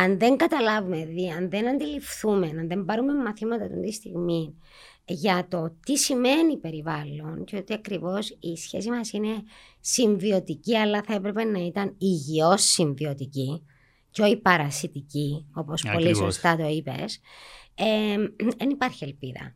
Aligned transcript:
αν 0.00 0.18
δεν 0.18 0.36
καταλάβουμε, 0.36 1.04
δι, 1.04 1.28
αν 1.28 1.50
δεν 1.50 1.68
αντιληφθούμε, 1.68 2.46
αν 2.46 2.68
δεν 2.68 2.84
πάρουμε 2.84 3.14
μαθήματα 3.14 3.64
αυτή 3.64 3.80
τη 3.80 3.92
στιγμή 3.92 4.54
για 5.04 5.46
το 5.48 5.74
τι 5.86 5.96
σημαίνει 5.96 6.56
περιβάλλον 6.56 7.44
και 7.44 7.56
ότι 7.56 7.72
ακριβώς 7.72 8.36
η 8.40 8.56
σχέση 8.56 8.90
μας 8.90 9.12
είναι 9.12 9.42
συμβιωτική 9.80 10.76
αλλά 10.76 11.02
θα 11.02 11.14
έπρεπε 11.14 11.44
να 11.44 11.58
ήταν 11.58 11.94
υγιώς 11.98 12.62
συμβιωτική 12.62 13.62
και 14.10 14.22
όχι 14.22 14.36
παρασιτική 14.36 15.46
όπως 15.54 15.84
πολύ 15.92 16.16
σωστά 16.16 16.56
το 16.56 16.68
είπες 16.68 17.20
δεν 18.56 18.70
υπάρχει 18.70 19.04
ελπίδα. 19.04 19.54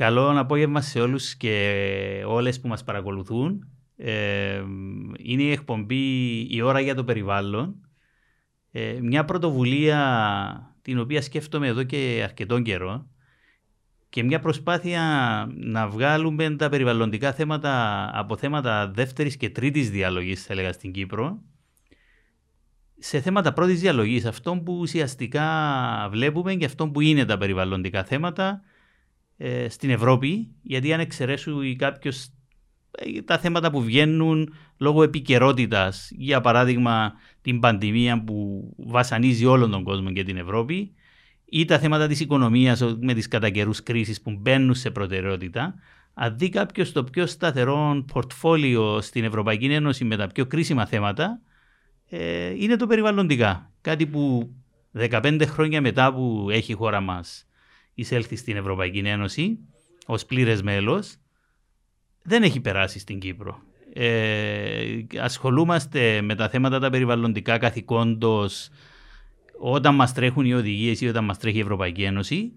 Καλό 0.00 0.38
απόγευμα 0.38 0.80
σε 0.80 1.00
όλους 1.00 1.36
και 1.36 2.24
όλες 2.26 2.60
που 2.60 2.68
μας 2.68 2.84
παρακολουθούν. 2.84 3.68
Ε, 3.96 4.62
είναι 5.18 5.42
η 5.42 5.50
εκπομπή 5.50 6.40
«Η 6.50 6.62
ώρα 6.62 6.80
για 6.80 6.94
το 6.94 7.04
περιβάλλον». 7.04 7.74
Ε, 8.70 8.98
μια 9.02 9.24
πρωτοβουλία 9.24 10.76
την 10.82 10.98
οποία 10.98 11.22
σκέφτομαι 11.22 11.66
εδώ 11.66 11.82
και 11.82 12.20
αρκετόν 12.24 12.62
καιρό 12.62 13.06
και 14.08 14.22
μια 14.22 14.38
προσπάθεια 14.38 15.02
να 15.54 15.88
βγάλουμε 15.88 16.56
τα 16.56 16.68
περιβαλλοντικά 16.68 17.32
θέματα 17.32 18.04
από 18.14 18.36
θέματα 18.36 18.90
δεύτερης 18.90 19.36
και 19.36 19.50
τρίτης 19.50 19.90
διαλογής, 19.90 20.44
θα 20.44 20.52
έλεγα, 20.52 20.72
στην 20.72 20.92
Κύπρο, 20.92 21.42
σε 22.98 23.20
θέματα 23.20 23.52
πρώτης 23.52 23.80
διαλογής, 23.80 24.24
αυτό 24.24 24.56
που 24.64 24.78
ουσιαστικά 24.78 25.48
βλέπουμε 26.10 26.54
και 26.54 26.64
αυτό 26.64 26.88
που 26.88 27.00
είναι 27.00 27.24
τα 27.24 27.38
περιβαλλοντικά 27.38 28.04
θέματα, 28.04 28.62
ε, 29.42 29.68
στην 29.68 29.90
Ευρώπη, 29.90 30.48
γιατί 30.62 30.92
αν 30.92 31.00
εξαιρέσουν 31.00 31.76
κάποιος 31.76 32.28
ε, 32.90 33.22
τα 33.22 33.38
θέματα 33.38 33.70
που 33.70 33.82
βγαίνουν 33.82 34.54
λόγω 34.78 35.02
επικαιρότητας, 35.02 36.10
για 36.12 36.40
παράδειγμα 36.40 37.12
την 37.42 37.60
πανδημία 37.60 38.24
που 38.24 38.68
βασανίζει 38.76 39.46
όλον 39.46 39.70
τον 39.70 39.84
κόσμο 39.84 40.12
και 40.12 40.22
την 40.22 40.36
Ευρώπη, 40.36 40.94
ή 41.44 41.64
τα 41.64 41.78
θέματα 41.78 42.06
της 42.06 42.20
οικονομίας 42.20 42.96
με 43.00 43.14
τις 43.14 43.28
κατά 43.28 43.50
καιρούς 43.50 43.82
κρίσεις 43.82 44.20
που 44.20 44.36
μπαίνουν 44.40 44.74
σε 44.74 44.90
προτεραιότητα, 44.90 45.74
αν 46.14 46.38
δει 46.38 46.48
κάποιος 46.48 46.92
το 46.92 47.04
πιο 47.04 47.26
σταθερό 47.26 48.04
πορτφόλιο 48.12 49.00
στην 49.00 49.24
Ευρωπαϊκή 49.24 49.66
Ένωση 49.66 50.04
με 50.04 50.16
τα 50.16 50.26
πιο 50.26 50.46
κρίσιμα 50.46 50.86
θέματα, 50.86 51.40
ε, 52.08 52.54
είναι 52.56 52.76
το 52.76 52.86
περιβαλλοντικά. 52.86 53.70
Κάτι 53.80 54.06
που 54.06 54.52
15 54.92 55.46
χρόνια 55.46 55.80
μετά 55.80 56.14
που 56.14 56.48
έχει 56.50 56.72
η 56.72 56.74
χώρα 56.74 57.00
μας 57.00 57.44
εισέλθει 58.00 58.36
στην 58.36 58.56
Ευρωπαϊκή 58.56 58.98
Ένωση 58.98 59.58
ως 60.06 60.24
πλήρες 60.24 60.62
μέλος, 60.62 61.16
δεν 62.22 62.42
έχει 62.42 62.60
περάσει 62.60 62.98
στην 62.98 63.18
Κύπρο. 63.18 63.62
Ε, 63.92 64.96
ασχολούμαστε 65.20 66.20
με 66.22 66.34
τα 66.34 66.48
θέματα 66.48 66.78
τα 66.78 66.90
περιβαλλοντικά 66.90 67.58
καθηκόντως 67.58 68.68
όταν 69.58 69.94
μας 69.94 70.12
τρέχουν 70.12 70.44
οι 70.44 70.54
οδηγίες 70.54 71.00
ή 71.00 71.08
όταν 71.08 71.24
μας 71.24 71.38
τρέχει 71.38 71.56
η 71.56 71.60
Ευρωπαϊκή 71.60 72.02
Ένωση 72.02 72.52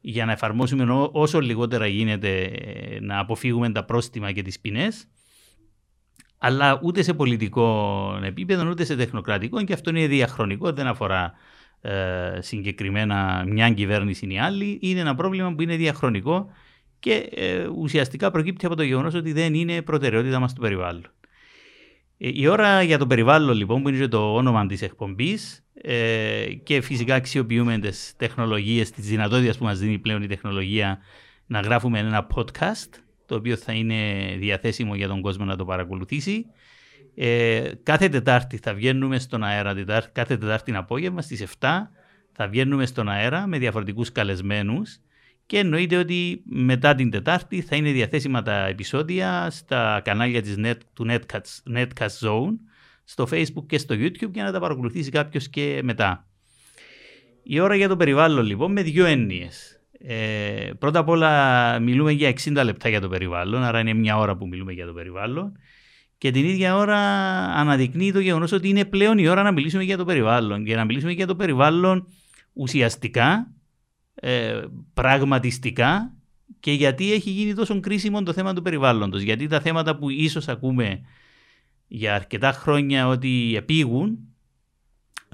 για 0.00 0.24
να 0.24 0.32
εφαρμόσουμε 0.32 1.08
όσο 1.12 1.40
λιγότερα 1.40 1.86
γίνεται 1.86 2.42
ε, 2.42 3.00
να 3.00 3.18
αποφύγουμε 3.18 3.72
τα 3.72 3.84
πρόστιμα 3.84 4.32
και 4.32 4.42
τις 4.42 4.60
ποινές 4.60 5.06
αλλά 6.44 6.80
ούτε 6.82 7.02
σε 7.02 7.14
πολιτικό 7.14 8.20
επίπεδο 8.24 8.68
ούτε 8.68 8.84
σε 8.84 8.96
τεχνοκρατικό 8.96 9.64
και 9.64 9.72
αυτό 9.72 9.90
είναι 9.90 10.06
διαχρονικό, 10.06 10.72
δεν 10.72 10.86
αφορά 10.86 11.32
ε, 11.82 12.38
συγκεκριμένα 12.40 13.44
μια 13.46 13.70
κυβέρνηση 13.70 14.26
ή 14.26 14.38
άλλη, 14.38 14.78
είναι 14.82 15.00
ένα 15.00 15.14
πρόβλημα 15.14 15.54
που 15.54 15.62
είναι 15.62 15.76
διαχρονικό 15.76 16.50
και 16.98 17.28
ε, 17.34 17.66
ουσιαστικά 17.66 18.30
προκύπτει 18.30 18.66
από 18.66 18.76
το 18.76 18.82
γεγονός 18.82 19.14
ότι 19.14 19.32
δεν 19.32 19.54
είναι 19.54 19.82
προτεραιότητα 19.82 20.38
μας 20.38 20.52
το 20.52 20.60
περιβάλλον. 20.60 21.06
Ε, 22.18 22.30
η 22.32 22.46
ώρα 22.46 22.82
για 22.82 22.98
το 22.98 23.06
περιβάλλον, 23.06 23.56
λοιπόν, 23.56 23.82
που 23.82 23.88
είναι 23.88 24.08
το 24.08 24.34
όνομα 24.34 24.66
της 24.66 24.82
εκπομπής, 24.82 25.64
ε, 25.74 26.46
και 26.62 26.80
φυσικά 26.80 27.14
αξιοποιούμε 27.14 27.78
τις 27.78 28.14
τεχνολογίες, 28.16 28.90
τις 28.90 29.06
δυνατότητες 29.06 29.58
που 29.58 29.64
μας 29.64 29.78
δίνει 29.78 29.98
πλέον 29.98 30.22
η 30.22 30.26
τεχνολογία 30.26 30.98
να 31.46 31.60
γράφουμε 31.60 31.98
ένα 31.98 32.26
podcast, 32.34 32.88
το 33.26 33.34
οποίο 33.34 33.56
θα 33.56 33.72
είναι 33.72 33.96
διαθέσιμο 34.38 34.94
για 34.94 35.08
τον 35.08 35.20
κόσμο 35.20 35.44
να 35.44 35.56
το 35.56 35.64
παρακολουθήσει. 35.64 36.46
Ε, 37.14 37.70
κάθε 37.82 38.08
Τετάρτη 38.08 38.56
θα 38.56 38.74
βγαίνουμε 38.74 39.18
στον 39.18 39.44
αέρα, 39.44 39.74
τετάρτη, 39.74 40.10
κάθε 40.12 40.36
Τετάρτη 40.36 40.74
απόγευμα 40.74 41.22
στις 41.22 41.44
7 41.60 41.68
θα 42.32 42.48
βγαίνουμε 42.48 42.86
στον 42.86 43.08
αέρα 43.08 43.46
με 43.46 43.58
διαφορετικούς 43.58 44.12
καλεσμένους 44.12 44.98
και 45.46 45.58
εννοείται 45.58 45.96
ότι 45.96 46.42
μετά 46.44 46.94
την 46.94 47.10
Τετάρτη 47.10 47.60
θα 47.60 47.76
είναι 47.76 47.90
διαθέσιμα 47.90 48.42
τα 48.42 48.66
επεισόδια 48.66 49.50
στα 49.50 50.00
κανάλια 50.04 50.42
της 50.42 50.54
Net, 50.58 50.76
του 50.92 51.06
Netcast, 51.08 51.76
Netcast 51.76 52.28
Zone 52.28 52.54
στο 53.04 53.28
Facebook 53.30 53.66
και 53.66 53.78
στο 53.78 53.94
YouTube 53.98 54.32
για 54.32 54.44
να 54.44 54.52
τα 54.52 54.60
παρακολουθήσει 54.60 55.10
κάποιος 55.10 55.48
και 55.48 55.80
μετά. 55.82 56.26
Η 57.42 57.60
ώρα 57.60 57.74
για 57.74 57.88
το 57.88 57.96
περιβάλλον 57.96 58.44
λοιπόν 58.44 58.72
με 58.72 58.82
δύο 58.82 59.06
έννοιες. 59.06 59.80
Ε, 59.98 60.70
πρώτα 60.78 60.98
απ' 60.98 61.08
όλα 61.08 61.78
μιλούμε 61.78 62.12
για 62.12 62.32
60 62.44 62.62
λεπτά 62.64 62.88
για 62.88 63.00
το 63.00 63.08
περιβάλλον, 63.08 63.62
άρα 63.62 63.80
είναι 63.80 63.92
μια 63.92 64.18
ώρα 64.18 64.36
που 64.36 64.48
μιλούμε 64.48 64.72
για 64.72 64.86
το 64.86 64.92
περιβάλλον 64.92 65.56
και 66.22 66.30
την 66.30 66.44
ίδια 66.44 66.76
ώρα 66.76 66.98
αναδεικνύει 67.44 68.12
το 68.12 68.20
γεγονός 68.20 68.52
ότι 68.52 68.68
είναι 68.68 68.84
πλέον 68.84 69.18
η 69.18 69.28
ώρα 69.28 69.42
να 69.42 69.52
μιλήσουμε 69.52 69.82
για 69.82 69.96
το 69.96 70.04
περιβάλλον. 70.04 70.64
Και 70.64 70.76
να 70.76 70.84
μιλήσουμε 70.84 71.12
για 71.12 71.26
το 71.26 71.36
περιβάλλον 71.36 72.06
ουσιαστικά, 72.52 73.52
ε, 74.14 74.60
πραγματιστικά 74.94 76.14
και 76.60 76.72
γιατί 76.72 77.12
έχει 77.12 77.30
γίνει 77.30 77.54
τόσο 77.54 77.80
κρίσιμο 77.80 78.22
το 78.22 78.32
θέμα 78.32 78.54
του 78.54 78.62
περιβάλλοντος. 78.62 79.22
Γιατί 79.22 79.46
τα 79.46 79.60
θέματα 79.60 79.96
που 79.96 80.10
ίσως 80.10 80.48
ακούμε 80.48 81.00
για 81.86 82.14
αρκετά 82.14 82.52
χρόνια 82.52 83.06
ότι 83.08 83.52
επίγουν, 83.56 84.18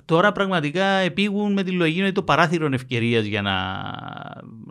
τώρα 0.05 0.33
πραγματικά 0.33 0.85
επίγουν 0.85 1.53
με 1.53 1.63
τη 1.63 1.71
λογική 1.71 2.03
ότι 2.03 2.13
το 2.13 2.23
παράθυρο 2.23 2.69
ευκαιρίας 2.73 3.25
για 3.25 3.43
να, 3.43 3.83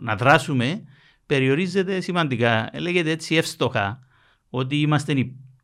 να 0.00 0.16
δράσουμε 0.16 0.82
περιορίζεται 1.26 2.00
σημαντικά. 2.00 2.70
Λέγεται 2.78 3.10
έτσι 3.10 3.34
εύστοχα 3.34 3.98
ότι 4.50 4.76
είμαστε 4.76 5.14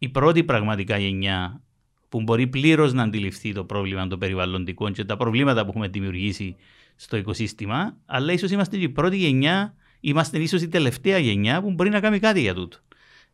η 0.05 0.09
πρώτη 0.09 0.45
πραγματικά 0.45 0.99
γενιά 0.99 1.63
που 2.09 2.23
μπορεί 2.23 2.47
πλήρως 2.47 2.93
να 2.93 3.03
αντιληφθεί 3.03 3.53
το 3.53 3.65
πρόβλημα 3.65 4.07
των 4.07 4.19
περιβαλλοντικών 4.19 4.93
και 4.93 5.05
τα 5.05 5.17
προβλήματα 5.17 5.63
που 5.63 5.69
έχουμε 5.69 5.89
δημιουργήσει 5.89 6.57
στο 6.97 7.17
οικοσύστημα, 7.17 7.97
αλλά 8.07 8.33
ίσως 8.33 8.51
είμαστε 8.51 8.77
η 8.77 8.89
πρώτη 8.89 9.17
γενιά, 9.17 9.75
είμαστε 10.01 10.39
ίσως 10.39 10.63
η 10.63 10.69
τελευταία 10.69 11.19
γενιά 11.19 11.63
που 11.63 11.71
μπορεί 11.71 11.91
να 11.91 12.01
κάνει 12.01 12.19
κάτι 12.19 12.41
για 12.41 12.55
τούτο. 12.55 12.79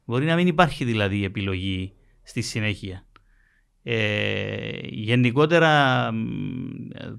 Μπορεί 0.04 0.25
να 0.25 0.34
μην 0.34 0.47
υπάρχει 0.47 0.84
δηλαδή 0.84 1.25
επιλογή 1.25 1.92
στη 2.22 2.41
συνέχεια. 2.41 3.04
Ε, 3.82 4.70
γενικότερα 4.82 6.10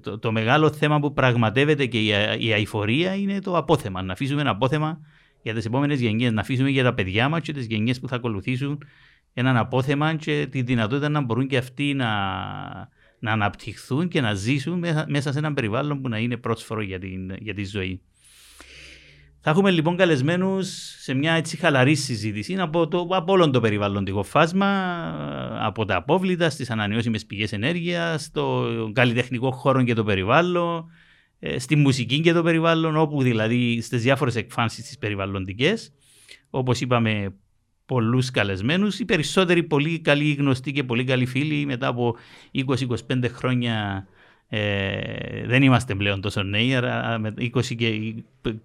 το, 0.00 0.18
το, 0.18 0.32
μεγάλο 0.32 0.72
θέμα 0.72 1.00
που 1.00 1.12
πραγματεύεται 1.12 1.86
και 1.86 1.98
η, 1.98 2.08
η 2.38 2.52
αηφορία 2.52 3.14
είναι 3.14 3.38
το 3.38 3.56
απόθεμα. 3.56 4.02
Να 4.02 4.12
αφήσουμε 4.12 4.40
ένα 4.40 4.50
απόθεμα 4.50 5.00
για 5.42 5.54
τις 5.54 5.64
επόμενες 5.64 6.00
γενιές, 6.00 6.32
να 6.32 6.40
αφήσουμε 6.40 6.70
για 6.70 6.82
τα 6.82 6.94
παιδιά 6.94 7.28
μας 7.28 7.40
και 7.40 7.52
τις 7.52 7.66
γενιές 7.66 8.00
που 8.00 8.08
θα 8.08 8.16
ακολουθήσουν 8.16 8.78
έναν 9.32 9.56
απόθεμα 9.56 10.14
και 10.14 10.46
τη 10.50 10.62
δυνατότητα 10.62 11.08
να 11.08 11.20
μπορούν 11.20 11.46
και 11.46 11.56
αυτοί 11.56 11.94
να, 11.94 12.10
να 13.18 13.32
αναπτυχθούν 13.32 14.08
και 14.08 14.20
να 14.20 14.34
ζήσουν 14.34 14.84
μέσα 15.06 15.32
σε 15.32 15.38
ένα 15.38 15.52
περιβάλλον 15.54 16.00
που 16.00 16.08
να 16.08 16.18
είναι 16.18 16.36
πρόσφορο 16.36 16.82
για, 16.82 16.98
την, 16.98 17.34
για 17.38 17.54
τη 17.54 17.64
ζωή. 17.64 18.00
Θα 19.44 19.50
έχουμε 19.50 19.70
λοιπόν 19.70 19.96
καλεσμένους 19.96 20.68
σε 21.00 21.14
μια 21.14 21.32
έτσι 21.32 21.56
χαλαρή 21.56 21.94
συζήτηση 21.94 22.54
από, 22.54 22.88
το, 22.88 23.06
από 23.10 23.32
όλο 23.32 23.50
το 23.50 23.60
περιβαλλοντικό 23.60 24.22
φάσμα, 24.22 24.66
από 25.60 25.84
τα 25.84 25.96
απόβλητα 25.96 26.50
στις 26.50 26.70
ανανεώσιμες 26.70 27.26
πηγές 27.26 27.52
ενέργειας, 27.52 28.22
στο 28.22 28.66
καλλιτεχνικό 28.92 29.50
χώρο 29.50 29.82
και 29.82 29.94
το 29.94 30.04
περιβάλλον, 30.04 30.90
ε, 31.38 31.58
στη 31.58 31.76
μουσική 31.76 32.20
και 32.20 32.32
το 32.32 32.42
περιβάλλον, 32.42 32.96
όπου 32.96 33.22
δηλαδή 33.22 33.80
στις 33.80 34.02
διάφορες 34.02 34.36
εκφάνσεις 34.36 34.84
τις 34.84 34.98
περιβαλλοντικές. 34.98 35.92
Όπως 36.50 36.80
είπαμε, 36.80 37.34
πολλούς 37.92 38.30
καλεσμένους. 38.30 38.98
Οι 38.98 39.04
περισσότεροι 39.04 39.62
πολύ 39.62 40.00
καλοί 40.00 40.32
γνωστοί 40.32 40.72
και 40.72 40.84
πολύ 40.84 41.04
καλοί 41.04 41.26
φίλοι 41.26 41.66
μετά 41.66 41.86
από 41.86 42.16
20-25 42.54 43.24
χρόνια 43.28 44.06
ε, 44.48 45.46
δεν 45.46 45.62
είμαστε 45.62 45.94
πλέον 45.94 46.20
τόσο 46.20 46.42
νέοι, 46.42 46.74
αλλά 46.74 47.20
20 47.38 47.64
και 47.76 48.14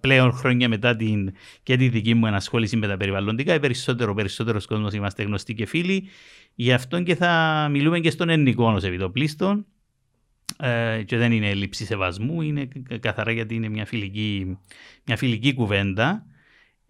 πλέον 0.00 0.32
χρόνια 0.32 0.68
μετά 0.68 0.96
την, 0.96 1.32
και 1.62 1.76
τη 1.76 1.88
δική 1.88 2.14
μου 2.14 2.26
ενασχόληση 2.26 2.76
με 2.76 2.86
τα 2.86 2.96
περιβαλλοντικά, 2.96 3.54
οι 3.54 3.60
περισσότερο, 3.60 4.14
περισσότερος 4.14 4.66
κόσμος 4.66 4.92
είμαστε 4.92 5.22
γνωστοί 5.22 5.54
και 5.54 5.66
φίλοι. 5.66 6.08
Γι' 6.54 6.72
αυτό 6.72 7.02
και 7.02 7.14
θα 7.14 7.68
μιλούμε 7.70 8.00
και 8.00 8.10
στον 8.10 8.28
ελληνικό 8.28 8.72
ως 8.72 8.84
επιτοπλίστων. 8.84 9.66
ε, 10.58 11.02
και 11.02 11.16
δεν 11.16 11.32
είναι 11.32 11.48
έλλειψη 11.48 11.84
σεβασμού, 11.84 12.42
είναι 12.42 12.68
καθαρά 13.00 13.32
γιατί 13.32 13.54
είναι 13.54 13.68
μια 13.68 13.86
φιλική, 13.86 14.58
μια 15.04 15.16
φιλική 15.16 15.54
κουβέντα. 15.54 16.26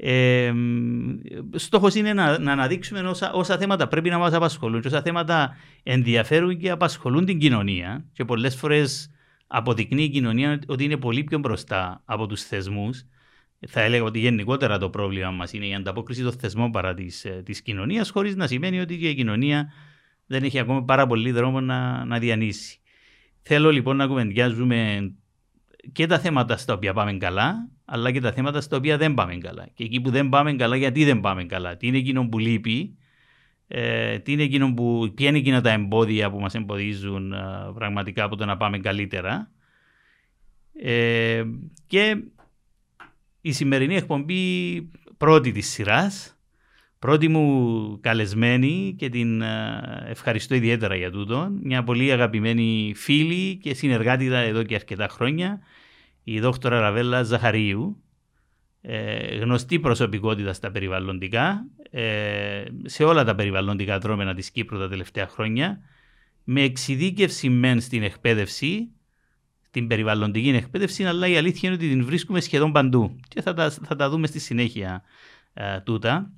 Ε, 0.00 0.52
στόχος 1.52 1.94
είναι 1.94 2.12
να, 2.12 2.38
να 2.38 2.52
αναδείξουμε 2.52 3.00
όσα, 3.00 3.32
όσα 3.32 3.58
θέματα 3.58 3.88
πρέπει 3.88 4.10
να 4.10 4.18
μας 4.18 4.32
απασχολούν 4.32 4.80
και 4.80 4.86
όσα 4.86 5.02
θέματα 5.02 5.56
ενδιαφέρουν 5.82 6.58
και 6.58 6.70
απασχολούν 6.70 7.24
την 7.24 7.38
κοινωνία 7.38 8.04
και 8.12 8.24
πολλές 8.24 8.56
φορές 8.56 9.10
αποδεικνύει 9.46 10.02
η 10.02 10.08
κοινωνία 10.08 10.58
ότι 10.66 10.84
είναι 10.84 10.96
πολύ 10.96 11.24
πιο 11.24 11.38
μπροστά 11.38 12.02
από 12.04 12.26
τους 12.26 12.42
θεσμούς. 12.42 13.04
Θα 13.68 13.80
έλεγα 13.80 14.02
ότι 14.02 14.18
γενικότερα 14.18 14.78
το 14.78 14.90
πρόβλημα 14.90 15.30
μας 15.30 15.52
είναι 15.52 15.66
η 15.66 15.74
ανταπόκριση 15.74 16.22
των 16.22 16.32
θεσμών 16.32 16.70
παρά 16.70 16.94
της, 16.94 17.24
ε, 17.24 17.42
της 17.44 17.62
κοινωνίας 17.62 18.10
χωρίς 18.10 18.36
να 18.36 18.46
σημαίνει 18.46 18.80
ότι 18.80 18.98
και 18.98 19.08
η 19.08 19.14
κοινωνία 19.14 19.72
δεν 20.26 20.42
έχει 20.42 20.58
ακόμα 20.58 20.84
πάρα 20.84 21.06
πολύ 21.06 21.30
δρόμο 21.30 21.60
να, 21.60 22.04
να 22.04 22.18
διανύσει. 22.18 22.80
Θέλω 23.42 23.70
λοιπόν 23.70 23.96
να 23.96 24.06
κουβεντιάζουμε 24.06 25.10
και 25.93 26.06
τα 26.06 26.19
θέματα 26.19 26.56
στα 26.56 26.75
οποία 26.75 26.93
πάμε 26.93 27.12
καλά, 27.12 27.69
αλλά 27.85 28.11
και 28.11 28.20
τα 28.20 28.32
θέματα 28.32 28.61
στα 28.61 28.76
οποία 28.76 28.96
δεν 28.96 29.14
πάμε 29.14 29.37
καλά. 29.37 29.69
Και 29.75 29.85
εκεί 29.85 30.00
που 30.00 30.11
δεν 30.11 30.29
πάμε 30.29 30.52
καλά, 30.52 30.76
γιατί 30.76 31.05
δεν 31.05 31.20
πάμε 31.20 31.44
καλά; 31.44 31.76
Τι 31.76 31.87
είναι 31.87 31.96
εκείνο 31.96 32.29
που 32.29 32.38
λείπει, 32.38 32.96
ε, 33.69 34.19
τι 34.19 34.32
είναι 34.32 34.43
εκείνο 34.43 34.75
που, 34.75 35.12
ποια 35.14 35.29
είναι 35.29 35.38
εκείνα 35.38 35.61
τα 35.61 35.70
εμπόδια 35.70 36.31
που 36.31 36.40
μας 36.40 36.55
εμποδίζουν 36.55 37.32
ε, 37.32 37.38
πραγματικά 37.75 38.25
από 38.25 38.37
το 38.37 38.44
να 38.44 38.56
πάμε 38.56 38.79
καλύτερα; 38.79 39.50
Ε, 40.82 41.44
και 41.87 42.23
η 43.41 43.52
σημερινή 43.52 43.96
εκπομπή 43.96 44.82
πρώτη 45.17 45.52
της 45.52 45.69
σειράς, 45.69 46.38
πρώτη 46.99 47.29
μου 47.29 47.99
καλεσμένη 48.00 48.94
και 48.99 49.08
την 49.08 49.43
ε, 49.43 50.06
ευχαριστώ 50.06 50.55
ιδιαίτερα 50.55 50.96
για 50.96 51.11
τούτο, 51.11 51.52
μια 51.62 51.84
πολύ 51.84 52.12
αγαπημένη 52.12 52.93
φίλη 52.96 53.56
και 53.56 53.75
συνεργάτητα 53.75 54.37
εδώ 54.37 54.62
και 54.62 54.75
αρκετά 54.75 55.08
χρόνια, 55.08 55.61
η 56.30 56.40
δόκτωρα 56.40 56.80
Ραβέλα 56.80 57.22
Ζαχαρίου, 57.22 58.02
ε, 58.80 59.36
γνωστή 59.36 59.78
προσωπικότητα 59.78 60.52
στα 60.52 60.70
περιβαλλοντικά, 60.70 61.66
ε, 61.90 62.64
σε 62.84 63.04
όλα 63.04 63.25
τα 63.25 63.34
περιβαλλοντικά 63.34 63.98
δρόμενα 63.98 64.34
της 64.34 64.50
Κύπρου 64.50 64.78
τα 64.78 64.88
τελευταία 64.88 65.28
χρόνια, 65.28 65.80
με 66.44 66.62
εξειδίκευση 66.62 67.48
μεν 67.48 67.80
στην 67.80 68.02
εκπαίδευση, 68.02 68.88
την 69.70 69.86
περιβαλλοντική 69.86 70.48
εκπαίδευση, 70.48 71.04
αλλά 71.04 71.26
η 71.26 71.36
αλήθεια 71.36 71.69
είναι 71.69 71.78
ότι 71.78 71.88
την 71.88 72.04
βρίσκουμε 72.04 72.40
σχεδόν 72.40 72.72
παντού 72.72 73.16
και 73.28 73.42
θα 73.42 73.54
τα, 73.54 73.70
θα 73.70 73.96
τα 73.96 74.10
δούμε 74.10 74.26
στη 74.26 74.38
συνέχεια 74.38 75.02
ε, 75.54 75.81
τούτα. 75.81 76.32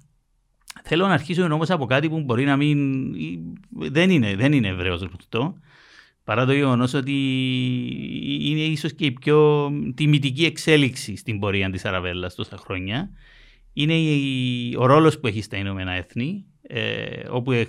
Θέλω 0.83 1.07
να 1.07 1.13
αρχίσουμε 1.13 1.55
όμως 1.55 1.71
από 1.71 1.87
κάτι 1.87 2.09
που 2.09 2.21
μπορεί 2.21 2.45
να 2.45 2.57
μην. 2.57 3.13
δεν 3.71 4.11
είναι, 4.11 4.37
δεν 4.37 4.53
είναι 4.53 4.69
ευρέως 4.69 5.01
γνωστό. 5.01 5.59
Παρά 6.31 6.47
το 6.47 6.53
γεγονός 6.53 6.95
ότι 6.95 7.13
είναι 8.41 8.61
ίσως 8.61 8.95
και 8.95 9.05
η 9.05 9.13
πιο 9.13 9.71
τιμητική 9.95 10.45
εξέλιξη 10.45 11.17
στην 11.17 11.39
πορεία 11.39 11.71
της 11.71 11.85
Αραβέλα 11.85 12.31
τόσα 12.37 12.57
χρόνια. 12.57 13.11
Είναι 13.73 13.95
ο 14.77 14.87
ρόλος 14.87 15.19
που 15.19 15.27
έχει 15.27 15.43
στα 15.43 15.57
Ηνωμένα 15.57 15.93
Έθνη, 15.93 16.45
ε, 16.63 17.29
όπου 17.31 17.67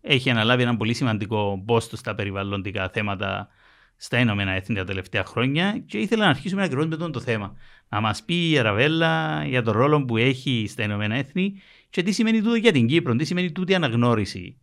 έχει 0.00 0.30
αναλάβει 0.30 0.62
ένα 0.62 0.76
πολύ 0.76 0.94
σημαντικό 0.94 1.62
πόστο 1.66 1.96
στα 1.96 2.14
περιβαλλοντικά 2.14 2.88
θέματα 2.88 3.48
στα 3.96 4.18
Ηνωμένα 4.18 4.50
Έθνη 4.50 4.76
τα 4.76 4.84
τελευταία 4.84 5.24
χρόνια 5.24 5.82
και 5.86 5.98
ήθελα 5.98 6.24
να 6.24 6.30
αρχίσουμε 6.30 6.62
ακριβώς 6.62 6.86
με 6.86 6.96
το 6.96 7.20
θέμα. 7.20 7.56
Να 7.88 8.00
μας 8.00 8.22
πει 8.24 8.50
η 8.50 8.58
Αραβέλα 8.58 9.44
για 9.44 9.62
τον 9.62 9.74
ρόλο 9.74 10.04
που 10.04 10.16
έχει 10.16 10.66
στα 10.68 10.82
Ηνωμένα 10.82 11.14
Έθνη 11.14 11.54
και 11.90 12.02
τι 12.02 12.12
σημαίνει 12.12 12.42
τούτο 12.42 12.54
για 12.54 12.72
την 12.72 12.86
Κύπρο, 12.86 13.16
τι 13.16 13.24
σημαίνει 13.24 13.52
τούτη 13.52 13.74
αναγνώριση 13.74 14.56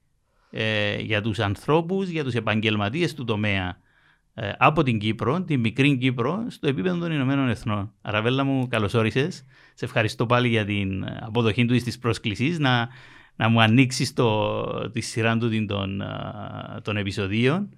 ε, 0.52 1.00
για 1.00 1.22
τους 1.22 1.40
ανθρώπους, 1.40 2.08
για 2.08 2.24
τους 2.24 2.34
επαγγελματίες 2.34 3.14
του 3.14 3.24
τομέα 3.24 3.78
ε, 4.34 4.52
από 4.58 4.84
την 4.84 5.00
Κύπρο, 5.00 5.42
την 5.42 5.60
μικρή 5.60 5.98
Κύπρο, 5.98 6.46
στο 6.48 6.68
επίπεδο 6.68 6.98
των 6.98 7.12
Ηνωμένων 7.12 7.50
Εθνών. 7.50 7.92
Αραβέλα 8.02 8.44
μου, 8.44 8.68
καλώς 8.68 8.94
όρισες. 8.94 9.46
Σε 9.74 9.86
ευχαριστώ 9.86 10.26
πάλι 10.26 10.48
για 10.48 10.66
την 10.66 11.06
αποδοχή 11.20 11.66
του 11.66 11.74
της 11.74 12.00
πρόσκλησης 12.00 12.60
να, 12.60 12.88
να 13.36 13.50
μου 13.50 13.62
ανοίξεις 13.62 14.14
τη 14.92 15.02
σειρά 15.02 15.38
του 15.38 15.66
των, 15.66 16.04
των 16.82 16.98
επεισοδίων, 16.98 17.70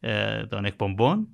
ε, 0.00 0.46
των 0.46 0.64
εκπομπών 0.64 1.28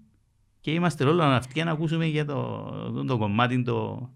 και 0.60 0.70
είμαστε 0.70 1.04
όλο 1.04 1.22
αυτοί 1.22 1.64
να 1.64 1.70
ακούσουμε 1.70 2.06
για 2.06 2.24
το, 2.24 2.62
το, 2.94 3.04
το 3.04 3.18
κομμάτι 3.18 3.62
το, 3.62 4.08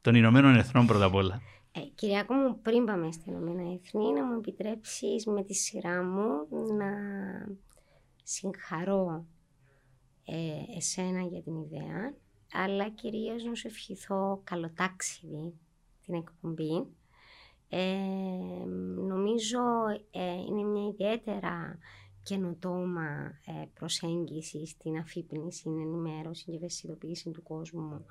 των 0.00 0.14
Ηνωμένων 0.14 0.54
Εθνών 0.54 0.86
πρώτα 0.86 1.04
απ' 1.04 1.14
όλα. 1.14 1.40
Ε, 1.74 1.80
Κυριακό 1.80 2.34
μου, 2.34 2.60
πριν 2.62 2.84
πάμε 2.84 3.12
στην 3.12 3.32
Ηνωμένα 3.32 3.72
Εθνή, 3.72 4.12
να 4.12 4.24
μου 4.24 4.38
επιτρέψεις 4.38 5.26
με 5.26 5.44
τη 5.44 5.54
σειρά 5.54 6.02
μου 6.02 6.48
να 6.76 6.92
συγχαρώ 8.22 9.26
ε, 10.24 10.76
εσένα 10.76 11.20
για 11.20 11.42
την 11.42 11.56
ιδέα, 11.56 12.14
αλλά 12.52 12.88
κυρίως 12.88 13.44
να 13.44 13.54
σου 13.54 13.66
ευχηθώ 13.66 14.40
καλοτάξιδη 14.44 15.54
την 16.04 16.14
εκπομπή. 16.14 16.86
Ε, 17.68 18.64
νομίζω 18.96 19.60
ε, 20.10 20.32
είναι 20.32 20.62
μια 20.62 20.88
ιδιαίτερα 20.88 21.78
καινοτόμα 22.22 23.40
ε, 23.46 23.64
προσέγγιση 23.74 24.66
στην 24.66 24.96
αφύπνιση, 24.96 25.58
στην 25.58 25.78
ενημέρωση 25.78 26.44
και 26.44 26.56
ευαισθητοποίηση 26.56 27.30
του 27.30 27.42
κόσμου 27.42 28.04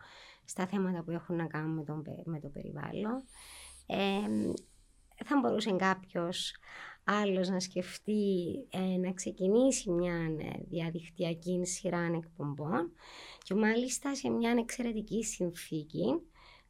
στα 0.46 0.68
θέματα 0.68 1.04
που 1.04 1.12
έχουν 1.12 1.36
να 1.36 1.48
κάνουν 1.48 1.74
με, 1.76 1.84
τον, 1.84 2.04
με 2.26 2.40
το 2.40 2.50
περιβάλλον. 2.50 3.24
Ε, 3.86 4.54
θα 5.26 5.40
μπορούσε 5.42 5.72
κάποιος 5.72 6.56
άλλος 7.04 7.50
να 7.50 7.60
σκεφτεί 7.60 8.52
ε, 8.70 8.98
να 8.98 9.12
ξεκινήσει 9.14 9.90
μια 9.92 10.14
ε, 10.14 10.64
διαδικτυακή 10.70 11.66
σειρά 11.66 12.12
εκπομπών 12.16 12.92
και 13.44 13.54
μάλιστα 13.54 14.16
σε 14.16 14.30
μια 14.30 14.56
εξαιρετική 14.60 15.24
συνθήκη 15.24 16.06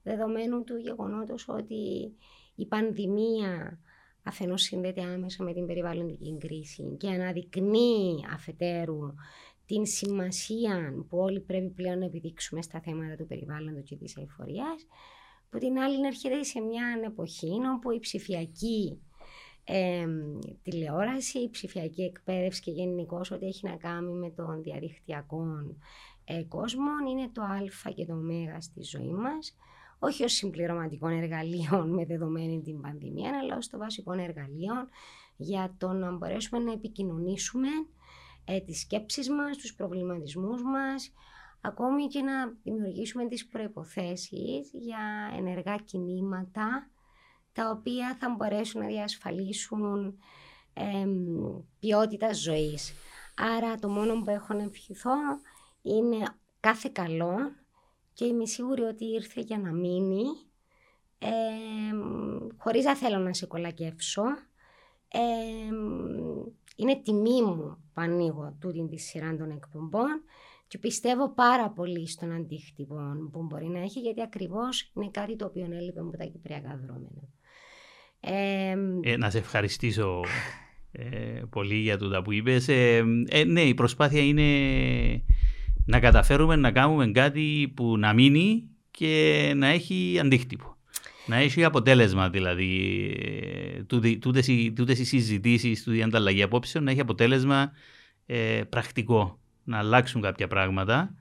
δεδομένου 0.03 0.63
του 0.63 0.77
γεγονότος 0.77 1.47
ότι 1.47 2.13
η 2.55 2.65
πανδημία 2.65 3.79
αφενός 4.23 4.61
συνδέεται 4.61 5.01
άμεσα 5.01 5.43
με 5.43 5.53
την 5.53 5.65
περιβαλλοντική 5.65 6.37
κρίση 6.39 6.95
και 6.99 7.09
αναδεικνύει 7.09 8.25
αφετέρου 8.33 9.13
την 9.71 9.85
σημασία 9.85 10.93
που 11.09 11.17
όλοι 11.17 11.39
πρέπει 11.39 11.69
πλέον 11.69 11.99
να 11.99 12.05
επιδείξουμε 12.05 12.61
στα 12.61 12.79
θέματα 12.79 13.15
του 13.15 13.25
περιβάλλοντος 13.27 13.83
και 13.83 13.95
της 13.95 14.17
αηφορίας, 14.17 14.87
που 15.49 15.57
την 15.57 15.77
άλλη 15.77 16.05
έρχεται 16.05 16.43
σε 16.43 16.59
μια 16.59 16.85
εποχή 17.05 17.51
όπου 17.75 17.91
η 17.91 17.99
ψηφιακή 17.99 19.01
ε, 19.63 20.05
τηλεόραση, 20.63 21.39
η 21.39 21.49
ψηφιακή 21.49 22.01
εκπαίδευση 22.01 22.61
και 22.61 22.71
γενικώς 22.71 23.31
ό,τι 23.31 23.45
έχει 23.45 23.67
να 23.67 23.75
κάνει 23.75 24.13
με 24.13 24.29
τον 24.29 24.61
διαδικτυακό 24.61 25.45
ε, 26.23 26.43
κόσμο 26.43 26.91
είναι 27.09 27.29
το 27.33 27.41
α 27.41 27.91
και 27.95 28.05
το 28.05 28.13
ω 28.13 28.61
στη 28.61 28.83
ζωή 28.83 29.13
μας, 29.13 29.57
όχι 29.99 30.23
ως 30.23 30.33
συμπληρωματικών 30.33 31.11
εργαλείων 31.11 31.93
με 31.93 32.05
δεδομένη 32.05 32.61
την 32.61 32.81
πανδημία, 32.81 33.31
αλλά 33.41 33.57
ως 33.57 33.69
το 33.69 33.77
βασικό 33.77 34.11
εργαλείο 34.11 34.73
για 35.37 35.75
το 35.77 35.91
να 35.91 36.11
μπορέσουμε 36.11 36.63
να 36.63 36.71
επικοινωνήσουμε 36.71 37.67
ε, 38.45 38.59
τις 38.59 38.79
σκέψεις 38.79 39.29
μας, 39.29 39.57
τους 39.57 39.73
προβληματισμούς 39.73 40.63
μας, 40.63 41.13
ακόμη 41.61 42.07
και 42.07 42.21
να 42.21 42.33
δημιουργήσουμε 42.63 43.27
τις 43.27 43.47
προϋποθέσεις 43.47 44.69
για 44.73 45.33
ενεργά 45.37 45.75
κινήματα 45.75 46.89
τα 47.53 47.69
οποία 47.69 48.17
θα 48.19 48.29
μπορέσουν 48.29 48.81
να 48.81 48.87
διασφαλίσουν 48.87 50.17
ε, 50.73 51.07
ποιότητα 51.79 52.33
ζωής. 52.33 52.93
Άρα 53.35 53.75
το 53.75 53.89
μόνο 53.89 54.21
που 54.21 54.29
έχω 54.29 54.53
να 54.53 54.63
ευχηθώ 54.63 55.15
είναι 55.81 56.17
κάθε 56.59 56.89
καλό 56.93 57.35
και 58.13 58.25
είμαι 58.25 58.45
σίγουρη 58.45 58.81
ότι 58.81 59.05
ήρθε 59.05 59.41
για 59.41 59.57
να 59.57 59.71
μείνει 59.71 60.23
ε, 61.19 61.29
χωρίς 62.57 62.85
να 62.85 62.95
θέλω 62.95 63.17
να 63.17 63.33
σε 63.33 63.45
κολακεύσω. 63.45 64.23
Είναι 66.75 67.01
τιμή 67.03 67.41
μου 67.41 67.77
που 67.93 68.01
ανοίγω 68.01 68.55
τούτη 68.59 68.87
τη 68.87 68.97
σειρά 68.97 69.35
των 69.35 69.51
εκπομπών 69.51 70.23
και 70.67 70.77
πιστεύω 70.77 71.33
πάρα 71.33 71.69
πολύ 71.69 72.07
στον 72.07 72.31
αντίκτυπο 72.31 72.95
που 73.31 73.43
μπορεί 73.43 73.65
να 73.65 73.79
έχει 73.79 73.99
γιατί 73.99 74.21
ακριβώς 74.21 74.91
είναι 74.95 75.09
κάτι 75.11 75.35
το 75.35 75.45
οποίο 75.45 75.67
έλειπε 75.71 75.99
από 75.99 76.17
τα 76.17 76.23
κυπριακά 76.23 76.79
δρόμενα. 76.83 77.29
Ε, 78.19 79.17
να 79.17 79.29
σε 79.29 79.37
ευχαριστήσω 79.37 80.19
ε, 80.91 81.41
πολύ 81.49 81.75
για 81.75 81.97
το 81.97 82.21
που 82.21 82.31
είπες. 82.31 82.67
Ε, 82.67 83.03
ε, 83.27 83.43
ναι, 83.43 83.61
η 83.61 83.73
προσπάθεια 83.73 84.21
είναι 84.21 85.23
να 85.85 85.99
καταφέρουμε 85.99 86.55
να 86.55 86.71
κάνουμε 86.71 87.11
κάτι 87.11 87.73
που 87.75 87.97
να 87.97 88.13
μείνει 88.13 88.69
και 88.91 89.53
να 89.55 89.67
έχει 89.67 90.19
αντίκτυπο. 90.21 90.70
Να 91.31 91.37
έχει 91.37 91.63
αποτέλεσμα 91.63 92.29
δηλαδή 92.29 92.95
τούτες, 94.21 94.49
τούτες 94.75 94.99
οι 94.99 95.03
συζητήσεις, 95.03 95.83
τούτη 95.83 95.97
η 95.97 96.01
ανταλλαγή 96.01 96.41
απόψεων 96.41 96.83
να 96.83 96.91
έχει 96.91 96.99
αποτέλεσμα 96.99 97.71
ε, 98.25 98.61
πρακτικό, 98.69 99.39
να 99.63 99.77
αλλάξουν 99.77 100.21
κάποια 100.21 100.47
πράγματα. 100.47 101.15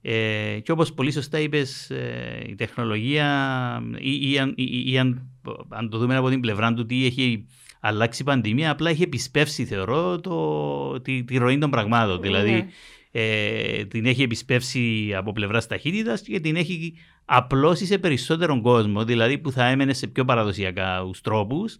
Ε, 0.00 0.58
και 0.62 0.72
όπως 0.72 0.92
πολύ 0.92 1.12
σωστά 1.12 1.38
είπες, 1.38 1.90
ε, 1.90 2.44
η 2.46 2.54
τεχνολογία 2.54 3.82
ή, 3.98 4.10
ή, 4.10 4.54
ή, 4.54 4.92
ή 4.92 4.98
αν, 4.98 5.28
αν, 5.68 5.90
το 5.90 5.98
δούμε 5.98 6.16
από 6.16 6.28
την 6.28 6.40
πλευρά 6.40 6.74
του 6.74 6.86
τι 6.86 7.06
έχει 7.06 7.46
αλλάξει 7.80 8.22
η 8.22 8.24
πανδημία, 8.24 8.70
απλά 8.70 8.90
έχει 8.90 9.02
επισπεύσει 9.02 9.64
θεωρώ 9.64 10.20
το, 10.20 11.00
τη, 11.00 11.24
τη 11.24 11.36
ροή 11.36 11.58
των 11.58 11.70
πραγμάτων. 11.70 12.14
Ναι. 12.14 12.20
Δηλαδή 12.20 12.66
ε, 13.12 13.84
την 13.84 14.06
έχει 14.06 14.22
επισπεύσει 14.22 15.12
από 15.16 15.32
πλευράς 15.32 15.66
ταχύτητας 15.66 16.22
και 16.22 16.40
την 16.40 16.56
έχει 16.56 16.94
απλώσει 17.24 17.86
σε 17.86 17.98
περισσότερον 17.98 18.60
κόσμο, 18.62 19.04
δηλαδή 19.04 19.38
που 19.38 19.52
θα 19.52 19.66
έμενε 19.66 19.92
σε 19.92 20.06
πιο 20.06 20.24
παραδοσιακά 20.24 21.00
τρόπους. 21.22 21.78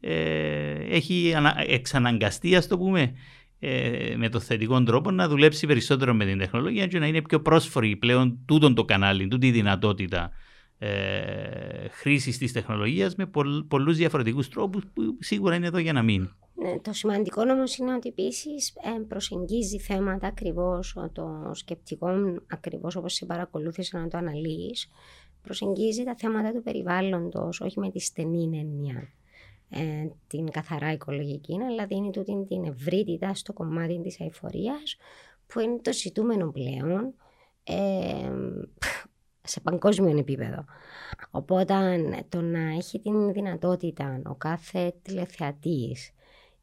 Ε, 0.00 0.72
έχει 0.90 1.34
εξαναγκαστεί, 1.66 2.56
ας 2.56 2.66
το 2.66 2.78
πούμε, 2.78 3.14
ε, 3.58 4.14
με 4.16 4.28
το 4.28 4.40
θετικό 4.40 4.82
τρόπο 4.82 5.10
να 5.10 5.28
δουλέψει 5.28 5.66
περισσότερο 5.66 6.14
με 6.14 6.24
την 6.24 6.38
τεχνολογία 6.38 6.86
και 6.86 6.98
να 6.98 7.06
είναι 7.06 7.22
πιο 7.22 7.40
πρόσφορη 7.40 7.96
πλέον 7.96 8.38
τούτον 8.46 8.74
το 8.74 8.84
κανάλι, 8.84 9.28
τούτη 9.28 9.46
η 9.46 9.50
δυνατότητα 9.50 10.30
ε, 10.78 10.88
χρήσης 11.90 12.38
της 12.38 12.52
τεχνολογίας 12.52 13.14
με 13.14 13.26
πολλ, 13.26 13.62
πολλούς 13.62 13.96
διαφορετικούς 13.96 14.48
τρόπους 14.48 14.82
που 14.94 15.16
σίγουρα 15.20 15.54
είναι 15.54 15.66
εδώ 15.66 15.78
για 15.78 15.92
να 15.92 16.02
μείνει. 16.02 16.30
Ναι, 16.60 16.78
το 16.78 16.92
σημαντικό 16.92 17.42
όμως 17.42 17.76
είναι 17.76 17.94
ότι 17.94 18.08
επίσης 18.08 18.68
ε, 18.68 19.00
προσεγγίζει 19.08 19.78
θέματα 19.78 20.26
ακριβώς 20.26 20.96
το 21.12 21.50
σκεπτικό, 21.52 22.08
ακριβώς 22.46 22.96
όπως 22.96 23.14
σε 23.14 23.26
παρακολούθησε 23.26 23.98
να 23.98 24.08
το 24.08 24.18
αναλύεις, 24.18 24.88
προσεγγίζει 25.42 26.04
τα 26.04 26.14
θέματα 26.18 26.52
του 26.52 26.62
περιβάλλοντος, 26.62 27.60
όχι 27.60 27.80
με 27.80 27.90
τη 27.90 28.00
στενή 28.00 28.58
έννοια 28.58 29.12
ε, 29.68 30.08
την 30.26 30.50
καθαρά 30.50 30.92
οικολογική, 30.92 31.56
αλλά 31.62 31.86
δίνει 31.86 32.10
τούτη 32.10 32.44
την 32.48 32.64
ευρύτητα 32.64 33.34
στο 33.34 33.52
κομμάτι 33.52 34.00
της 34.00 34.20
αηφορίας 34.20 34.96
που 35.46 35.60
είναι 35.60 35.78
το 35.82 35.92
ζητούμενο 35.92 36.50
πλέον 36.52 37.14
ε, 37.64 38.32
σε 39.42 39.60
παγκόσμιο 39.60 40.18
επίπεδο. 40.18 40.64
Οπότε 41.30 41.74
το 42.28 42.40
να 42.40 42.60
έχει 42.60 43.00
την 43.00 43.32
δυνατότητα 43.32 44.20
ο 44.24 44.34
κάθε 44.34 44.94
τηλεθεατής, 45.02 46.12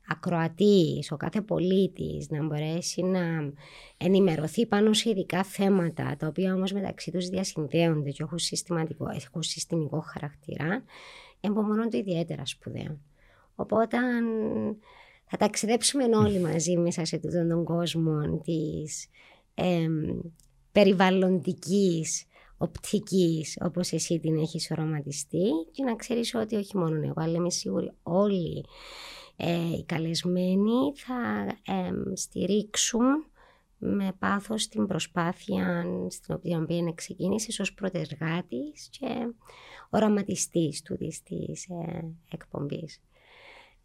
ακροατής, 0.08 1.12
ο 1.12 1.18
κάθε 1.18 1.42
πολίτης 1.42 2.30
να 2.30 2.46
μπορέσει 2.46 3.02
να 3.02 3.54
ενημερωθεί 3.98 4.66
πάνω 4.66 4.94
σε 4.94 5.10
ειδικά 5.10 5.44
θέματα 5.44 6.16
τα 6.20 6.28
οποία 6.28 6.54
όμως 6.54 6.72
μεταξύ 6.72 7.12
τους 7.12 7.28
διασυνδέονται 7.28 8.10
και 8.10 8.24
έχουν, 8.24 8.40
συστηματικό, 8.40 9.06
έχουν 9.10 9.44
συστημικό 9.44 10.00
χαρακτήρα 10.00 10.84
εμπομονώνται 11.40 11.98
ιδιαίτερα 11.98 12.46
σπουδαίο. 12.46 13.00
Οπότε 13.56 13.98
θα 15.26 15.38
ταξιδέψουμε 15.38 16.04
όλοι 16.04 16.40
μαζί 16.40 16.78
μέσα 16.78 17.06
σε 17.06 17.16
αυτόν 17.16 17.50
τον 17.50 17.64
κόσμο 17.64 18.42
της 18.44 19.08
ε, 19.54 19.88
περιβαλλοντικής 20.72 22.26
οπτικής 22.58 23.58
όπως 23.62 23.92
εσύ 23.92 24.20
την 24.20 24.38
έχεις 24.38 24.72
οραματιστεί 24.72 25.50
και 25.72 25.84
να 25.84 25.96
ξέρεις 25.96 26.36
ότι 26.36 26.56
όχι 26.56 26.78
μόνο 26.78 26.96
εγώ 26.96 27.14
αλλά 27.16 27.36
είμαι 27.36 27.50
σίγουρη 27.50 27.92
όλοι 28.04 28.58
ε, 28.58 29.25
οι 29.78 29.84
καλεσμένοι 29.86 30.94
θα 30.96 31.48
ε, 31.74 32.16
στηρίξουν 32.16 33.26
με 33.78 34.16
πάθος 34.20 34.68
την 34.68 34.88
προσπάθεια 34.88 35.86
στην 36.10 36.36
οποία 36.36 36.66
ξεκίνησε 36.96 37.62
ως 37.62 37.74
πρωτεργάτης 37.74 38.90
και 39.00 39.08
οραματιστής 39.90 40.82
του 40.82 40.98
της 40.98 41.66
ε, 41.66 42.14
εκπομπής. 42.32 43.02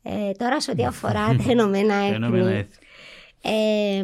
Ε, 0.02 0.32
τώρα 0.32 0.60
σε 0.60 0.70
ό,τι 0.70 0.84
αφορά 0.84 1.26
τα 1.44 1.50
Ηνωμένα 1.50 1.94
Έθνη, 1.94 2.68
ε, 3.42 4.02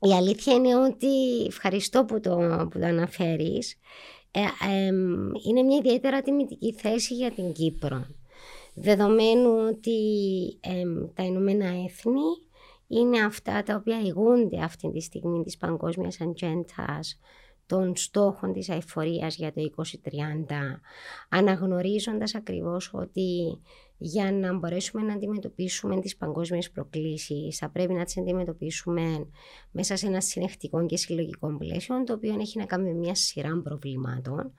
η 0.00 0.12
αλήθεια 0.12 0.54
είναι 0.54 0.76
ότι 0.76 1.44
ευχαριστώ 1.46 2.04
που 2.04 2.20
το, 2.20 2.36
που 2.70 2.78
το 2.78 2.86
αναφέρεις. 2.86 3.78
Ε, 4.30 4.40
είναι 5.46 5.62
μια 5.62 5.76
ιδιαίτερα 5.76 6.22
τιμητική 6.22 6.72
θέση 6.72 7.14
για 7.14 7.30
την 7.30 7.52
Κύπρο. 7.52 8.06
Δεδομένου 8.74 9.50
ότι 9.68 9.98
τα 11.14 11.22
Ηνωμένα 11.22 11.66
Έθνη 11.66 12.22
είναι 12.86 13.20
αυτά 13.20 13.62
τα 13.62 13.74
οποία 13.74 14.00
ηγούνται 14.00 14.62
αυτή 14.62 14.90
τη 14.90 15.00
στιγμή 15.00 15.42
της 15.42 15.56
παγκόσμιας 15.56 16.20
ατζέντας 16.20 17.18
των 17.66 17.96
στόχων 17.96 18.52
της 18.52 18.70
αηφορίας 18.70 19.36
για 19.36 19.52
το 19.52 19.60
2030, 19.60 20.80
αναγνωρίζοντας 21.28 22.34
ακριβώς 22.34 22.90
ότι 22.92 23.60
για 23.98 24.32
να 24.32 24.52
μπορέσουμε 24.52 25.02
να 25.02 25.12
αντιμετωπίσουμε 25.12 26.00
τις 26.00 26.16
παγκόσμιες 26.16 26.70
προκλήσεις 26.70 27.58
θα 27.58 27.70
πρέπει 27.70 27.92
να 27.92 28.04
τις 28.04 28.18
αντιμετωπίσουμε 28.18 29.28
μέσα 29.70 29.96
σε 29.96 30.06
ένα 30.06 30.20
συνεχτικό 30.20 30.86
και 30.86 30.96
συλλογικό 30.96 31.56
πλαίσιο 31.56 32.04
το 32.04 32.12
οποίο 32.12 32.36
έχει 32.40 32.58
να 32.58 32.64
κάνει 32.64 32.84
με 32.84 32.98
μια 32.98 33.14
σειρά 33.14 33.60
προβλημάτων 33.62 34.52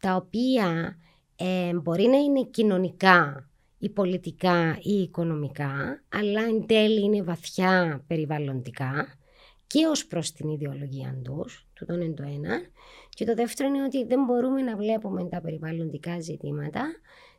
τα 0.00 0.14
οποία 0.14 0.98
ε, 1.36 1.74
μπορεί 1.74 2.06
να 2.06 2.16
είναι 2.16 2.44
κοινωνικά 2.50 3.48
ή 3.78 3.88
πολιτικά 3.88 4.78
ή 4.82 4.92
οικονομικά 4.92 6.02
αλλά 6.08 6.44
εν 6.44 6.66
τέλει 6.66 7.02
είναι 7.02 7.22
βαθιά 7.22 8.04
περιβαλλοντικά 8.06 9.18
και 9.66 9.86
ως 9.86 10.06
προς 10.06 10.32
την 10.32 10.48
ιδεολογία 10.48 11.20
τους, 11.24 11.66
τούτον 11.72 12.00
είναι 12.00 12.14
το 12.14 12.22
ένα. 12.22 12.60
Και 13.08 13.24
το 13.24 13.34
δεύτερο 13.34 13.68
είναι 13.68 13.82
ότι 13.82 14.04
δεν 14.04 14.24
μπορούμε 14.24 14.62
να 14.62 14.76
βλέπουμε 14.76 15.24
τα 15.24 15.40
περιβαλλοντικά 15.40 16.20
ζητήματα 16.20 16.82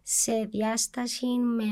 σε 0.02 0.48
διάσταση 0.52 1.26
με 1.26 1.64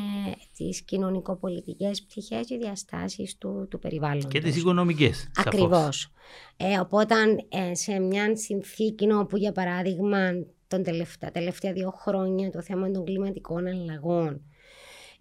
τις 0.57 0.81
κοινωνικοπολιτικές 0.81 2.03
πτυχές 2.03 2.47
και 2.47 2.57
διαστάσεις 2.57 3.37
του, 3.37 3.67
του 3.69 3.79
περιβάλλοντος. 3.79 4.31
Και 4.31 4.39
τις 4.39 4.57
οικονομικές. 4.57 5.31
Ακριβώς. 5.35 6.11
Ε, 6.57 6.79
οπότε 6.79 7.15
ε, 7.49 7.75
σε 7.75 7.99
μια 7.99 8.37
συνθήκη 8.37 9.11
όπου 9.11 9.37
για 9.37 9.51
παράδειγμα 9.51 10.45
τον 10.73 10.83
τελευταία, 10.83 11.29
τα 11.29 11.39
τελευταία 11.39 11.73
δύο 11.73 11.91
χρόνια 11.91 12.51
το 12.51 12.61
θέμα 12.61 12.91
των 12.91 13.05
κλιματικών 13.05 13.67
αλλαγών 13.67 14.41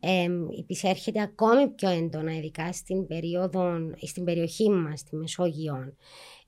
ε, 0.00 0.28
επισέρχεται 0.59 1.21
ακόμη 1.21 1.68
πιο 1.68 1.88
έντονα, 1.88 2.37
ειδικά 2.37 2.73
στην, 2.73 3.06
περίοδο, 3.06 3.75
στην 4.06 4.25
περιοχή 4.25 4.71
μας, 4.71 5.00
στη 5.00 5.16
Μεσόγειο. 5.16 5.94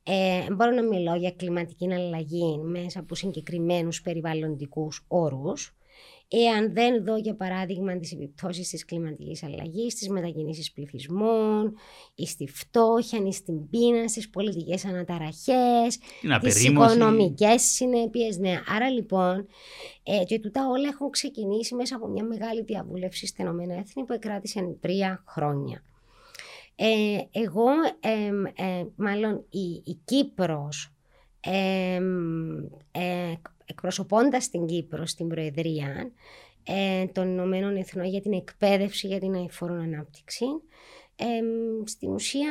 Ε, 0.03 0.55
μπορώ 0.55 0.71
να 0.71 0.83
μιλώ 0.83 1.15
για 1.15 1.31
κλιματική 1.31 1.93
αλλαγή 1.93 2.59
μέσα 2.59 3.01
από 3.01 3.15
συγκεκριμένους 3.15 4.03
περιβαλλοντικούς 4.03 5.05
όρους. 5.09 5.75
Εάν 6.37 6.73
δεν 6.73 7.05
δω 7.05 7.17
για 7.17 7.35
παράδειγμα 7.35 7.99
τις 7.99 8.13
επιπτώσεις 8.13 8.69
της 8.69 8.85
κλιματικής 8.85 9.43
αλλαγής, 9.43 9.93
στις 9.93 10.09
μετακινήσεις 10.09 10.73
πληθυσμών, 10.73 11.75
ή 12.15 12.27
στη 12.27 12.47
φτώχεια, 12.47 13.27
ή 13.27 13.33
στην 13.33 13.69
πείνα, 13.69 14.09
στις 14.09 14.31
πολιτικές 14.31 14.85
αναταραχές, 14.85 15.99
τις 16.41 16.65
οικονομικές 16.65 17.63
συνέπειες. 17.63 18.39
Ναι. 18.39 18.61
Άρα 18.67 18.91
λοιπόν, 18.91 19.47
ε, 20.03 20.25
και 20.25 20.39
τούτα 20.39 20.69
όλα 20.69 20.89
έχουν 20.89 21.11
ξεκινήσει 21.11 21.75
μέσα 21.75 21.97
από 21.97 22.09
μια 22.09 22.25
μεγάλη 22.25 22.63
διαβούλευση 22.63 23.27
στην 23.27 23.47
ΕΕ 23.47 23.83
που 24.07 24.13
εκράτησε 24.13 24.77
τρία 24.81 25.25
χρόνια. 25.27 25.83
Ε, 26.77 27.19
εγώ, 27.31 27.69
ε, 28.01 28.85
μάλλον 28.97 29.45
η, 29.51 29.83
η 29.85 30.01
Κύπρος, 30.05 30.94
ε, 31.45 33.35
εκπροσωπώντας 33.65 34.49
την 34.49 34.67
Κύπρο 34.67 35.07
στην 35.07 35.29
Προεδρία 35.29 36.13
ε, 36.63 37.07
των 37.07 37.29
Ηνωμένων 37.29 37.77
Εθνών 37.77 38.07
για 38.07 38.21
την 38.21 38.33
εκπαίδευση 38.33 39.07
για 39.07 39.19
την 39.19 39.35
αηφόρων 39.35 39.81
ανάπτυξη, 39.81 40.45
ε, 41.17 41.25
στην 41.85 42.11
ουσία 42.11 42.51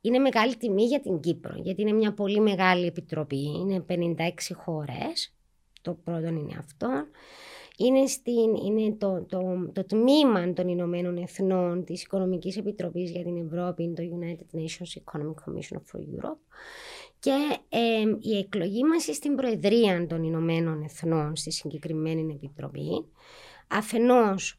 είναι 0.00 0.18
μεγάλη 0.18 0.56
τιμή 0.56 0.84
για 0.84 1.00
την 1.00 1.20
Κύπρο, 1.20 1.54
γιατί 1.56 1.82
είναι 1.82 1.92
μια 1.92 2.14
πολύ 2.14 2.40
μεγάλη 2.40 2.86
επιτροπή, 2.86 3.42
είναι 3.42 3.84
56 3.88 4.54
χώρες, 4.54 5.34
το 5.82 5.94
πρώτο 5.94 6.26
είναι 6.26 6.56
αυτό. 6.58 6.88
Είναι, 7.80 8.06
στην, 8.06 8.54
είναι 8.66 8.96
το, 8.98 9.26
το, 9.28 9.70
το, 9.72 9.84
τμήμα 9.84 10.52
των 10.52 10.68
Ηνωμένων 10.68 11.16
Εθνών 11.16 11.84
της 11.84 12.02
Οικονομικής 12.02 12.56
Επιτροπής 12.56 13.10
για 13.10 13.22
την 13.22 13.46
Ευρώπη, 13.46 13.92
το 13.96 14.02
United 14.02 14.58
Nations 14.58 15.02
Economic 15.02 15.34
Commission 15.34 15.76
for 15.76 15.98
Europe 16.00 16.38
και 17.18 17.58
η 18.20 18.38
εκλογή 18.38 18.84
μας 18.84 19.02
στην 19.16 19.34
Προεδρία 19.34 20.06
των 20.06 20.22
Ηνωμένων 20.22 20.82
Εθνών 20.82 21.36
στη 21.36 21.50
συγκεκριμένη 21.52 22.32
επιτροπή 22.34 23.04
αφενός 23.68 24.58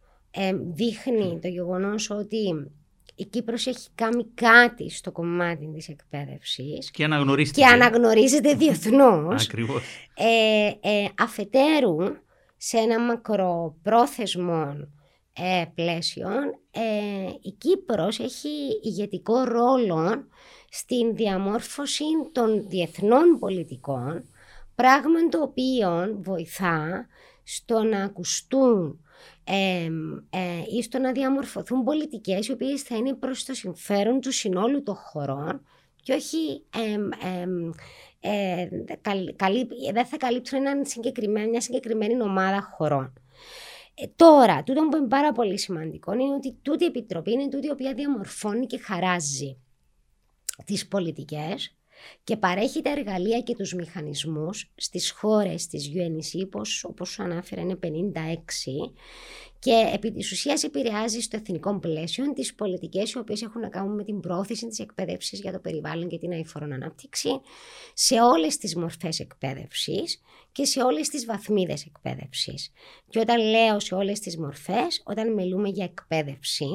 δείχνει 0.73 1.39
το 1.41 1.47
γεγονός 1.47 2.09
ότι 2.09 2.71
η 3.15 3.25
Κύπρος 3.25 3.67
έχει 3.67 3.87
κάνει 3.95 4.25
κάτι 4.33 4.89
στο 4.89 5.11
κομμάτι 5.11 5.71
της 5.73 5.89
εκπαίδευσης 5.89 6.91
και 6.91 7.03
αναγνωρίζεται, 7.03 7.59
και 7.59 7.65
αναγνωρίζεται 7.65 8.53
διεθνώς. 8.53 9.45
Ακριβώς. 9.45 9.83
Ε, 10.13 10.89
ε, 10.89 11.07
αφετέρου, 11.19 11.97
σε 12.61 12.77
ένα 12.77 12.99
μακροπρόθεσμο 12.99 14.89
ε, 15.33 15.65
πλαίσιο, 15.75 16.29
ε, 16.71 17.29
η 17.41 17.51
Κύπρος 17.51 18.19
έχει 18.19 18.49
ηγετικό 18.81 19.43
ρόλο 19.43 20.27
στην 20.69 21.15
διαμόρφωση 21.15 22.03
των 22.31 22.67
διεθνών 22.67 23.39
πολιτικών, 23.39 24.23
πράγμα 24.75 25.27
το 25.29 25.41
οποίο 25.41 26.17
βοηθά 26.21 27.07
στο 27.43 27.83
να 27.83 28.03
ακουστούν 28.03 29.03
ε, 29.43 29.89
ή 30.77 30.81
στο 30.83 30.99
να 30.99 31.11
διαμορφωθούν 31.11 31.83
πολιτικές 31.83 32.47
οι 32.47 32.51
οποίες 32.51 32.81
θα 32.81 32.95
είναι 32.95 33.13
προς 33.13 33.45
το 33.45 33.53
συμφέρον 33.53 34.19
του 34.19 34.31
συνόλου 34.31 34.83
των 34.83 34.95
χωρών 34.95 35.61
και 36.01 36.13
όχι 36.13 36.63
ε, 38.19 38.67
δεν 39.93 40.05
θα 40.05 40.17
καλύψουν 40.17 40.61
μια 41.49 41.61
συγκεκριμένη 41.61 42.21
ομάδα 42.21 42.61
χωρών. 42.77 43.13
Ε, 43.93 44.07
τώρα, 44.15 44.63
τούτο 44.63 44.87
που 44.91 44.97
είναι 44.97 45.07
πάρα 45.07 45.31
πολύ 45.31 45.59
σημαντικό 45.59 46.13
είναι 46.13 46.33
ότι 46.33 46.57
τούτη 46.61 46.83
η 46.83 46.87
επιτροπή 46.87 47.31
είναι 47.31 47.47
τούτη 47.47 47.67
η 47.67 47.71
οποία 47.71 47.93
διαμορφώνει 47.93 48.65
και 48.65 48.77
χαράζει 48.77 49.57
τις 50.65 50.87
πολιτικές 50.87 51.75
και 52.23 52.37
παρέχει 52.37 52.81
τα 52.81 52.91
εργαλεία 52.91 53.41
και 53.41 53.55
τους 53.55 53.73
μηχανισμούς 53.73 54.71
στις 54.75 55.11
χώρες 55.11 55.67
της 55.67 55.91
UNEC, 55.93 56.45
όπως, 56.45 56.83
όπως 56.83 57.19
ανάφερα 57.19 57.61
είναι 57.61 57.75
56, 57.75 58.93
και 59.59 59.91
επί 59.93 60.11
της 60.11 60.31
ουσίας 60.31 60.63
επηρεάζει 60.63 61.19
στο 61.19 61.37
εθνικό 61.37 61.79
πλαίσιο 61.79 62.33
τις 62.33 62.55
πολιτικές 62.55 63.11
οι 63.11 63.17
οποίες 63.17 63.41
έχουν 63.41 63.61
να 63.61 63.69
κάνουν 63.69 63.95
με 63.95 64.03
την 64.03 64.19
πρόθεση 64.19 64.67
της 64.67 64.79
εκπαίδευσης 64.79 65.39
για 65.39 65.51
το 65.51 65.59
περιβάλλον 65.59 66.07
και 66.07 66.17
την 66.17 66.31
αηφόρο 66.31 66.67
ανάπτυξη 66.71 67.29
σε 67.93 68.21
όλες 68.21 68.57
τις 68.57 68.75
μορφές 68.75 69.19
εκπαίδευσης 69.19 70.21
και 70.51 70.65
σε 70.65 70.81
όλες 70.81 71.09
τις 71.09 71.25
βαθμίδες 71.25 71.85
εκπαίδευσης. 71.85 72.71
Και 73.09 73.19
όταν 73.19 73.49
λέω 73.49 73.79
σε 73.79 73.95
όλες 73.95 74.19
τις 74.19 74.37
μορφές, 74.37 75.01
όταν 75.05 75.33
μιλούμε 75.33 75.69
για 75.69 75.83
εκπαίδευση, 75.83 76.67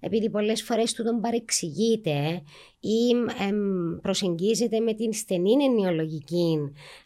επειδή 0.00 0.30
πολλές 0.30 0.62
φορές 0.62 0.92
τούτον 0.92 1.20
παρεξηγείται 1.20 2.42
ή 2.80 3.14
προσεγγίζεται 4.02 4.80
με 4.80 4.94
την 4.94 5.12
στενή 5.12 5.64
ενοιολογική 5.64 6.58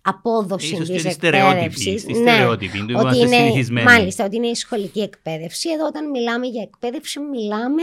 απόδοση 0.03 0.77
της 0.77 1.05
εκπαίδευσης. 1.05 2.05
Ναι, 2.05 2.47
ότι 2.47 2.71
είναι, 3.19 3.83
μάλιστα, 3.83 4.25
ότι 4.25 4.37
είναι 4.37 4.47
η 4.47 4.55
σχολική 4.55 5.01
εκπαίδευση. 5.01 5.71
Εδώ 5.71 5.87
όταν 5.87 6.11
μιλάμε 6.11 6.47
για 6.47 6.63
εκπαίδευση 6.63 7.21
μιλάμε 7.21 7.83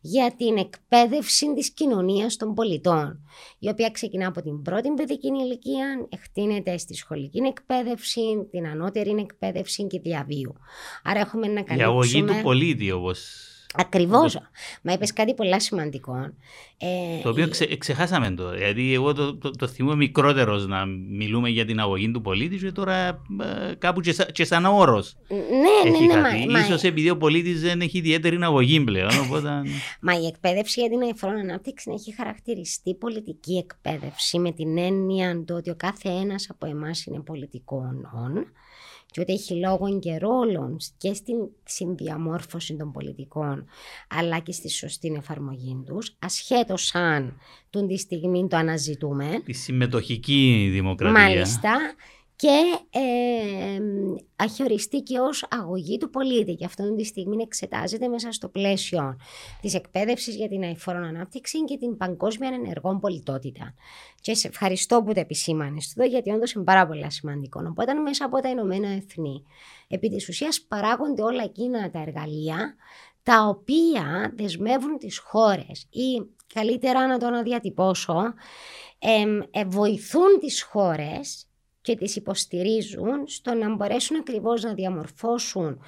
για 0.00 0.34
την 0.36 0.56
εκπαίδευση 0.56 1.54
της 1.54 1.70
κοινωνίας 1.70 2.36
των 2.36 2.54
πολιτών, 2.54 3.20
η 3.58 3.68
οποία 3.68 3.90
ξεκινά 3.90 4.26
από 4.26 4.42
την 4.42 4.62
πρώτη 4.62 4.90
παιδική 4.90 5.28
ηλικία, 5.28 6.06
εκτείνεται 6.08 6.78
στη 6.78 6.94
σχολική 6.94 7.38
εκπαίδευση, 7.38 8.20
την 8.50 8.66
ανώτερη 8.66 9.14
εκπαίδευση 9.18 9.86
και 9.86 10.00
διαβίου. 10.00 10.54
Άρα 11.02 11.20
έχουμε 11.20 11.46
να 11.46 11.62
καλύψουμε... 11.62 11.82
Η 11.82 11.82
αγωγή 11.82 12.24
του 12.24 12.42
πολίτη 12.42 12.90
όπως 12.90 13.44
Ακριβώς. 13.74 14.38
Μα 14.82 14.92
είπες 14.92 15.12
κάτι 15.12 15.34
πολύ 15.34 15.60
σημαντικό. 15.60 16.32
Ε, 16.78 17.22
το 17.22 17.28
οποίο 17.28 17.48
ξε, 17.48 17.76
ξεχάσαμε 17.76 18.30
το. 18.30 18.50
Δηλαδή, 18.50 18.94
εγώ 18.94 19.14
το, 19.14 19.36
το, 19.36 19.50
το 19.50 19.66
θυμούμαι 19.66 19.96
μικρότερος 19.96 20.66
να 20.66 20.84
μιλούμε 20.86 21.48
για 21.48 21.64
την 21.64 21.80
αγωγή 21.80 22.10
του 22.10 22.20
πολίτη, 22.20 22.56
και 22.56 22.72
τώρα 22.72 23.06
ε, 23.08 23.74
κάπου 23.78 24.00
και, 24.00 24.16
και 24.32 24.44
σαν 24.44 24.64
όρος. 24.64 25.16
Ναι, 25.28 25.90
ναι, 25.90 26.14
ναι. 26.14 26.52
Μα, 26.52 26.58
ίσως 26.58 26.82
επειδή 26.82 27.10
ο 27.10 27.16
πολίτης 27.16 27.60
δεν 27.60 27.80
έχει 27.80 27.98
ιδιαίτερη 27.98 28.38
αγωγή 28.42 28.80
πλέον. 28.80 29.10
Οπότε... 29.26 29.48
μα 30.06 30.12
η 30.20 30.26
εκπαίδευση 30.26 30.80
για 30.80 30.90
την 30.90 31.02
αηφόρο 31.02 31.38
ανάπτυξη 31.38 31.90
έχει 31.94 32.14
χαρακτηριστεί 32.14 32.94
πολιτική 32.94 33.56
εκπαίδευση 33.56 34.38
με 34.38 34.52
την 34.52 34.78
έννοια 34.78 35.44
ότι 35.50 35.70
ο 35.70 35.74
κάθε 35.76 36.08
ένας 36.08 36.46
από 36.50 36.66
εμάς 36.66 37.04
είναι 37.04 37.20
πολιτικών 37.20 38.10
και 39.10 39.20
ότι 39.20 39.32
έχει 39.32 39.54
λόγο 39.54 39.98
και 39.98 40.18
ρόλο 40.18 40.76
και 40.96 41.14
στην 41.14 41.36
συνδιαμόρφωση 41.64 42.76
των 42.76 42.92
πολιτικών 42.92 43.66
αλλά 44.08 44.38
και 44.38 44.52
στη 44.52 44.70
σωστή 44.70 45.14
εφαρμογή 45.16 45.82
τους 45.86 46.16
ασχέτως 46.18 46.94
αν 46.94 47.36
τον 47.70 47.86
τη 47.86 47.98
στιγμή 47.98 48.48
το 48.48 48.56
αναζητούμε. 48.56 49.42
Τη 49.44 49.52
συμμετοχική 49.52 50.68
δημοκρατία. 50.72 51.20
Μάλιστα 51.20 51.78
και 52.40 52.78
ε, 52.90 53.80
αχαιοριστεί 54.36 55.00
και 55.00 55.18
ως 55.18 55.46
αγωγή 55.50 55.98
του 55.98 56.10
πολίτη 56.10 56.54
και 56.54 56.64
αυτόν 56.64 56.96
τη 56.96 57.04
στιγμή 57.04 57.42
εξετάζεται 57.42 58.08
μέσα 58.08 58.32
στο 58.32 58.48
πλαίσιο 58.48 59.16
της 59.60 59.74
εκπαίδευσης 59.74 60.36
για 60.36 60.48
την 60.48 60.62
αηφόρο 60.62 60.98
ανάπτυξη 60.98 61.64
και 61.64 61.76
την 61.76 61.96
παγκόσμια 61.96 62.50
ενεργό 62.52 62.98
πολιτότητα. 62.98 63.74
Και 64.20 64.34
σε 64.34 64.48
ευχαριστώ 64.48 65.02
που 65.02 65.12
το 65.12 65.20
επισήμανες 65.20 65.94
εδώ 65.96 66.08
γιατί 66.08 66.30
όντως 66.30 66.52
είναι 66.52 66.64
πάρα 66.64 66.86
πολύ 66.86 67.12
σημαντικό. 67.12 67.62
Οπότε 67.68 67.94
μέσα 67.94 68.24
από 68.24 68.40
τα 68.40 68.48
Ηνωμένα 68.48 68.88
Εθνή 68.88 69.42
επί 69.88 70.08
της 70.08 70.28
ουσίας 70.28 70.60
παράγονται 70.60 71.22
όλα 71.22 71.42
εκείνα 71.42 71.90
τα 71.90 72.00
εργαλεία 72.00 72.74
τα 73.22 73.46
οποία 73.46 74.32
δεσμεύουν 74.36 74.98
τις 74.98 75.18
χώρες 75.18 75.86
ή 75.90 76.26
καλύτερα 76.54 77.06
να 77.06 77.18
το 77.18 77.26
αναδιατυπώσω, 77.26 78.34
ε, 79.50 79.64
βοηθούν 79.64 80.38
τις 80.40 80.62
χώρες 80.62 81.49
και 81.80 81.96
τις 81.96 82.16
υποστηρίζουν 82.16 83.26
στο 83.26 83.54
να 83.54 83.74
μπορέσουν 83.74 84.16
ακριβώς 84.16 84.62
να 84.62 84.74
διαμορφώσουν 84.74 85.80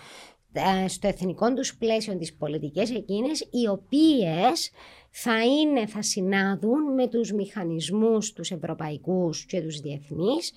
ε, 0.52 0.88
στο 0.88 1.08
εθνικό 1.08 1.52
τους 1.52 1.76
πλαίσιο 1.76 2.16
τις 2.16 2.34
πολιτικές 2.34 2.90
εκείνες 2.90 3.40
οι 3.50 3.68
οποίες 3.68 4.70
θα 5.10 5.44
είναι, 5.44 5.86
θα 5.86 6.02
συνάδουν 6.02 6.94
με 6.94 7.08
τους 7.08 7.32
μηχανισμούς 7.32 8.32
τους 8.32 8.50
ευρωπαϊκούς 8.50 9.44
και 9.44 9.60
τους 9.60 9.80
διεθνείς 9.80 10.52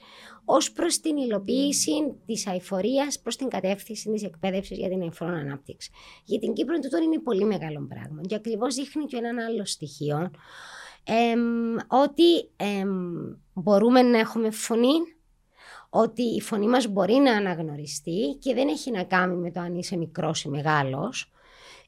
ως 0.45 0.71
προς 0.71 0.99
την 0.99 1.17
υλοποίηση 1.17 1.91
της 2.25 2.47
αηφορίας 2.47 3.19
προς 3.19 3.35
την 3.35 3.47
κατεύθυνση 3.47 4.11
της 4.11 4.23
εκπαίδευσης 4.23 4.77
για 4.77 4.89
την 4.89 5.01
αηφόρο 5.01 5.33
ανάπτυξη. 5.33 5.91
Για 6.25 6.39
την 6.39 6.53
Κύπρο 6.53 6.79
τούτο 6.79 6.97
είναι 6.97 7.19
πολύ 7.19 7.45
μεγάλο 7.45 7.87
πράγμα 7.89 8.21
και 8.21 8.35
ακριβώς 8.35 8.75
δείχνει 8.75 9.05
και 9.05 9.17
έναν 9.17 9.39
άλλο 9.39 9.65
στοιχείο 9.65 10.31
ότι 11.87 12.49
μπορούμε 13.53 14.01
να 14.01 14.19
έχουμε 14.19 14.51
φωνή 14.51 15.14
ότι 15.97 16.21
η 16.21 16.41
φωνή 16.41 16.67
μας 16.67 16.87
μπορεί 16.87 17.13
να 17.13 17.31
αναγνωριστεί 17.31 18.37
και 18.39 18.53
δεν 18.53 18.67
έχει 18.67 18.91
να 18.91 19.03
κάνει 19.03 19.35
με 19.35 19.51
το 19.51 19.59
αν 19.59 19.75
είσαι 19.75 19.97
μικρός 19.97 20.43
ή 20.43 20.49
μεγάλος. 20.49 21.29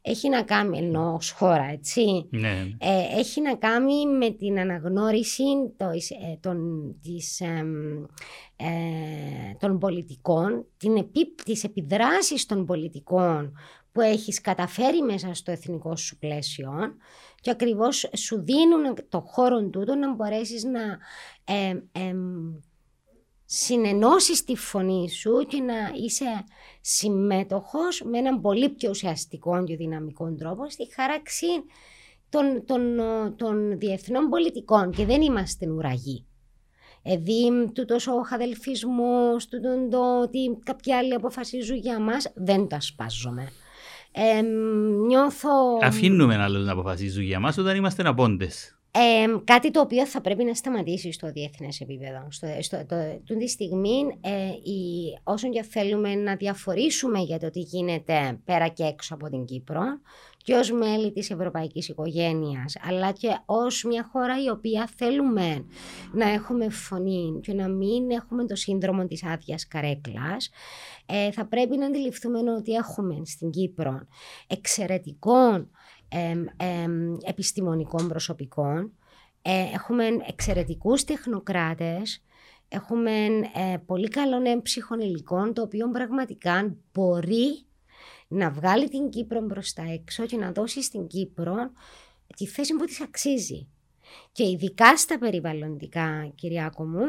Έχει 0.02 0.30
να 0.30 0.43
κάνει, 0.43 0.78
ενώ 0.78 1.13
ως 1.13 1.32
χώρα, 1.32 1.63
έτσι. 1.72 2.28
Ναι. 2.30 2.76
Ε, 2.78 3.20
έχει 3.20 3.41
να 3.41 3.56
κάνει 3.56 4.06
με 4.06 4.30
την 4.30 4.60
αναγνώριση 4.60 5.43
το, 5.78 5.86
ε, 5.86 6.36
των, 6.39 6.60
της, 7.02 7.41
ε, 7.41 7.65
των 9.60 9.80
πολιτικών, 9.80 10.65
την 10.78 10.98
επί, 10.98 11.36
τις 11.43 11.63
επιδράσεις 11.63 12.46
των 12.46 12.65
πολιτικών 12.65 13.54
που 13.91 14.02
έχεις 14.02 14.41
καταφέρει 14.41 15.02
μέσα 15.02 15.34
στο 15.34 15.52
εθνικό 15.52 15.96
σου 15.96 16.17
πλαίσιο 16.17 16.72
και 17.41 17.50
ακριβώς 17.50 18.10
σου 18.15 18.43
δίνουν 18.43 18.96
το 19.10 19.20
χώρο 19.20 19.70
τούτο 19.70 19.96
να 19.96 20.15
μπορέσεις 20.15 20.63
να 20.63 20.98
συνενώσεις 23.49 24.43
τη 24.43 24.55
φωνή 24.55 25.10
σου 25.10 25.45
και 25.47 25.62
να 25.62 25.73
είσαι 26.05 26.43
συμμέτοχος 26.81 28.01
με 28.05 28.17
έναν 28.17 28.41
πολύ 28.41 28.69
πιο 28.69 28.89
ουσιαστικό 28.89 29.63
και 29.63 29.75
δυναμικό 29.75 30.33
τρόπο 30.33 30.69
στη 30.69 30.93
χάραξη 30.93 31.47
των, 32.29 32.65
των, 32.65 32.81
των 33.36 33.77
διεθνών 33.77 34.29
πολιτικών 34.29 34.91
και 34.91 35.05
δεν 35.05 35.21
είμαστε 35.21 35.69
ουραγοί. 35.69 36.25
Δηλαδή, 37.03 37.71
τούτος 37.73 38.07
ο 38.07 38.21
χαδελφισμός, 38.25 39.47
τούτο 39.47 39.88
το 39.89 40.21
ότι 40.21 40.60
κάποιοι 40.63 40.93
άλλοι 40.93 41.13
αποφασίζουν 41.13 41.77
για 41.77 41.99
μας, 41.99 42.31
δεν 42.36 42.67
το 42.67 42.75
ασπάζομαι. 42.75 43.51
Ε, 44.12 44.41
νιώθω... 45.07 45.49
Αφήνουμε 45.83 46.36
άλλους 46.43 46.65
να 46.65 46.71
αποφασίζουν 46.71 47.23
για 47.23 47.39
μας 47.39 47.57
όταν 47.57 47.75
είμαστε 47.75 48.03
απόντες 48.97 49.41
κάτι 49.43 49.71
το 49.71 49.79
οποίο 49.79 50.05
θα 50.05 50.21
πρέπει 50.21 50.43
να 50.43 50.53
σταματήσει 50.53 51.12
στο 51.12 51.31
διεθνές 51.31 51.79
επίπεδο. 51.81 52.27
Στο, 52.29 52.47
στο, 52.60 52.86
το, 53.25 53.38
τη 53.38 53.47
στιγμή, 53.47 54.17
ε, 54.21 54.71
η, 54.71 55.19
όσον 55.23 55.51
και 55.51 55.63
θέλουμε 55.63 56.15
να 56.15 56.36
διαφορήσουμε 56.36 57.19
για 57.19 57.39
το 57.39 57.49
τι 57.49 57.60
γίνεται 57.60 58.39
πέρα 58.45 58.67
και 58.67 58.83
έξω 58.83 59.13
από 59.13 59.29
την 59.29 59.45
Κύπρο 59.45 59.81
και 60.38 60.53
ως 60.53 60.71
μέλη 60.71 61.12
της 61.12 61.29
ευρωπαϊκής 61.29 61.89
οικογένειας, 61.89 62.75
αλλά 62.88 63.12
και 63.12 63.38
ως 63.45 63.83
μια 63.83 64.10
χώρα 64.12 64.43
η 64.43 64.49
οποία 64.49 64.89
θέλουμε 64.95 65.65
να 66.13 66.29
έχουμε 66.29 66.69
φωνή 66.69 67.39
και 67.41 67.53
να 67.53 67.67
μην 67.67 68.12
έχουμε 68.12 68.45
το 68.45 68.55
σύνδρομο 68.55 69.05
της 69.05 69.23
άδειας 69.23 69.67
καρέκλας, 69.67 70.49
ε, 71.05 71.31
θα 71.31 71.45
πρέπει 71.45 71.77
να 71.77 71.86
αντιληφθούμε 71.86 72.51
ότι 72.51 72.73
έχουμε 72.73 73.21
στην 73.25 73.49
Κύπρο 73.49 74.07
εξαιρετικών 74.47 75.69
επιστημονικών 77.26 78.08
προσωπικών. 78.08 78.91
Ε, 79.41 79.63
έχουμε 79.74 80.06
εξαιρετικούς 80.28 81.04
τεχνοκράτες, 81.04 82.24
έχουμε 82.67 83.26
ε, 83.54 83.78
πολύ 83.86 84.08
καλών 84.08 84.46
έμψυχων 84.46 85.00
υλικών, 85.00 85.54
το 85.54 85.62
οποίο 85.62 85.89
πραγματικά 85.89 86.76
μπορεί 86.93 87.65
να 88.28 88.50
βγάλει 88.50 88.89
την 88.89 89.10
Κύπρο 89.10 89.41
μπροστά 89.41 89.84
έξω 89.93 90.26
και 90.26 90.38
να 90.38 90.52
δώσει 90.52 90.84
στην 90.84 91.08
Κύπρο 91.08 91.56
τη 92.36 92.46
θέση 92.48 92.74
που 92.74 92.86
της 92.86 93.02
αξίζει. 93.02 93.67
Και 94.32 94.43
ειδικά 94.43 94.98
στα 94.98 95.17
περιβαλλοντικά, 95.17 96.32
Κυριάκο 96.36 96.86
μου, 96.86 97.06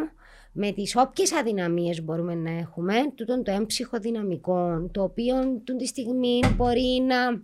με 0.53 0.73
τις 0.73 0.97
όποιες 0.97 1.33
αδυναμίες 1.33 2.03
μπορούμε 2.03 2.35
να 2.35 2.51
έχουμε, 2.51 2.95
τούτον 3.15 3.45
το 3.45 3.51
έμψυχο 3.51 3.99
δυναμικό, 3.99 4.89
το 4.93 5.03
οποίο 5.03 5.63
τη 5.79 5.87
στιγμή 5.87 6.41
μπορεί 6.57 7.05
να 7.07 7.43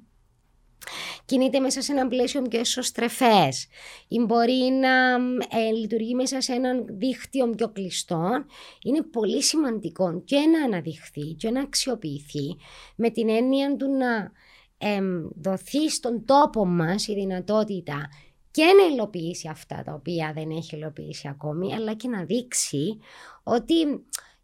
κινείται 1.24 1.60
μέσα 1.60 1.82
σε 1.82 1.92
ένα 1.92 2.06
πλαίσιο 2.06 2.42
πιο 2.42 2.60
εσωστρεφές 2.60 3.66
ή 4.08 4.20
μπορεί 4.20 4.70
να 4.80 5.14
ε, 5.58 5.70
λειτουργεί 5.72 6.14
μέσα 6.14 6.40
σε 6.40 6.52
ένα 6.52 6.84
δίκτυο 6.88 7.50
πιο 7.50 7.68
κλειστό, 7.68 8.44
είναι 8.84 9.02
πολύ 9.02 9.42
σημαντικό 9.42 10.22
και 10.24 10.38
να 10.38 10.64
αναδειχθεί 10.64 11.34
και 11.38 11.50
να 11.50 11.60
αξιοποιηθεί 11.60 12.56
με 12.96 13.10
την 13.10 13.28
έννοια 13.28 13.76
του 13.76 13.86
να 13.90 14.32
ε, 14.78 15.00
δοθεί 15.34 15.90
στον 15.90 16.24
τόπο 16.24 16.66
μας 16.66 17.06
η 17.06 17.14
δυνατότητα 17.14 18.08
και 18.50 18.64
να 18.64 18.94
υλοποιήσει 18.94 19.48
αυτά 19.48 19.82
τα 19.84 19.92
οποία 19.92 20.32
δεν 20.34 20.50
έχει 20.50 20.76
υλοποιήσει 20.76 21.28
ακόμη, 21.28 21.74
αλλά 21.74 21.94
και 21.94 22.08
να 22.08 22.24
δείξει 22.24 22.98
ότι 23.42 23.74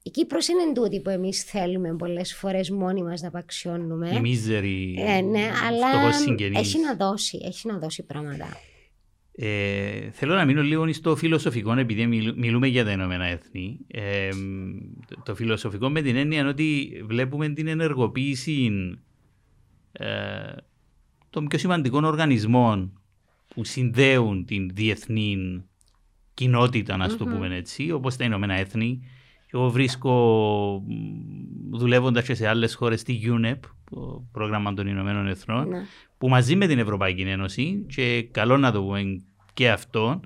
η 0.02 0.10
Κύπρος 0.10 0.48
είναι 0.48 0.72
τούτη 0.74 1.00
που 1.00 1.10
εμείς 1.10 1.42
θέλουμε 1.44 1.94
πολλές 1.96 2.34
φορές 2.34 2.70
μόνοι 2.70 3.02
μας 3.02 3.20
να 3.20 3.28
απαξιώνουμε. 3.28 4.10
Η 4.16 4.20
μίζερη, 4.20 4.94
Ε, 4.98 5.20
ναι, 5.20 5.50
αλλά 5.68 5.88
φτωχός 5.88 6.16
συγγενής. 6.16 6.58
έχει 6.58 6.78
να 6.80 6.94
δώσει, 6.96 7.38
έχει 7.44 7.66
να 7.68 7.78
δώσει 7.78 8.02
πράγματα. 8.02 8.46
Ε, 9.34 10.10
θέλω 10.10 10.34
να 10.34 10.44
μείνω 10.44 10.62
λίγο 10.62 10.92
στο 10.92 11.16
φιλοσοφικό, 11.16 11.72
επειδή 11.78 12.06
μιλ- 12.06 12.36
μιλούμε 12.36 12.66
για 12.66 12.84
τα 12.84 12.90
Ηνωμένα 12.92 13.24
Έθνη. 13.24 13.78
Ε, 13.86 14.28
το- 15.08 15.22
το 15.24 15.34
φιλοσοφικό 15.34 15.88
με 15.88 16.02
την 16.02 16.16
έννοια 16.16 16.46
ότι 16.48 16.92
βλέπουμε 17.06 17.48
την 17.48 17.66
ενεργοποίηση 17.66 18.70
ε, 19.92 20.52
των 21.30 21.46
πιο 21.46 21.58
σημαντικών 21.58 22.04
οργανισμών 22.04 23.00
που 23.54 23.64
συνδέουν 23.64 24.44
την 24.44 24.70
διεθνή 24.74 25.62
κοινότητα, 26.34 26.96
να 26.96 27.16
το 27.16 27.26
Μμμ. 27.26 27.32
πούμε 27.34 27.56
έτσι, 27.56 27.90
όπως 27.90 28.16
τα 28.16 28.24
Ηνωμένα 28.24 28.54
Έθνη. 28.54 29.02
Εγώ 29.52 29.70
βρίσκω, 29.70 30.12
μ, 30.86 31.76
δουλεύοντας 31.76 32.24
και 32.24 32.34
σε 32.34 32.48
άλλες 32.48 32.74
χώρες, 32.74 33.02
τη 33.02 33.20
UNEP, 33.24 33.58
το 33.90 34.24
πρόγραμμα 34.32 34.74
των 34.74 34.86
Ηνωμένων 34.86 35.26
Εθνών, 35.26 35.68
Ναι. 35.68 35.82
που 36.18 36.28
μαζί 36.28 36.56
με 36.56 36.66
την 36.66 36.78
Ευρωπαϊκή 36.78 37.22
Ένωση 37.22 37.84
και 37.88 38.22
καλό 38.30 38.56
να 38.56 38.72
το 38.72 38.82
πούμε 38.82 39.22
και 39.54 39.70
αυτό 39.70 40.20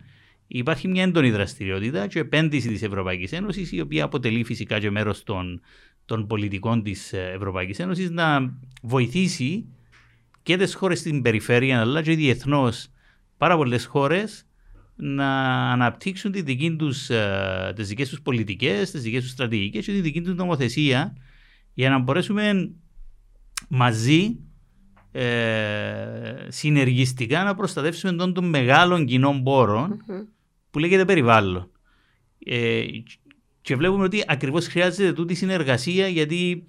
υπάρχει 0.47 0.89
μια 0.89 1.03
έντονη 1.03 1.31
δραστηριότητα 1.31 2.07
και 2.07 2.19
επένδυση 2.19 2.69
της 2.69 2.83
Ευρωπαϊκής 2.83 3.33
Ένωσης 3.33 3.73
η 3.73 3.81
οποία 3.81 4.05
αποτελεί 4.05 4.45
φυσικά 4.45 4.79
και 4.79 4.91
μέρος 4.91 5.23
των, 5.23 5.61
των 6.05 6.27
πολιτικών 6.27 6.83
της 6.83 7.13
ε, 7.13 7.33
Ευρωπαϊκής 7.35 7.79
Ένωσης 7.79 8.11
να 8.11 8.55
βοηθήσει 8.83 9.65
και 10.43 10.57
τις 10.57 10.75
χώρες 10.75 10.99
στην 10.99 11.23
περιφέρεια 11.23 11.81
αλλά 11.81 12.03
και 12.03 12.15
διεθνώς 12.15 12.89
πάρα 13.39 13.57
πολλές 13.57 13.85
χώρες 13.87 14.47
να 14.97 15.31
αναπτύξουν 15.73 16.33
τη 16.33 16.43
δική 16.43 16.77
τους, 16.77 17.11
ε, 17.11 17.73
τις 17.77 17.89
δικές 17.89 18.09
τους 18.09 18.23
πολιτικές, 18.23 18.91
τις 18.91 19.03
δικές 19.03 19.23
τους 19.23 19.31
στρατηγικές 19.31 19.85
και 19.85 19.93
τη 19.93 20.01
δική 20.01 20.21
τους 20.21 20.35
νομοθεσία 20.35 21.17
για 21.75 21.91
να 21.91 21.99
μπορέσουμε 21.99 22.73
μαζί 23.69 24.39
ε, 25.13 26.47
συνεργιστικά 26.49 27.45
να 27.45 27.55
προστατεύσουμε 27.55 28.13
τον 28.13 28.35
των 28.35 28.49
μεγάλων 28.49 29.07
κοινών 29.07 29.43
πόρων 29.43 30.03
Μμμ. 30.09 30.23
που 30.71 30.79
λέγεται 30.79 31.05
περιβάλλον. 31.05 31.71
Ε, 32.39 32.85
και 33.61 33.77
βλέπουμε 33.77 34.05
ότι 34.05 34.25
ακριβώς 34.27 34.67
χρειάζεται 34.67 35.13
τούτη 35.13 35.33
η 35.33 35.37
συνεργασία 35.37 36.09
γιατί 36.09 36.65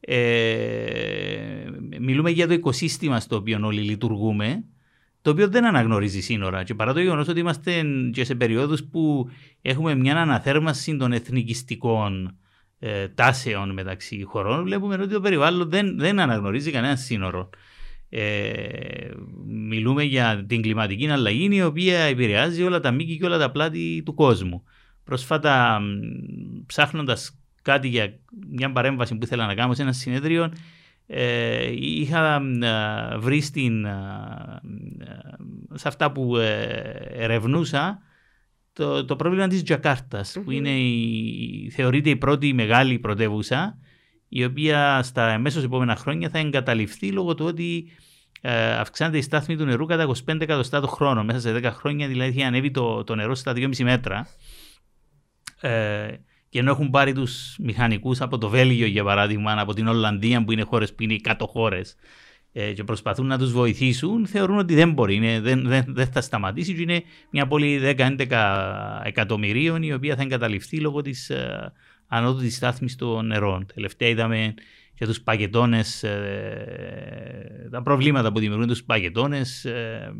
ε, 0.00 1.64
μιλούμε 2.00 2.30
για 2.30 2.46
το 2.46 2.52
οικοσύστημα 2.52 3.20
στο 3.20 3.36
οποίο 3.36 3.60
όλοι 3.62 3.80
λειτουργούμε 3.80 4.64
το 5.22 5.30
οποίο 5.30 5.48
δεν 5.48 5.64
αναγνωρίζει 5.64 6.20
σύνορα 6.20 6.62
και 6.62 6.74
παρά 6.74 6.92
το 6.92 7.00
γεγονός 7.00 7.28
ότι 7.28 7.40
είμαστε 7.40 7.84
και 8.12 8.24
σε 8.24 8.34
περιόδους 8.34 8.84
που 8.84 9.30
έχουμε 9.62 9.94
μια 9.94 10.16
αναθέρμανση 10.16 10.96
των 10.96 11.12
εθνικιστικών 11.12 12.36
ε, 12.78 13.08
τάσεων 13.08 13.72
μεταξύ 13.72 14.22
χωρών 14.22 14.64
βλέπουμε 14.64 14.94
ότι 14.94 15.12
το 15.12 15.20
περιβάλλον 15.20 15.68
δεν, 15.70 15.98
δεν 15.98 16.20
αναγνωρίζει 16.20 16.70
κανένα 16.70 16.96
σύνορο. 16.96 17.50
Ε, 18.08 19.10
μιλούμε 19.46 20.02
για 20.02 20.44
την 20.48 20.62
κλιματική 20.62 21.08
αλλαγή 21.08 21.48
η 21.52 21.62
οποία 21.62 21.98
επηρεάζει 21.98 22.62
όλα 22.62 22.80
τα 22.80 22.90
μήκη 22.90 23.18
και 23.18 23.24
όλα 23.24 23.38
τα 23.38 23.50
πλάτη 23.50 24.02
του 24.04 24.14
κόσμου. 24.14 24.64
Πρόσφατα 25.04 25.80
ψάχνοντας 26.66 27.38
κάτι 27.62 27.88
για 27.88 28.18
μια 28.50 28.72
παρέμβαση 28.72 29.14
που 29.14 29.24
ήθελα 29.24 29.46
να 29.46 29.54
κάνω 29.54 29.74
σε 29.74 29.82
ένα 29.82 29.92
συνέδριο 29.92 30.52
ε, 31.12 31.70
είχα 31.72 32.42
ε, 32.62 33.18
βρει 33.18 33.40
στην, 33.40 33.84
ε, 33.84 33.92
σε 35.74 35.88
αυτά 35.88 36.12
που 36.12 36.36
ε, 36.36 36.80
ερευνούσα 37.12 37.98
το, 38.72 39.04
το 39.04 39.16
πρόβλημα 39.16 39.48
της 39.48 39.62
Τζακάρτας 39.62 40.32
που 40.32 40.40
Μμμ. 40.40 40.50
είναι 40.50 40.70
η, 40.70 41.70
θεωρείται 41.70 42.10
η 42.10 42.16
πρώτη 42.16 42.52
μεγάλη 42.52 42.98
πρωτεύουσα 42.98 43.78
η 44.28 44.44
οποία 44.44 45.02
στα 45.02 45.26
αμέσως 45.26 45.64
επόμενα 45.64 45.96
χρόνια 45.96 46.28
θα 46.28 46.38
εγκαταλειφθεί 46.38 47.12
λόγω 47.12 47.34
του 47.34 47.44
ότι 47.44 47.90
ε, 48.40 48.72
αυξάνεται 48.72 49.18
η 49.18 49.22
στάθμη 49.22 49.56
του 49.56 49.64
νερού 49.64 49.86
κατά 49.86 50.06
25 50.06 50.40
εκατοστά 50.40 50.80
το 50.80 50.86
χρόνο. 50.86 51.24
Μέσα 51.24 51.40
σε 51.40 51.56
10 51.56 51.70
χρόνια 51.72 52.08
δηλαδή 52.08 52.30
έχει 52.30 52.42
ανέβει 52.42 52.70
το, 52.70 53.04
το 53.04 53.14
νερό 53.14 53.34
στα 53.34 53.52
2,5 53.56 53.82
μέτρα. 53.82 54.26
Ε, 55.60 56.08
και 56.50 56.58
ενώ 56.58 56.70
έχουν 56.70 56.90
πάρει 56.90 57.12
τους 57.12 57.56
μηχανικούς 57.58 58.20
από 58.20 58.38
το 58.38 58.48
Βέλγιο 58.48 58.86
για 58.86 59.04
παράδειγμα, 59.04 59.52
από 59.60 59.74
την 59.74 59.86
Ολλανδία 59.88 60.44
που 60.44 60.52
είναι 60.52 60.62
χώρες 60.62 60.94
που 60.94 61.02
είναι 61.02 61.12
οι 61.14 61.20
κάτω 61.20 61.46
χώρες 61.46 61.94
ε, 62.52 62.72
και 62.72 62.84
προσπαθούν 62.84 63.26
να 63.26 63.38
τους 63.38 63.52
βοηθήσουν, 63.52 64.26
θεωρούν 64.26 64.58
ότι 64.58 64.74
δεν 64.74 64.92
μπορεί, 64.92 65.14
είναι, 65.14 65.40
δεν, 65.40 65.62
δεν, 65.66 65.84
δεν 65.88 66.06
θα 66.06 66.20
σταματήσει 66.20 66.74
και 66.74 66.82
είναι 66.82 67.02
μια 67.30 67.46
πόλη 67.46 67.80
10-11 67.98 68.26
εκατομμυρίων 69.04 69.82
η 69.82 69.92
οποία 69.92 70.16
θα 70.16 70.22
εγκαταλειφθεί 70.22 70.80
λόγω 70.80 71.00
της 71.02 71.30
ε, 71.30 71.72
ανώδου 72.08 72.40
της 72.40 72.56
στάθμης 72.56 72.96
των 72.96 73.26
νερών. 73.26 73.66
Τελευταία 73.74 74.08
είδαμε 74.08 74.54
και 74.94 75.06
τους 75.06 75.20
παγετώνες, 75.20 76.02
ε, 76.02 77.68
τα 77.70 77.82
προβλήματα 77.82 78.32
που 78.32 78.38
δημιουργούν 78.38 78.68
τους 78.68 78.82
παγετώνες 78.84 79.64
ε, 79.64 80.12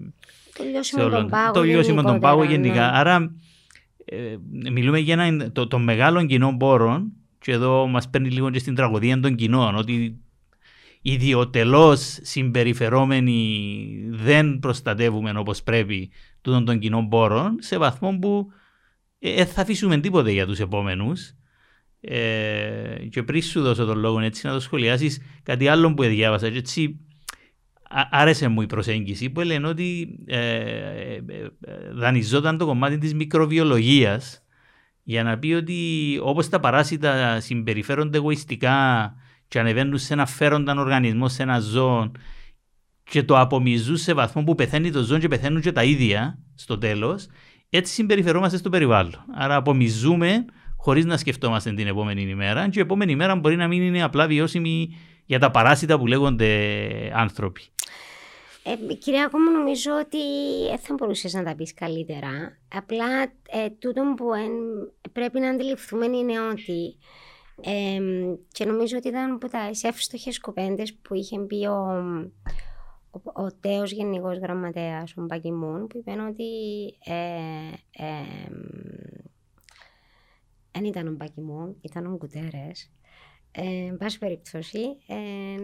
Το 0.56 0.62
σε 0.62 0.68
λιώσιμο 0.68 1.04
όλο- 1.04 1.14
των 1.16 1.28
πάγων. 1.28 1.52
το 1.52 1.62
λιώσιμο 1.62 2.02
των 2.02 2.20
πάγων 2.20 2.48
γενικότερα, 2.48 2.84
γενικά. 2.84 2.92
ναι. 2.92 2.98
Άρα 2.98 3.34
ε, 4.12 4.36
μιλούμε 4.70 4.98
για 4.98 5.22
ένα, 5.22 5.52
το, 5.52 5.66
των 5.66 5.82
μεγάλων 5.82 6.26
κοινών 6.26 6.56
πόρων 6.56 7.12
και 7.38 7.52
εδώ 7.52 7.86
μας 7.86 8.10
παίρνει 8.10 8.30
λίγο 8.30 8.50
και 8.50 8.58
στην 8.58 8.74
τραγωδία 8.74 9.20
των 9.20 9.34
κοινών 9.34 9.74
ότι 9.74 10.20
ιδιωτελώς 11.02 12.18
συμπεριφερόμενοι 12.22 13.88
δεν 14.10 14.58
προστατεύουμε 14.58 15.32
όπως 15.36 15.62
πρέπει 15.62 16.10
τούτων 16.40 16.64
των 16.64 16.78
κοινών 16.78 17.08
πόρων 17.08 17.56
σε 17.58 17.78
βαθμό 17.78 18.18
που 18.18 18.46
δεν 19.18 19.46
θα 19.46 19.62
αφήσουμε 19.62 19.98
τίποτε 19.98 20.30
για 20.30 20.46
τους 20.46 20.60
επόμενους. 20.60 21.34
Ε, 22.00 23.06
και 23.10 23.22
πριν 23.22 23.42
σου 23.42 23.62
δώσω 23.62 23.84
τον 23.84 23.98
λόγο 23.98 24.20
έτσι 24.20 24.46
να 24.46 24.52
το 24.52 24.60
σχολιάσεις 24.60 25.20
κάτι 25.42 25.68
άλλο 25.68 25.94
που 25.94 26.02
διάβασα 26.02 26.50
και 26.50 26.58
έτσι 26.58 26.82
α- 26.82 27.09
άρεσε 28.10 28.48
μου 28.48 28.62
η 28.62 28.66
προσέγγιση 28.66 29.30
που 29.30 29.40
λένε 29.40 29.66
ότι 29.66 30.18
ε, 30.26 30.38
ε, 30.38 31.14
ε, 31.14 31.92
δανειζόταν 31.92 32.58
το 32.58 32.66
κομμάτι 32.66 32.98
της 32.98 33.14
μικροβιολογίας 33.14 34.42
για 35.02 35.22
να 35.22 35.38
πει 35.38 35.52
ότι 35.52 35.78
όπως 36.22 36.48
τα 36.48 36.60
παράσιτα 36.60 37.40
συμπεριφέρονται 37.40 38.18
εγωιστικά 38.18 39.14
και 39.48 39.58
ανεβαίνουν 39.58 39.98
σε 39.98 40.12
ένα 40.12 40.26
φέρονταν 40.26 40.78
οργανισμό, 40.78 41.28
σε 41.28 41.42
ένα 41.42 41.58
ζώο 41.58 42.10
και 43.02 43.22
το 43.22 43.38
απομυζούν 43.38 43.96
σε 43.96 44.14
βαθμό 44.14 44.44
που 44.44 44.54
πεθαίνει 44.54 44.90
το 44.90 45.02
ζώο 45.02 45.18
και 45.18 45.28
πεθαίνουν 45.28 45.60
και 45.60 45.72
τα 45.72 45.84
ίδια 45.84 46.38
στο 46.54 46.78
τέλος, 46.78 47.26
έτσι 47.70 47.92
συμπεριφερόμαστε 47.92 48.56
στο 48.56 48.68
περιβάλλον. 48.70 49.24
Άρα 49.34 49.56
απομυζούμε 49.56 50.44
χωρίς 50.76 51.04
να 51.04 51.16
σκεφτόμαστε 51.16 51.72
την 51.72 51.86
επόμενη 51.86 52.22
ημέρα 52.22 52.68
και 52.68 52.78
η 52.78 52.82
επόμενη 52.82 53.12
ημέρα 53.12 53.36
μπορεί 53.36 53.56
να 53.56 53.68
μην 53.68 53.82
είναι 53.82 54.02
απλά 54.02 54.26
βιώσιμη 54.26 54.96
για 55.30 55.38
τα 55.38 55.50
παράσιτα 55.50 55.98
που 55.98 56.06
λέγονται 56.06 56.48
άνθρωποι. 57.14 57.62
Ε, 58.62 58.94
κυρία 58.94 59.30
μου, 59.32 59.50
νομίζω 59.58 59.90
ότι 60.00 60.18
δεν 60.68 60.78
θα 60.78 60.94
μπορούσες 60.94 61.32
να 61.32 61.42
τα 61.42 61.54
πεις 61.54 61.74
καλύτερα. 61.74 62.58
Απλά 62.74 63.22
ε, 63.48 63.70
τούτο 63.78 64.14
που 64.16 64.34
εν- 64.34 64.92
πρέπει 65.12 65.40
να 65.40 65.48
αντιληφθούμε 65.48 66.06
είναι 66.06 66.40
ότι 66.40 66.96
ε, 67.60 68.00
και 68.52 68.64
νομίζω 68.64 68.96
ότι 68.96 69.08
ήταν 69.08 69.32
από 69.32 69.48
τα 69.48 69.70
εύστοχες 69.82 70.40
κουβέντες 70.40 70.94
που 70.94 71.14
είχε 71.14 71.38
πει 71.40 71.66
ο, 71.66 71.78
ο, 73.10 73.42
ο 73.42 73.46
τέος 73.60 73.92
γενικός 73.92 74.38
γραμματέας, 74.38 75.14
ο 75.16 75.22
Μπακιμούν, 75.22 75.86
που 75.86 75.98
είπε 75.98 76.10
ότι 76.28 76.44
ε, 77.04 78.04
ε, 78.04 78.50
δεν 80.72 80.84
ήταν 80.84 81.06
ο 81.06 81.12
Μπακιμούν, 81.12 81.76
ήταν 81.80 82.06
ο 82.06 82.16
Γκουτέρες. 82.16 82.90
Ε, 83.52 83.62
εν 83.88 83.96
πάση 83.96 84.18
περιπτώσει. 84.18 84.78
Ε, 85.06 85.14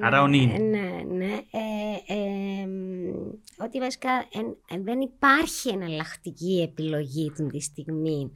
Άρα 0.07 0.23
ο 0.23 0.27
Νιν. 0.27 0.49
Ναι, 0.49 0.91
ναι. 1.17 1.33
Ε, 1.51 2.15
ε, 2.15 2.67
μ, 2.67 3.65
ότι 3.65 3.79
βασικά 3.79 4.11
εν- 4.33 4.57
εν 4.71 4.85
δεν 4.85 5.01
υπάρχει 5.01 5.69
εναλλακτική 5.69 6.61
επιλογή 6.71 7.31
την 7.35 7.49
τη 7.49 7.61
στιγμή 7.61 8.31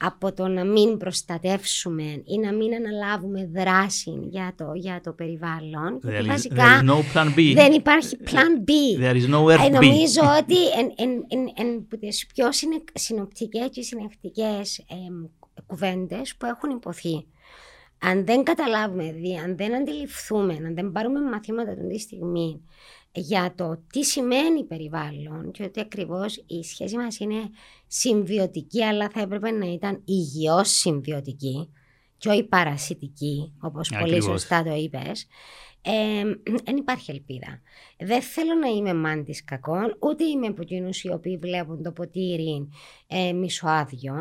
από 0.00 0.32
το 0.32 0.48
να 0.48 0.64
μην 0.64 0.96
προστατεύσουμε 0.96 2.02
ή 2.24 2.38
να 2.38 2.52
μην 2.52 2.74
αναλάβουμε 2.74 3.50
δράση 3.54 4.10
για 4.30 4.52
το, 4.56 4.72
για 4.74 5.00
το 5.04 5.12
περιβάλλον. 5.12 6.00
There 6.04 6.08
Γιατί 6.10 6.24
is, 6.24 6.28
βασικά 6.28 6.64
there 6.80 6.84
is 6.84 6.88
no 6.88 6.98
plan 7.14 7.34
B. 7.38 7.52
δεν 7.54 7.72
υπάρχει 7.72 8.16
plan 8.24 8.68
B. 8.68 9.00
There 9.02 9.16
is 9.22 9.28
no 9.34 9.50
Ε, 9.50 9.54
Earth 9.56 9.68
B. 9.68 9.70
νομίζω 9.72 10.20
ότι 10.40 10.68
εν, 10.78 10.92
εν, 10.96 11.10
εν, 11.28 11.52
εν, 11.66 11.86
που 11.88 11.98
τις 11.98 12.26
πιο 12.34 12.52
συνε, 12.52 12.82
συνοπτικές 12.94 13.68
και 13.70 13.82
συνεχτικές 13.82 14.78
εμ, 14.88 15.24
κουβέντες 15.66 16.36
που 16.36 16.46
έχουν 16.46 16.70
υποθεί. 16.70 17.26
Αν 18.00 18.24
δεν 18.26 18.44
καταλάβουμε, 18.44 19.12
δι, 19.12 19.36
αν 19.36 19.56
δεν 19.56 19.74
αντιληφθούμε, 19.74 20.54
αν 20.54 20.74
δεν 20.74 20.92
πάρουμε 20.92 21.20
μαθήματα 21.20 21.70
αυτή 21.70 21.86
τη 21.88 21.98
στιγμή 21.98 22.60
για 23.12 23.54
το 23.56 23.82
τι 23.92 24.04
σημαίνει 24.04 24.64
περιβάλλον 24.64 25.50
και 25.50 25.62
ότι 25.62 25.80
ακριβώς 25.80 26.44
η 26.46 26.62
σχέση 26.62 26.96
μας 26.96 27.18
είναι 27.18 27.50
συμβιωτική 27.86 28.84
αλλά 28.84 29.08
θα 29.08 29.20
έπρεπε 29.20 29.50
να 29.50 29.66
ήταν 29.66 30.02
υγιώς 30.04 30.68
συμβιωτική 30.70 31.72
και 32.16 32.28
όχι 32.28 32.44
παρασιτική 32.44 33.52
όπως 33.60 33.88
πολύ 33.88 34.02
Ακριβώς. 34.02 34.24
σωστά 34.24 34.62
το 34.62 34.74
είπες 34.74 35.26
δεν 36.64 36.76
υπάρχει 36.76 37.10
ελπίδα. 37.10 37.60
Δεν 37.98 38.22
θέλω 38.22 38.54
να 38.54 38.68
είμαι 38.68 38.94
μάντης 38.94 39.44
κακών, 39.44 39.96
ούτε 40.00 40.24
είμαι 40.24 40.46
από 40.46 40.62
εκείνους 40.62 41.02
οι 41.02 41.12
οποίοι 41.12 41.36
βλέπουν 41.36 41.82
το 41.82 41.92
ποτήρι 41.92 42.68
ε, 43.06 43.32
μισοάδιο, 43.32 44.14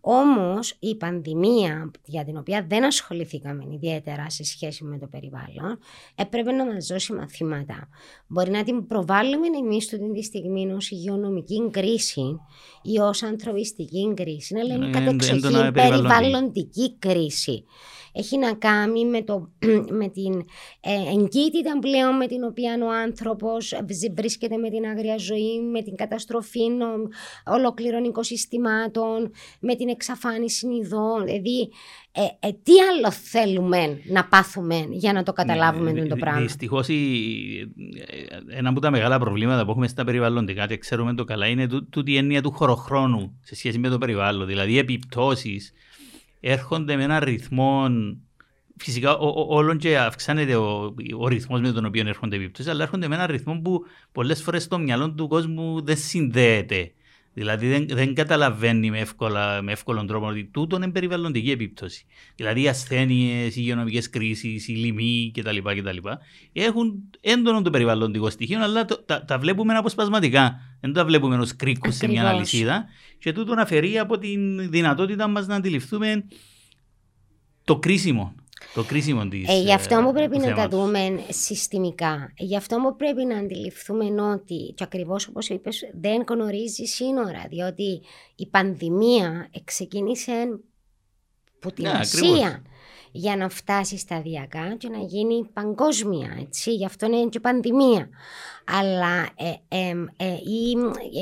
Όμως 0.00 0.76
η 0.78 0.96
πανδημία 0.96 1.90
για 2.04 2.24
την 2.24 2.36
οποία 2.36 2.66
δεν 2.68 2.84
ασχοληθήκαμε 2.84 3.64
ιδιαίτερα 3.72 4.30
σε 4.30 4.44
σχέση 4.44 4.84
με 4.84 4.98
το 4.98 5.06
περιβάλλον 5.06 5.78
έπρεπε 6.14 6.52
να 6.52 6.72
μας 6.72 6.86
δώσει 6.86 7.12
μαθήματα. 7.12 7.88
Μπορεί 8.26 8.50
να 8.50 8.64
την 8.64 8.86
προβάλλουμε 8.86 9.46
εμείς 9.46 9.88
του 9.88 10.12
τη 10.12 10.22
στιγμή 10.22 10.72
ως 10.72 10.90
υγειονομική 10.90 11.70
κρίση 11.70 12.40
ή 12.82 12.98
ως 12.98 13.22
ανθρωπιστική 13.22 14.12
κρίση, 14.16 14.58
αλλά 14.58 14.74
είναι 14.74 14.90
κατεξοχήν 14.90 15.72
περιβαλλοντική 15.72 16.96
κρίση 16.98 17.64
έχει 18.12 18.38
να 18.38 18.54
κάνει 18.54 19.06
με, 19.06 19.22
το, 19.22 19.50
με 20.00 20.08
την 20.08 20.44
ε, 20.80 21.12
εγκύτητα 21.12 21.78
πλέον 21.80 22.16
με 22.16 22.26
την 22.26 22.44
οποία 22.44 22.78
ο 22.82 22.92
άνθρωπος 22.92 23.72
βρίσκεται 24.14 24.56
με 24.56 24.70
την 24.70 24.84
άγρια 24.84 25.16
ζωή, 25.18 25.60
με 25.72 25.82
την 25.82 25.96
καταστροφή 25.96 26.60
ολόκληρων 27.46 28.04
οικοσυστημάτων, 28.04 29.30
με 29.60 29.74
την 29.74 29.88
εξαφάνιση 29.88 30.66
ειδών. 30.66 31.24
Δηλαδή, 31.24 31.70
ε, 32.12 32.48
ε, 32.48 32.52
τι 32.62 32.72
άλλο 32.90 33.10
θέλουμε 33.10 34.00
να 34.04 34.24
πάθουμε 34.24 34.86
για 34.90 35.12
να 35.12 35.22
το 35.22 35.32
καταλάβουμε 35.32 35.92
ναι, 35.92 36.06
το 36.06 36.16
πράγμα; 36.16 36.40
Δυστυχώς, 36.40 36.88
ένα 38.48 38.68
από 38.68 38.80
τα 38.80 38.90
μεγάλα 38.90 39.18
προβλήματα 39.18 39.64
που 39.64 39.70
έχουμε 39.70 39.88
στα 39.88 40.04
περιβαλλοντικά 40.04 40.66
και 40.66 40.76
ξέρουμε 40.76 41.14
το 41.14 41.24
καλά 41.24 41.46
είναι 41.46 41.66
τούτη 41.90 42.12
η 42.12 42.16
έννοια 42.16 42.42
του 42.42 42.50
χωροχρόνου 42.50 43.38
σε 43.42 43.54
σχέση 43.54 43.78
με 43.78 43.88
το 43.88 43.98
περιβάλλον. 43.98 44.46
Δηλαδή, 44.46 44.72
οι 44.72 44.78
επιπτώσεις 44.78 45.72
έρχονται 46.40 46.96
με 46.96 47.02
έναν 47.02 47.24
ρυθμό 47.24 47.88
φυσικά 48.76 49.16
όλων 49.48 49.78
και 49.78 49.98
αυξάνεται 49.98 50.56
ο, 50.56 50.94
ο 51.18 51.28
ρυθμός 51.28 51.60
με 51.60 51.72
τον 51.72 51.84
οποίο 51.84 52.08
έρχονται 52.08 52.36
επιπτώσεις, 52.36 52.70
αλλά 52.70 52.82
έρχονται 52.82 53.08
με 53.08 53.14
έναν 53.14 53.26
ρυθμό 53.30 53.60
που 53.60 53.84
πολλές 54.12 54.42
φορές 54.42 54.62
στο 54.62 54.78
μυαλό 54.78 55.12
του 55.12 55.28
κόσμου 55.28 55.84
δεν 55.84 55.96
συνδέεται. 55.96 56.92
Δηλαδή 57.38 57.68
δεν, 57.68 57.86
δεν 57.88 58.14
καταλαβαίνει 58.14 58.90
με, 58.90 58.98
εύκολα, 58.98 59.62
με 59.62 59.72
εύκολον 59.72 60.06
τρόπο 60.06 60.26
ότι 60.26 60.44
τούτο 60.44 60.76
είναι 60.76 60.90
περιβαλλοντική 60.90 61.50
επίπτωση. 61.50 62.06
Δηλαδή 62.34 62.62
οι 62.62 62.68
ασθένειες, 62.68 63.56
οι 63.56 63.60
υγειονομικές 63.60 64.10
κρίσεις, 64.10 64.68
οι 64.68 64.72
λοιμοί 64.72 65.32
κτλ. 65.34 65.56
κτλ. 65.56 66.08
Έχουν 66.52 67.10
έντονο 67.20 67.62
το 67.62 67.70
περιβαλλοντικό 67.70 68.30
στοιχείο, 68.30 68.62
αλλά 68.62 68.84
το, 68.84 69.02
τα, 69.06 69.24
τα 69.24 69.38
βλέπουμε 69.38 69.74
αποσπασματικά. 69.74 70.60
Δεν 70.80 70.92
τα 70.92 71.04
βλέπουμε 71.04 71.36
ως 71.36 71.56
κρίκου 71.56 71.92
σε 71.92 72.08
μια 72.08 72.28
αλυσίδα. 72.28 72.84
Και 73.18 73.32
τούτο 73.32 73.54
αφαιρεί 73.58 73.98
από 73.98 74.18
τη 74.18 74.36
δυνατότητα 74.68 75.28
μας 75.28 75.46
να 75.46 75.54
αντιληφθούμε 75.54 76.24
το 77.64 77.78
κρίσιμο 77.78 78.34
το 78.74 78.84
κρίσιμο 78.84 79.28
της, 79.28 79.48
ε, 79.48 79.60
γι' 79.60 79.72
αυτό 79.72 80.00
μου 80.00 80.12
πρέπει 80.12 80.38
να 80.38 80.54
τα 80.54 80.68
δούμε 80.68 81.24
συστημικά. 81.28 82.32
Γι' 82.36 82.56
αυτό 82.56 82.78
μου 82.78 82.96
πρέπει 82.96 83.24
να 83.24 83.38
αντιληφθούμε 83.38 84.22
ότι, 84.22 84.72
και 84.74 84.84
ακριβώς 84.84 85.28
όπως 85.28 85.48
είπες, 85.48 85.90
δεν 86.00 86.24
γνωρίζει 86.28 86.84
σύνορα. 86.84 87.46
Διότι 87.48 88.02
η 88.36 88.46
πανδημία 88.46 89.50
ξεκίνησε 89.64 90.32
από 91.60 91.72
την 91.72 91.84
ναι, 91.84 91.90
Ασία 91.90 92.62
για 93.12 93.36
να 93.36 93.48
φτάσει 93.48 93.98
σταδιακά 93.98 94.76
και 94.78 94.88
να 94.88 94.98
γίνει 94.98 95.48
παγκόσμια. 95.52 96.36
Έτσι. 96.40 96.74
Γι' 96.74 96.84
αυτό 96.84 97.06
είναι 97.06 97.28
και 97.28 97.40
πανδημία. 97.40 98.08
Αλλά 98.64 99.28
ε, 99.36 99.54
ε, 99.68 99.94
ε, 100.16 100.32
ή, 100.32 100.76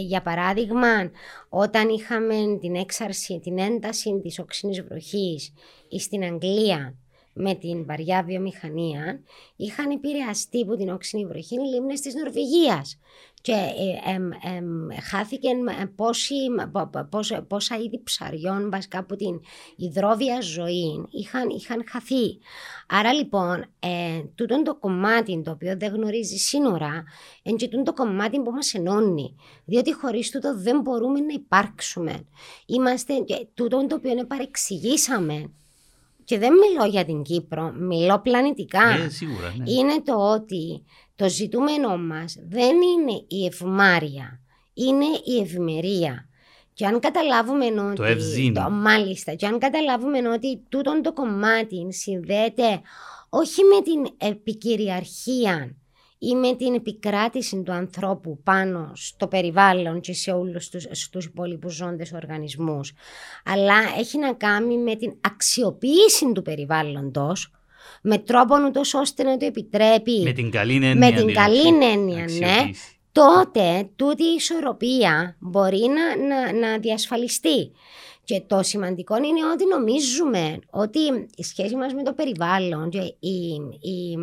για 0.06 0.22
παράδειγμα, 0.22 1.10
όταν 1.48 1.88
είχαμε 1.88 2.58
την 2.60 2.74
έξαρση, 2.74 3.40
την 3.42 3.58
ένταση 3.58 4.20
της 4.22 4.38
οξύνης 4.38 4.82
βροχής 4.82 5.52
στην 5.98 6.24
Αγγλία 6.24 6.94
με 7.38 7.54
την 7.54 7.86
βαριά 7.86 8.22
βιομηχανία 8.22 9.20
είχαν 9.56 9.90
επηρεαστεί 9.90 10.62
από 10.62 10.76
την 10.76 10.90
όξινη 10.90 11.26
βροχή 11.26 11.54
οι 11.54 11.74
λίμνες 11.74 12.00
της 12.00 12.14
Νορβηγίας 12.14 12.98
και 13.40 13.52
ε, 13.52 14.10
ε, 14.10 14.14
ε, 14.94 15.00
χάθηκε 15.00 15.48
πόσα, 17.08 17.42
πόσα 17.42 17.76
είδη 17.76 18.02
ψαριών 18.02 18.70
βασικά 18.70 18.98
από 18.98 19.16
την 19.16 19.40
υδρόβια 19.76 20.40
ζωή 20.40 21.04
είχαν, 21.10 21.48
είχαν 21.48 21.84
χαθεί. 21.88 22.38
Άρα 22.88 23.12
λοιπόν, 23.12 23.64
ε, 23.80 24.22
τούτο 24.34 24.62
το 24.62 24.74
κομμάτι 24.74 25.42
το 25.44 25.50
οποίο 25.50 25.76
δεν 25.76 25.92
γνωρίζει 25.94 26.36
σύνορα, 26.36 27.04
είναι 27.42 27.56
και 27.56 27.68
το 27.68 27.92
κομμάτι 27.92 28.40
που 28.40 28.50
μας 28.50 28.74
ενώνει. 28.74 29.36
Διότι 29.64 29.92
χωρίς 29.94 30.30
τούτο 30.30 30.58
δεν 30.58 30.80
μπορούμε 30.80 31.20
να 31.20 31.32
υπάρξουμε. 31.32 32.26
Είμαστε, 32.66 33.14
τούτο 33.54 33.86
το 33.86 33.94
οποίο 33.94 34.26
παρεξηγήσαμε 34.26 35.50
και 36.26 36.38
δεν 36.38 36.52
μιλώ 36.52 36.84
για 36.90 37.04
την 37.04 37.22
Κύπρο, 37.22 37.72
μιλώ 37.72 38.20
πλανητικά. 38.20 38.88
Ε, 38.88 39.08
σίγουρα, 39.08 39.54
ναι. 39.56 39.70
Είναι 39.70 40.02
το 40.04 40.32
ότι 40.32 40.84
το 41.16 41.28
ζητούμενό 41.28 41.96
μας 41.96 42.36
δεν 42.48 42.76
είναι 42.76 43.24
η 43.28 43.46
ευμάρεια, 43.46 44.40
είναι 44.74 45.04
η 45.24 45.40
ευημερία. 45.40 46.28
Και 46.72 46.86
αν 46.86 47.00
καταλάβουμε 47.00 47.64
ότι. 47.64 47.96
Το 47.96 48.04
ευζήνο. 48.04 48.70
μάλιστα. 48.70 49.34
Και 49.34 49.46
αν 49.46 49.58
καταλάβουμε 49.58 50.28
ότι 50.28 50.62
τούτο 50.68 51.00
το 51.00 51.12
κομμάτι 51.12 51.86
συνδέεται 51.92 52.80
όχι 53.28 53.62
με 53.64 53.82
την 53.82 54.14
επικυριαρχία 54.30 55.76
ή 56.18 56.34
με 56.34 56.54
την 56.54 56.74
επικράτηση 56.74 57.62
του 57.62 57.72
ανθρώπου 57.72 58.40
πάνω 58.42 58.92
στο 58.94 59.26
περιβάλλον 59.26 60.00
και 60.00 60.12
σε 60.12 60.30
όλους 60.30 60.68
τους, 60.68 60.86
στους 60.90 61.24
υπόλοιπους 61.24 61.74
ζώντες 61.74 62.12
οργανισμούς, 62.12 62.92
αλλά 63.44 63.74
έχει 63.98 64.18
να 64.18 64.32
κάνει 64.32 64.78
με 64.78 64.96
την 64.96 65.12
αξιοποίηση 65.20 66.32
του 66.32 66.42
περιβάλλοντος, 66.42 67.50
με 68.02 68.18
τρόπο 68.18 68.54
ούτως 68.66 68.94
ώστε 68.94 69.22
να 69.22 69.36
το 69.36 69.46
επιτρέπει. 69.46 70.22
Με 70.22 70.32
την 70.32 70.50
καλή 70.50 70.74
έννοια. 70.74 70.94
Με 70.94 71.12
την 71.12 71.34
καλή 71.34 71.84
έννοια, 71.84 72.24
ναι. 72.38 72.70
Τότε 73.12 73.88
τούτη 73.96 74.22
η 74.22 74.34
ισορροπία 74.36 75.36
μπορεί 75.38 75.78
να, 75.78 76.26
να, 76.26 76.52
να 76.52 76.78
διασφαλιστεί. 76.78 77.70
Και 78.24 78.42
το 78.46 78.62
σημαντικό 78.62 79.16
είναι 79.16 79.50
ότι 79.52 79.66
νομίζουμε 79.66 80.58
ότι 80.70 80.98
η 81.36 81.42
σχέση 81.42 81.76
μας 81.76 81.92
με 81.92 82.02
το 82.02 82.12
περιβάλλον 82.12 82.90
και 82.90 82.98
η, 82.98 83.54
η, 83.80 84.16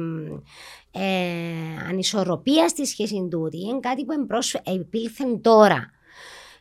ε, 0.95 1.88
ανισορροπία 1.89 2.67
στη 2.67 2.86
σχέση 2.86 3.27
τούτη 3.32 3.60
είναι 3.60 3.79
κάτι 3.79 4.06
που 4.06 4.12
εμπρός, 4.12 4.53
επήλθε 4.53 5.23
τώρα. 5.41 5.91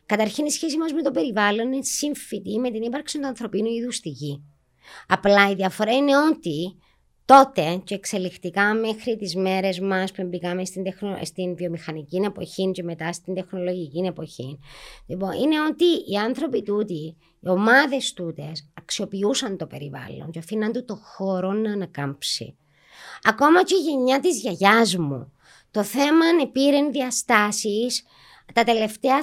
Καταρχήν 0.05 0.45
η 0.45 0.51
σχέση 0.51 0.77
μας 0.77 0.93
με 0.93 1.01
το 1.01 1.11
περιβάλλον 1.11 1.73
είναι 1.73 1.83
σύμφυτη 1.83 2.59
με 2.59 2.71
την 2.71 2.81
ύπαρξη 2.81 3.19
του 3.19 3.27
ανθρωπίνου 3.27 3.67
είδους 3.67 3.95
στη 3.95 4.09
γη. 4.09 4.43
Απλά 5.07 5.49
η 5.49 5.55
διαφορά 5.55 5.91
είναι 5.91 6.17
ότι 6.17 6.77
τότε 7.25 7.81
και 7.83 7.95
εξελιχτικά 7.95 8.73
μέχρι 8.73 9.15
τις 9.15 9.35
μέρες 9.35 9.79
μας 9.79 10.11
που 10.11 10.23
μπήκαμε 10.23 10.65
στην, 10.65 10.83
τεχνο... 10.83 11.17
στην 11.23 11.55
βιομηχανική 11.55 12.17
εποχή 12.17 12.71
και 12.71 12.83
μετά 12.83 13.13
στην 13.13 13.33
τεχνολογική 13.33 13.99
εποχή 13.99 14.59
λοιπόν, 15.07 15.31
είναι 15.31 15.61
ότι 15.69 15.85
οι 16.11 16.15
άνθρωποι 16.15 16.63
τούτοι, 16.63 17.17
οι 17.39 17.49
ομάδες 17.49 18.13
τούτες 18.13 18.69
αξιοποιούσαν 18.73 19.57
το 19.57 19.67
περιβάλλον 19.67 20.31
και 20.31 20.39
αφήναν 20.39 20.71
του 20.71 20.85
το 20.85 20.95
χώρο 20.95 21.51
να 21.51 21.71
ανακάμψει. 21.71 22.57
Ακόμα 23.23 23.63
και 23.63 23.75
η 23.75 23.81
γενιά 23.81 24.19
της 24.19 24.39
γιαγιάς 24.39 24.95
μου. 24.95 25.31
Το 25.71 25.83
θέμα 25.83 26.25
πήρε 26.51 26.89
διαστάσεις 26.91 28.03
τα 28.53 28.63
τελευταία 28.63 29.19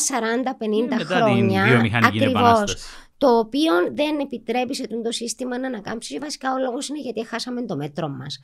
40-50 0.90 1.00
ε, 1.00 1.04
χρόνια. 1.04 1.64
Ακριβώς. 2.04 2.76
Το 3.18 3.38
οποίο 3.38 3.72
δεν 3.92 4.18
επιτρέπει 4.18 4.74
σε 4.74 4.86
το 5.04 5.12
σύστημα 5.12 5.58
να 5.58 5.66
ανακάμψει. 5.66 6.12
Και 6.12 6.18
βασικά 6.18 6.52
ο 6.52 6.58
λόγος 6.58 6.88
είναι 6.88 7.00
γιατί 7.00 7.26
χάσαμε 7.26 7.62
το 7.62 7.76
μέτρο 7.76 8.08
μας. 8.08 8.40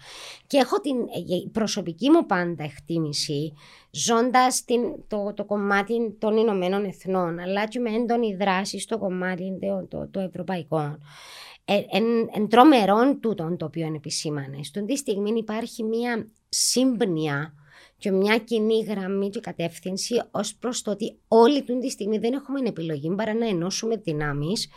Και 0.47 0.57
έχω 0.57 0.81
την 0.81 0.97
ε, 0.97 1.49
προσωπική 1.53 2.11
μου 2.11 2.27
πάντα 2.27 2.65
εκτίμηση, 2.65 3.53
ζώντας 3.91 4.65
το, 5.09 5.33
το 5.35 5.45
κομμάτι 5.45 6.17
των 6.19 6.37
Ηνωμένων 6.37 6.85
Εθνών, 6.85 7.39
αλλά 7.39 7.67
και 7.67 7.79
με 7.79 7.91
έντονη 7.91 8.35
δράση 8.35 8.81
στο 8.81 8.99
κομμάτι 8.99 9.59
το, 9.61 9.87
το, 9.89 10.09
το 10.11 10.21
ευρωπαϊκό 10.21 10.99
εν, 11.67 12.05
εν 12.35 12.49
τρομερών 12.49 13.21
τούτων 13.21 13.57
το 13.57 13.65
οποίο 13.65 13.95
επισήμανε. 13.95 14.63
Στον 14.63 14.87
τη 14.87 14.97
στιγμή 14.97 15.31
υπάρχει 15.37 15.83
μια 15.83 16.29
σύμπνοια 16.49 17.53
και 17.99 18.11
μια 18.11 18.39
κοινή 18.39 18.83
γραμμή 18.83 19.31
και 19.31 19.41
κατεύθυνση 19.41 20.23
ως 20.31 20.55
προς 20.55 20.83
το 20.83 20.91
ότι 20.91 21.19
όλη 21.29 21.63
τη 21.63 21.91
στιγμή 21.91 22.19
δεν 22.19 22.33
έχουμε 22.33 22.61
επιλογή 22.69 23.15
παρά 23.15 23.35
να 23.35 23.49
ενώσουμε 23.49 23.97
δυνάμεις, 23.97 24.69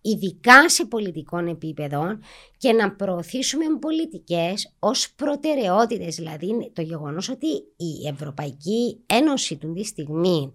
ειδικά 0.00 0.68
σε 0.68 0.84
πολιτικών 0.84 1.46
επίπεδων, 1.46 2.22
και 2.56 2.72
να 2.72 2.92
προωθήσουμε 2.92 3.64
πολιτικές 3.80 4.74
ως 4.78 5.12
προτεραιότητες. 5.14 6.16
Δηλαδή, 6.16 6.70
το 6.72 6.82
γεγονός 6.82 7.28
ότι 7.28 7.46
η 7.76 8.08
Ευρωπαϊκή 8.08 9.02
Ένωση 9.06 9.56
τη 9.56 9.84
στιγμή 9.84 10.52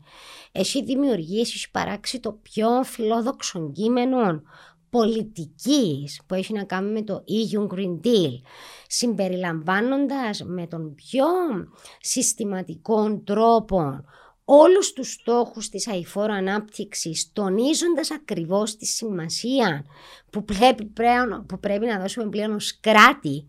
έχει 0.52 0.84
δημιουργήσει, 0.84 1.54
έχει 1.56 1.71
παράξει 1.71 2.19
το 2.19 2.32
πιο 2.32 2.84
φιλόδοξο 2.84 3.71
κείμενο 3.71 4.41
πολιτικής 4.89 6.21
που 6.26 6.34
έχει 6.34 6.54
να 6.54 6.63
κάνει 6.63 6.91
με 6.91 7.02
το 7.02 7.23
EU 7.28 7.73
Green 7.73 8.00
Deal 8.06 8.41
συμπεριλαμβάνοντας 8.88 10.43
με 10.43 10.67
τον 10.67 10.95
πιο 10.95 11.26
συστηματικό 12.00 13.21
τρόπο 13.23 14.04
όλους 14.45 14.93
τους 14.93 15.12
στόχους 15.12 15.69
της 15.69 15.88
αηφόρου 15.88 16.34
ανάπτυξης 16.34 17.32
τονίζοντας 17.34 18.12
ακριβώς 18.12 18.76
τη 18.76 18.86
σημασία 18.86 19.86
που 20.30 20.43
πρέπει, 20.43 20.91
που 21.47 21.60
πρέπει 21.60 21.86
να 21.86 22.00
δώσουμε 22.00 22.30
πλέον 22.30 22.54
ως 22.54 22.80
κράτη 22.80 23.47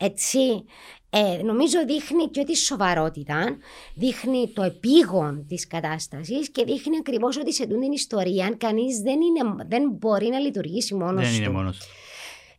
Έτσι, 0.00 0.64
ε, 1.10 1.42
νομίζω 1.42 1.84
δείχνει 1.86 2.26
και 2.26 2.44
τη 2.44 2.56
σοβαρότητα, 2.56 3.56
δείχνει 3.94 4.52
το 4.54 4.62
επίγον 4.62 5.46
της 5.48 5.66
κατάστασης 5.66 6.50
και 6.50 6.64
δείχνει 6.64 6.96
ακριβώς 6.96 7.36
ότι 7.36 7.52
σε 7.54 7.66
τούτη 7.66 7.80
την 7.80 7.92
ιστορία 7.92 8.54
κανείς 8.58 8.98
δεν, 9.00 9.20
είναι, 9.20 9.64
δεν 9.68 9.90
μπορεί 9.90 10.28
να 10.28 10.38
λειτουργήσει 10.38 10.94
μόνος 10.94 11.22
Δεν 11.22 11.30
του. 11.30 11.36
είναι 11.42 11.48
μόνος. 11.48 11.78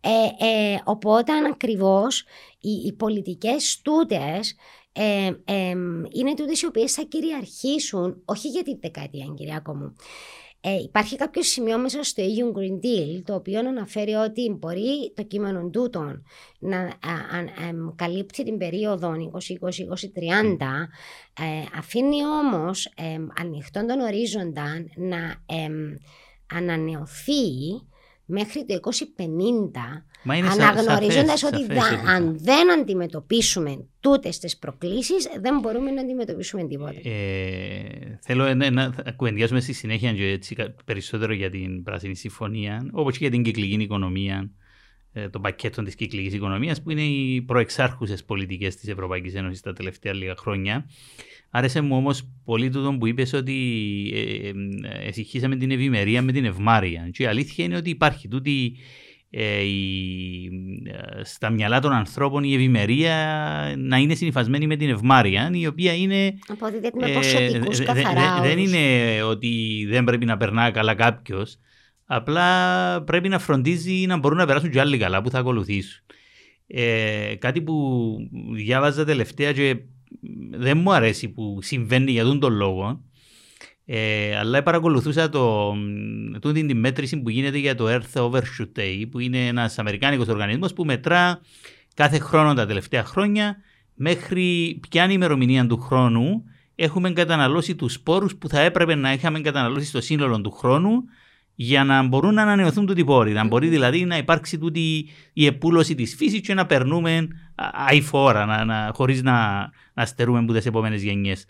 Ε, 0.02 0.46
ε, 0.46 0.82
οπότε 0.84 1.32
ακριβώς 1.52 2.24
οι, 2.60 2.72
οι 2.72 2.94
πολιτικές 2.94 3.82
τούτες 3.82 4.56
ε, 4.92 5.32
ε, 5.46 5.70
είναι 6.12 6.34
τούτες 6.36 6.62
οι 6.62 6.66
οποίες 6.66 6.94
θα 6.94 7.04
κυριαρχήσουν, 7.04 8.22
όχι 8.26 8.48
για 8.48 8.64
την 8.64 8.78
δεκαετία, 8.82 9.34
Κυριάκο 9.38 9.76
μου. 9.76 9.96
Ε, 10.62 10.76
υπάρχει 10.76 11.16
κάποιο 11.16 11.44
σημείο 11.44 11.78
μέσα 11.78 12.04
στο 12.04 12.24
EU 12.24 12.58
Green 12.58 12.86
Deal 12.86 13.22
το 13.26 13.36
οποίο 13.36 13.60
αναφέρει 13.60 14.14
ότι 14.14 14.56
μπορεί 14.60 15.14
το 15.16 15.24
κείμενο 15.24 15.70
τούτων 15.70 16.24
να 16.60 16.78
α, 16.78 16.88
α, 16.88 17.68
εμ, 17.68 17.96
καλύπτει 17.96 18.44
την 18.44 18.58
περίοδο 18.58 19.12
2020-2030 19.12 19.38
ε, 21.40 21.78
αφήνει 21.78 22.26
όμως 22.26 22.86
εμ, 22.96 23.28
ανοιχτόν 23.40 23.88
τον 23.88 24.00
ορίζοντα 24.00 24.86
να 24.96 25.44
εμ, 25.46 25.96
ανανεωθεί 26.54 27.42
μέχρι 28.30 28.66
το 28.66 28.74
2050 28.74 30.04
Μα 30.24 30.36
είναι 30.36 30.50
σα- 30.50 30.54
αναγνωρίζοντας 30.68 31.40
σαφές- 31.40 31.44
ότι 31.44 31.76
σαφές 31.76 31.78
δα- 31.78 32.00
ότι- 32.00 32.10
αν 32.10 32.38
δεν 32.40 32.72
αντιμετωπίσουμε 32.72 33.86
τούτες 34.00 34.40
τις 34.40 34.58
προκλήσεις 34.58 35.28
δεν 35.42 35.60
μπορούμε 35.60 35.92
να 35.92 36.02
αντιμετωπίσουμε 36.02 36.64
τίποτα. 36.68 36.94
Ε, 37.10 38.20
θέλω 38.22 38.54
να, 38.54 38.70
να 38.72 38.92
θα 38.92 39.12
κουβεντιάσουμε 39.16 39.60
στη 39.60 39.74
συνέχεια 39.74 40.14
και 40.14 40.26
έτσι 40.28 40.56
κα- 40.56 40.76
περισσότερο 40.86 41.34
για 41.34 41.50
την 41.50 41.84
Πράσινη 41.84 42.16
Συμφωνία, 42.16 42.88
όπως 42.92 43.12
και 43.14 43.18
για 43.22 43.30
την 43.32 43.44
κυκλική 43.44 43.82
οικονομία, 43.82 44.50
ε, 45.14 45.30
το 45.30 45.40
πακέτο 45.40 45.84
της 45.84 45.96
κυκλικής 45.96 46.34
οικονομίας, 46.34 46.82
που 46.82 46.90
είναι 46.92 47.02
οι 47.02 47.42
προεξάρχουσες 47.42 48.24
πολιτικές 48.24 48.76
της 48.76 48.90
Ευρωπαϊκής 48.90 49.34
Ένωσης 49.36 49.62
τα 49.62 49.74
τελευταία 49.74 50.14
λίγα 50.14 50.36
χρόνια. 50.38 50.90
Άρεσε 51.52 51.82
μου 51.82 51.96
όμως 51.96 52.30
πολύ 52.46 52.70
τούτο 52.70 52.96
που 53.00 53.08
είπες 53.08 53.34
ότι 53.34 53.54
ε, 54.14 54.48
ε, 54.48 55.08
εσυχήσαμε 55.08 55.56
την 55.56 55.72
ευημερία 55.72 56.22
με 56.22 56.32
την 56.32 56.46
ευμάρεια. 56.46 57.10
Και 57.12 57.24
η 57.24 57.26
αλήθεια 57.26 57.66
είναι 57.66 57.76
ότι 57.76 57.90
υπάρχει 57.90 58.28
τούτη 58.28 58.76
ε, 59.32 59.62
η, 59.62 60.50
ε, 60.86 61.24
στα 61.24 61.50
μυαλά 61.50 61.80
των 61.80 61.92
ανθρώπων 61.92 62.44
η 62.44 62.54
ευημερία 62.54 63.16
να 63.78 63.98
είναι 63.98 64.16
συνυφασμένη 64.16 64.68
με 64.68 64.76
την 64.76 64.90
ευμάρεια, 64.90 65.52
η 65.54 65.68
οποία 65.68 65.94
είναι 65.94 66.34
Οπότε 66.52 66.80
δεν 66.80 66.92
με 67.00 67.12
ε, 67.12 67.14
ποσοτικούς 67.14 67.78
δε- 67.78 67.84
δε- 67.86 67.94
καθαρά 67.94 68.42
δε- 68.42 68.48
δεν 68.48 68.58
όρους. 68.58 68.72
είναι 68.74 69.24
ότι 69.24 69.86
δεν 69.90 70.04
πρέπει 70.04 70.26
να 70.26 70.38
περνά 70.38 70.72
καλά 70.72 70.94
κάποιος. 70.96 71.58
Απλά 72.12 73.02
πρέπει 73.04 73.30
να 73.30 73.40
φροντίζει 73.40 74.06
να 74.08 74.18
μπορούν 74.18 74.38
να 74.38 74.46
περάσουν 74.46 74.70
και 74.70 74.80
άλλοι 74.80 74.98
καλά 74.98 75.22
που 75.22 75.30
θα 75.30 75.40
ακολουθήσουν. 75.40 76.02
Ε, 76.68 77.36
κάτι 77.40 77.62
που 77.62 78.16
διάβαζα 78.54 79.06
τελευταία 79.06 79.54
και 79.54 79.78
δεν 80.52 80.78
μου 80.78 80.94
αρέσει 80.94 81.30
που 81.30 81.60
συμβαίνει 81.62 82.12
για 82.12 82.24
τον 82.24 82.40
τον 82.40 82.54
λόγο. 82.54 83.02
Ε, 83.86 84.38
αλλά 84.38 84.64
παρακολουθούσα 84.64 85.30
το, 85.30 85.74
τούτη 86.42 86.66
τη 86.66 86.74
μέτρηση 86.74 87.18
που 87.18 87.30
γίνεται 87.30 87.58
για 87.58 87.76
το 87.76 87.86
Earth 87.88 88.22
Overshoot 88.22 88.80
Day, 88.80 89.06
που 89.12 89.20
είναι 89.20 89.48
ένας 89.48 89.80
αμερικάνικος 89.80 90.28
οργανισμός 90.28 90.74
που 90.74 90.86
μετρά 90.86 91.42
κάθε 91.94 92.20
χρόνο 92.20 92.54
τα 92.54 92.66
τελευταία 92.66 93.04
χρόνια 93.04 93.58
μέχρι 93.94 94.80
ποια 94.90 95.04
είναι 95.04 95.12
η 95.12 95.16
ημερομηνία 95.18 95.68
του 95.68 95.78
χρόνου 95.78 96.44
έχουμε 96.76 97.12
καταναλώσει 97.12 97.76
τους 97.76 97.94
σπόρους 97.94 98.36
που 98.36 98.50
θα 98.50 98.60
έπρεπε 98.60 98.96
να 98.96 99.14
είχαμε 99.14 99.42
καταναλώσει 99.42 99.86
στο 99.86 100.02
σύνολο 100.02 100.42
του 100.42 100.52
χρόνου 100.52 101.04
για 101.62 101.84
να 101.84 102.04
μπορούν 102.04 102.34
να 102.34 102.42
ανανεωθούν 102.42 102.86
τούτοι 102.86 103.04
πόροι. 103.04 103.32
Να 103.32 103.48
μπορεί 103.48 103.68
δηλαδή 103.68 104.06
να 104.06 104.18
υπάρξει 104.18 104.58
τούτη 104.58 105.10
η 105.34 105.46
επούλωση 105.46 105.96
της 105.96 106.16
φύσης 106.16 106.42
και 106.42 106.54
να 106.54 106.66
περνούμε 106.66 107.28
α- 107.56 107.70
αηφόρα, 107.88 108.46
να, 108.46 108.66
να, 108.66 108.92
χωρίς 108.94 109.24
να, 109.24 109.70
να 109.94 110.06
στερούμε 110.06 110.40
από 110.40 110.54
τις 110.54 110.66
επόμενες 110.66 111.04
γενιές. 111.04 111.46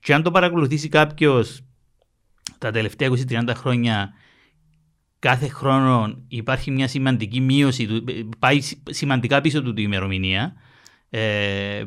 Και 0.00 0.14
αν 0.14 0.22
το 0.22 0.30
παρακολουθήσει 0.30 0.88
κάποιος 0.88 1.64
τα 2.58 2.70
τελευταία 2.70 3.10
20-30 3.28 3.50
χρόνια, 3.54 4.12
κάθε 5.18 5.48
χρόνο 5.48 6.22
υπάρχει 6.28 6.70
μια 6.70 6.88
σημαντική 6.88 7.40
μείωση, 7.40 7.86
του, 7.86 8.04
πάει 8.38 8.60
σι- 8.60 8.94
σημαντικά 8.94 9.40
πίσω 9.40 9.62
του 9.62 9.70
η 9.70 9.74
ημερομηνία. 9.76 10.54
Ε, 11.10 11.84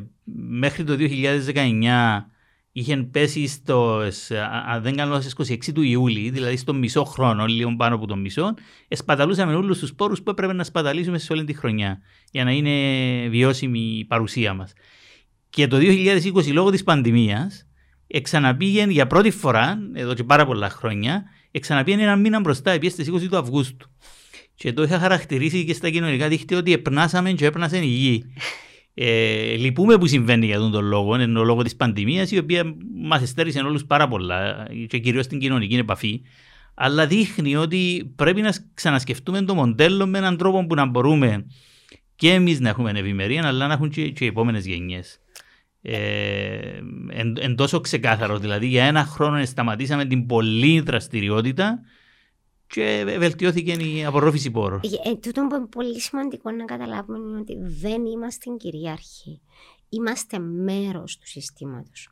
μέχρι 0.48 0.84
το 0.84 0.96
2019 0.98 2.30
είχε 2.78 2.96
πέσει 2.96 3.46
στος, 3.46 4.16
σε- 4.16 4.38
α- 4.38 4.64
αν 4.68 4.82
δεν 4.82 4.96
κάνω 4.96 5.12
λάθος, 5.12 5.32
στις 5.32 5.34
26 5.34 5.72
του 5.72 5.82
Ιούλη, 5.82 6.30
δηλαδή 6.30 6.56
στο 6.56 6.74
μισό 6.74 7.04
χρόνο, 7.04 7.46
λίγο 7.46 7.76
πάνω 7.76 7.94
από 7.94 8.06
τον 8.06 8.20
μισό, 8.20 8.54
εσπαταλούσαμε 8.88 9.54
όλους 9.54 9.78
τους 9.78 9.94
πόρους 9.94 10.22
που 10.22 10.30
έπρεπε 10.30 10.52
να 10.52 10.64
σπαταλήσουμε 10.64 11.18
σε 11.18 11.32
όλη 11.32 11.44
τη 11.44 11.52
χρονιά 11.52 11.98
για 12.30 12.44
να 12.44 12.50
είναι 12.50 12.72
βιώσιμη 13.28 13.80
η 13.98 14.04
παρουσία 14.04 14.54
μας. 14.54 14.72
Και 15.50 15.66
το 15.66 15.76
2020 15.76 16.52
λόγω 16.52 16.70
της 16.70 16.82
πανδημίας 16.82 17.66
εξαναπήγαινε 18.06 18.92
για 18.92 19.06
πρώτη 19.06 19.30
φορά, 19.30 19.78
εδώ 19.94 20.14
και 20.14 20.24
πάρα 20.24 20.46
πολλά 20.46 20.68
χρόνια, 20.70 21.24
εξαναπήγαινε 21.50 22.02
ένα 22.02 22.16
μήνα 22.16 22.40
μπροστά, 22.40 22.70
επίσης 22.70 22.92
στις 22.94 23.08
20 23.08 23.28
του 23.28 23.36
Αυγούστου. 23.36 23.90
Και 24.54 24.72
το 24.72 24.82
είχα 24.82 24.98
χαρακτηρίσει 24.98 25.64
και 25.64 25.74
στα 25.74 25.90
κοινωνικά 25.90 26.28
δίκτυα 26.28 26.58
ότι 26.58 26.72
επνάσαμε 26.72 27.32
και 27.32 27.46
έπνασε 27.46 27.78
η 27.78 27.86
γη. 27.86 28.24
Ε, 29.00 29.56
λυπούμε 29.56 29.98
που 29.98 30.06
συμβαίνει 30.06 30.46
για 30.46 30.58
τον, 30.58 30.70
τον 30.70 30.84
λόγο, 30.84 31.20
είναι 31.20 31.38
ο 31.38 31.44
λόγο 31.44 31.62
της 31.62 31.76
πανδημίας, 31.76 32.30
η 32.30 32.38
οποία 32.38 32.74
μας 32.94 33.22
εστέρισε 33.22 33.60
όλους 33.60 33.84
πάρα 33.84 34.08
πολλά 34.08 34.66
και 34.88 34.98
κυρίως 34.98 35.24
στην 35.24 35.38
κοινωνική 35.38 35.74
επαφή. 35.74 36.22
Αλλά 36.74 37.06
δείχνει 37.06 37.56
ότι 37.56 38.12
πρέπει 38.16 38.40
να 38.40 38.54
ξανασκεφτούμε 38.74 39.42
το 39.42 39.54
μοντέλο 39.54 40.06
με 40.06 40.18
έναν 40.18 40.36
τρόπο 40.36 40.66
που 40.66 40.74
να 40.74 40.86
μπορούμε 40.86 41.46
και 42.14 42.32
εμείς 42.32 42.60
να 42.60 42.68
έχουμε 42.68 42.90
ευημερία, 42.90 43.46
αλλά 43.46 43.66
να 43.66 43.72
έχουν 43.72 43.90
και, 43.90 44.10
και 44.10 44.24
οι 44.24 44.28
επόμενες 44.28 44.66
γενιές. 44.66 45.18
Ε, 45.82 45.96
εν, 47.08 47.36
εν 47.40 47.56
τόσο 47.56 47.80
ξεκάθαρος, 47.80 48.40
δηλαδή 48.40 48.66
για 48.66 48.84
ένα 48.84 49.04
χρόνο 49.04 49.44
σταματήσαμε 49.44 50.04
την 50.04 50.26
πολλή 50.26 50.80
δραστηριότητα 50.80 51.80
και 52.68 53.04
βελτιώθηκε 53.18 53.72
η 53.72 54.04
απορρόφηση 54.04 54.50
πόρων. 54.50 54.80
Ε, 55.04 55.14
τούτο 55.14 55.46
που 55.46 55.54
είναι 55.54 55.66
πολύ 55.66 56.00
σημαντικό 56.00 56.50
να 56.50 56.64
καταλάβουμε 56.64 57.18
είναι 57.18 57.38
ότι 57.38 57.56
δεν 57.60 58.06
είμαστε 58.06 58.50
κυρίαρχοι. 58.56 59.40
Είμαστε 59.88 60.38
μέρος 60.38 61.18
του 61.18 61.26
συστήματος. 61.26 62.08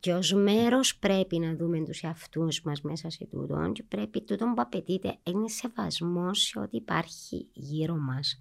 Και 0.00 0.12
ως 0.12 0.32
μέρος 0.32 0.96
πρέπει 0.96 1.38
να 1.38 1.54
δούμε 1.54 1.84
τους 1.84 2.02
εαυτούς 2.02 2.62
μας 2.62 2.80
μέσα 2.80 3.10
σε 3.10 3.26
τούτο 3.30 3.70
και 3.72 3.82
πρέπει 3.88 4.22
τούτο 4.22 4.44
που 4.44 4.62
απαιτείται 4.62 5.18
είναι 5.22 5.48
σεβασμό 5.48 6.34
σε 6.34 6.58
ό,τι 6.58 6.76
υπάρχει 6.76 7.46
γύρω 7.52 7.96
μας. 7.96 8.40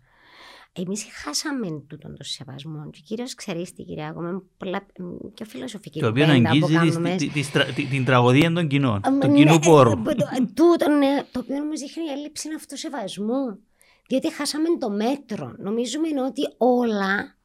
Εμείς 0.75 1.05
χάσαμε 1.23 1.83
τούτον 1.88 2.15
το 2.17 2.23
σεβασμό 2.23 2.89
και 2.89 2.99
κυρίως 3.05 3.36
ξέρεις 3.36 3.73
τι 3.73 3.83
κυρία 3.83 4.13
με 4.13 4.41
πολλά 4.57 4.86
πιο 5.33 5.45
φιλοσοφική 5.45 5.99
Το 5.99 6.07
οποίο 6.07 6.25
κουβέντα 6.25 6.41
που 6.41 6.47
αγγίζεις 6.49 6.67
τη- 6.67 6.73
κάνουμε. 6.91 7.15
τη- 7.15 7.27
τη- 7.29 7.41
τη- 7.51 7.73
τη- 7.73 7.86
την 7.86 8.05
τραγωδία 8.05 8.51
των 8.53 8.67
κοινών, 8.67 8.95
Α, 8.95 9.17
του 9.19 9.27
ναι, 9.27 9.33
κοινού 9.33 9.53
ε, 9.53 9.59
πόρου. 9.62 9.91
ε, 9.91 10.15
το- 10.15 10.25
Τούτο, 10.53 10.89
ναι, 10.91 11.23
το 11.31 11.39
οποίο 11.39 11.65
μας 11.65 11.79
δείχνει 11.79 12.03
η 12.03 12.09
έλλειψη 12.12 12.49
αυτοσεβασμού. 12.55 13.59
Διότι 14.07 14.33
χάσαμε 14.33 14.67
το 14.79 14.89
μέτρο. 14.89 15.55
Νομίζουμε 15.57 16.07
ότι 16.27 16.41
όλα 16.57 17.36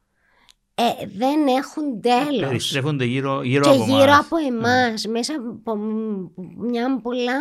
ε, 1.01 1.07
δεν 1.17 1.47
έχουν 1.47 2.01
τέλος. 2.01 2.47
Περιστρέφονται 2.47 3.05
γύρω, 3.05 3.43
γύρω 3.43 3.63
Και 3.63 3.69
από 3.69 3.83
γύρω 3.83 3.97
εμάς. 4.01 4.19
από 4.19 4.37
εμάς, 4.37 5.05
μέσα 5.05 5.33
από 5.57 5.75
μ, 5.75 6.27
μια 6.69 6.99
πολλά 7.01 7.33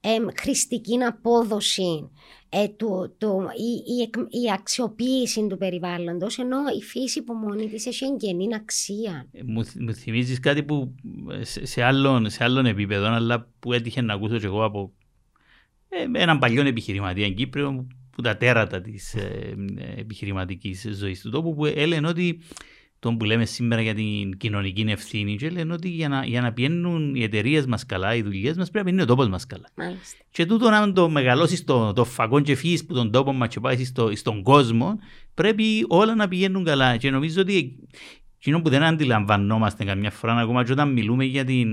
ε, 0.00 0.08
χρηστική 0.40 0.96
απόδοση, 1.02 2.10
ε, 2.48 2.68
του, 2.68 3.14
του, 3.18 3.46
η, 3.56 3.92
η, 3.98 4.02
εκ- 4.02 4.34
η 4.44 4.52
αξιοποίηση 4.52 5.46
του 5.46 5.56
περιβάλλοντος, 5.56 6.38
ενώ 6.38 6.56
η 6.78 6.82
φύση 6.82 7.22
που 7.22 7.34
μόνη 7.34 7.68
της 7.68 7.86
έχει 7.86 8.04
εγγενή 8.04 8.54
αξία. 8.54 9.28
Ε, 9.32 9.40
Μου, 9.46 9.64
θυ- 9.64 9.80
μου 9.82 9.94
θυμίζεις 9.94 10.40
κάτι 10.40 10.62
που 10.62 10.94
ε, 11.40 11.44
σε, 11.44 11.66
σε, 11.66 11.82
άλλον, 11.82 12.30
σε 12.30 12.44
άλλον 12.44 12.66
επίπεδο, 12.66 13.06
αλλά 13.06 13.48
που 13.58 13.72
έτυχε 13.72 14.00
να 14.00 14.14
ακούσω 14.14 14.38
και 14.38 14.46
εγώ 14.46 14.64
από 14.64 14.92
ε, 15.88 16.20
έναν 16.20 16.38
παλιό 16.38 16.66
επιχειρηματία 16.66 17.30
Κύπριο, 17.30 17.86
που 18.16 18.22
τα 18.22 18.36
τέρατα 18.36 18.80
της 18.80 19.14
ε, 19.14 19.56
ε, 19.78 20.00
επιχειρηματικής 20.00 20.86
ζωής 20.92 21.20
του 21.20 21.30
τόπου, 21.30 21.54
που 21.54 21.66
έλεγαν 21.66 22.04
ότι 22.04 22.40
τον 22.98 23.16
που 23.16 23.24
λέμε 23.24 23.44
σήμερα 23.44 23.82
για 23.82 23.94
την 23.94 24.36
κοινωνική 24.36 24.84
ευθύνη, 24.88 25.36
και 25.36 25.50
λένε 25.50 25.72
ότι 25.72 25.88
για 25.88 26.08
να, 26.08 26.24
για 26.24 26.40
να 26.40 26.52
πηγαίνουν 26.52 27.14
οι 27.14 27.22
εταιρείες 27.22 27.66
μας 27.66 27.86
καλά, 27.86 28.14
οι 28.14 28.22
δουλειές 28.22 28.56
μας, 28.56 28.70
πρέπει 28.70 28.86
να 28.86 28.92
είναι 28.92 29.02
ο 29.02 29.06
τόπος 29.06 29.28
μας 29.28 29.46
καλά. 29.46 29.68
Μάλιστα. 29.74 30.18
Και 30.30 30.46
τούτο 30.46 30.70
να 30.70 30.92
το 30.92 31.08
μεγαλώσεις 31.08 31.64
το, 31.64 31.92
το 31.92 32.04
φακόν 32.04 32.42
και 32.42 32.54
φύγεις 32.54 32.84
που 32.84 32.94
τον 32.94 33.10
τόπο 33.10 33.32
μας 33.32 33.48
και 33.48 33.60
πάει 33.60 33.84
στο, 33.84 34.10
στον 34.14 34.42
κόσμο, 34.42 34.98
πρέπει 35.34 35.84
όλα 35.88 36.14
να 36.14 36.28
πηγαίνουν 36.28 36.64
καλά. 36.64 36.96
Και 36.96 37.10
νομίζω 37.10 37.40
ότι 37.40 37.76
εκείνο 38.38 38.60
που 38.60 38.68
δεν 38.68 38.82
αντιλαμβανόμαστε 38.82 39.84
καμιά 39.84 40.10
φορά 40.10 40.36
ακόμα 40.36 40.64
και 40.64 40.72
όταν 40.72 40.92
μιλούμε 40.92 41.24
για 41.24 41.44
την, 41.44 41.68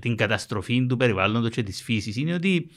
την 0.00 0.16
καταστροφή 0.16 0.86
του 0.86 0.96
περιβάλλοντος 0.96 1.50
και 1.50 1.62
της 1.62 1.82
φύσης 1.82 2.16
είναι 2.16 2.34
ότι 2.34 2.70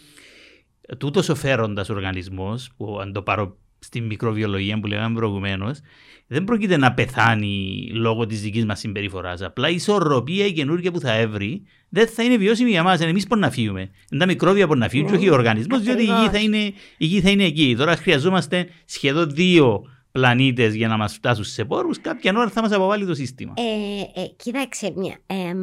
τούτος 0.97 1.29
ο 1.29 1.35
φέροντας 1.35 1.89
οργανισμός 1.89 2.69
που 2.77 2.99
αν 2.99 3.13
το 3.13 3.21
πάρω 3.21 3.57
στην 3.79 4.05
μικροβιολογία 4.05 4.79
που 4.79 4.87
λέγαμε 4.87 5.15
προηγουμένως, 5.15 5.79
δεν 6.27 6.43
πρόκειται 6.43 6.77
να 6.77 6.93
πεθάνει 6.93 7.87
λόγω 7.93 8.25
της 8.25 8.41
δικής 8.41 8.65
μας 8.65 8.79
συμπεριφοράς. 8.79 9.41
Απλά 9.41 9.69
η 9.69 9.75
ισορροπία 9.75 10.45
η 10.45 10.51
καινούργια 10.51 10.91
που 10.91 10.99
θα 10.99 11.13
έβρει 11.13 11.63
δεν 11.89 12.07
θα 12.07 12.23
είναι 12.23 12.37
βιώσιμη 12.37 12.69
για 12.69 12.83
μας. 12.83 13.01
Εμείς 13.01 13.27
μπορεί 13.27 13.41
να 13.41 13.51
φύγουμε; 13.51 13.81
Είναι 13.81 14.19
τα 14.19 14.25
μικρόβια 14.25 14.67
που 14.67 14.75
να 14.75 14.89
φύγουν, 14.89 15.09
και 15.09 15.15
όχι 15.15 15.29
ο 15.29 15.33
οργανισμός, 15.33 15.81
διότι 15.81 16.01
η 16.01 16.05
γη, 16.05 16.29
θα 16.31 16.39
είναι, 16.39 16.57
η 16.97 17.05
γη 17.05 17.21
θα 17.21 17.29
είναι 17.29 17.43
εκεί. 17.43 17.75
Τώρα 17.77 17.95
χρειαζόμαστε 17.95 18.67
σχεδόν 18.85 19.29
δύο 19.29 19.83
πλανήτες 20.11 20.75
για 20.75 20.87
να 20.87 20.97
μας 20.97 21.13
φτάσουν 21.13 21.43
σε 21.43 21.65
πόρους, 21.65 22.01
κάποια 22.01 22.33
ώρα 22.35 22.49
θα 22.49 22.61
μας 22.61 22.71
αποβάλει 22.71 23.05
το 23.05 23.13
σύστημα. 23.13 23.53
Ε, 23.57 24.21
ε, 24.21 24.27
κοίταξε, 24.35 24.93
μια, 24.95 25.17
ε, 25.25 25.53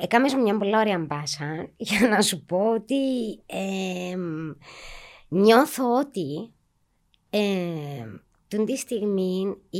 Έκαμες 0.00 0.34
μια 0.34 0.58
πολύ 0.58 0.76
ωραία 0.76 0.98
μπάσα 0.98 1.68
για 1.76 2.08
να 2.08 2.22
σου 2.22 2.44
πω 2.44 2.72
ότι 2.74 2.96
νιώθω 5.28 5.98
ότι 5.98 6.52
ε, 7.30 7.44
τη 8.64 8.76
στιγμή 8.76 9.56
η, 9.70 9.78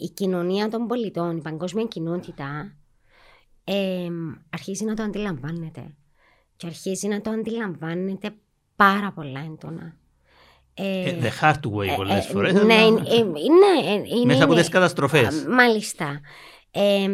η, 0.00 0.10
κοινωνία 0.14 0.68
των 0.68 0.86
πολιτών, 0.86 1.36
η 1.36 1.40
παγκόσμια 1.40 1.84
κοινότητα 1.84 2.76
αρχίζει 4.50 4.84
να 4.84 4.94
το 4.94 5.02
αντιλαμβάνεται 5.02 5.94
και 6.56 6.66
αρχίζει 6.66 7.08
να 7.08 7.20
το 7.20 7.30
αντιλαμβάνεται 7.30 8.34
πάρα 8.76 9.12
πολλά 9.12 9.40
έντονα. 9.40 9.96
Ε, 10.74 11.16
the 11.20 11.44
hard 11.44 11.70
way 11.76 11.88
ε, 11.88 11.94
πολλές 11.96 12.26
φορές. 12.26 12.52
Ναι, 12.52 12.62
ναι, 12.62 14.24
μέσα 14.24 14.44
από 14.44 14.54
τις 14.54 14.68
καταστροφές. 14.68 15.46
Μάλιστα. 15.48 16.20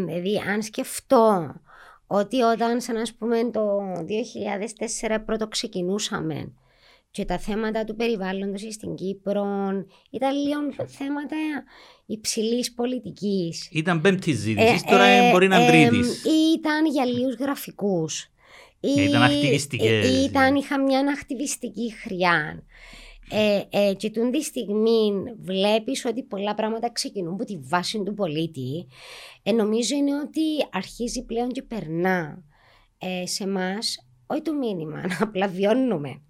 δηλαδή, 0.06 0.38
αν 0.48 0.62
σκεφτώ 0.62 1.54
ότι 2.12 2.42
όταν, 2.42 2.80
σαν 2.80 2.94
να 2.94 3.02
πούμε, 3.18 3.50
το 3.50 3.78
2004 5.08 5.18
πρώτο 5.26 5.48
ξεκινούσαμε 5.48 6.52
και 7.10 7.24
τα 7.24 7.38
θέματα 7.38 7.84
του 7.84 7.96
περιβάλλοντος 7.96 8.60
στην 8.70 8.94
Κύπρο 8.94 9.44
ήταν 10.10 10.36
λίγο 10.36 10.86
θέματα 10.86 11.36
υψηλής 12.06 12.72
πολιτικής. 12.72 13.68
Ήταν 13.72 14.00
πέμπτη 14.00 14.32
ζήτησης, 14.32 14.82
τώρα 14.82 15.04
ε, 15.04 15.30
μπορεί 15.30 15.48
να 15.48 15.58
είναι 15.58 15.70
τρίτη. 15.70 16.08
Ήταν 16.58 16.86
για 16.86 17.04
λίγους 17.04 17.34
γραφικούς. 17.34 18.30
Ήταν 18.80 19.22
ακτιβιστικές. 19.22 20.24
Ήταν, 20.24 20.54
είχα 20.54 20.80
μια 20.80 21.00
ακτιβιστική 21.00 21.92
χρειά. 22.02 22.62
Ε, 23.32 23.62
ε, 23.70 23.94
και 23.94 24.10
τούν 24.10 24.30
τη 24.30 24.42
στιγμή 24.42 25.12
βλέπεις 25.40 26.04
ότι 26.04 26.22
πολλά 26.22 26.54
πράγματα 26.54 26.90
ξεκινούν 26.92 27.32
από 27.32 27.44
τη 27.44 27.58
βάση 27.58 28.02
του 28.02 28.14
πολίτη. 28.14 28.86
Ε, 29.42 29.52
νομίζω 29.52 29.96
είναι 29.96 30.20
ότι 30.20 30.40
αρχίζει 30.72 31.24
πλέον 31.24 31.48
και 31.48 31.62
περνά 31.62 32.44
ε, 32.98 33.26
σε 33.26 33.44
εμάς 33.44 34.06
όχι 34.26 34.42
το 34.42 34.54
μήνυμα, 34.54 35.00
να 35.06 35.16
απλά 35.20 35.48
βιώνουμε 35.48 36.22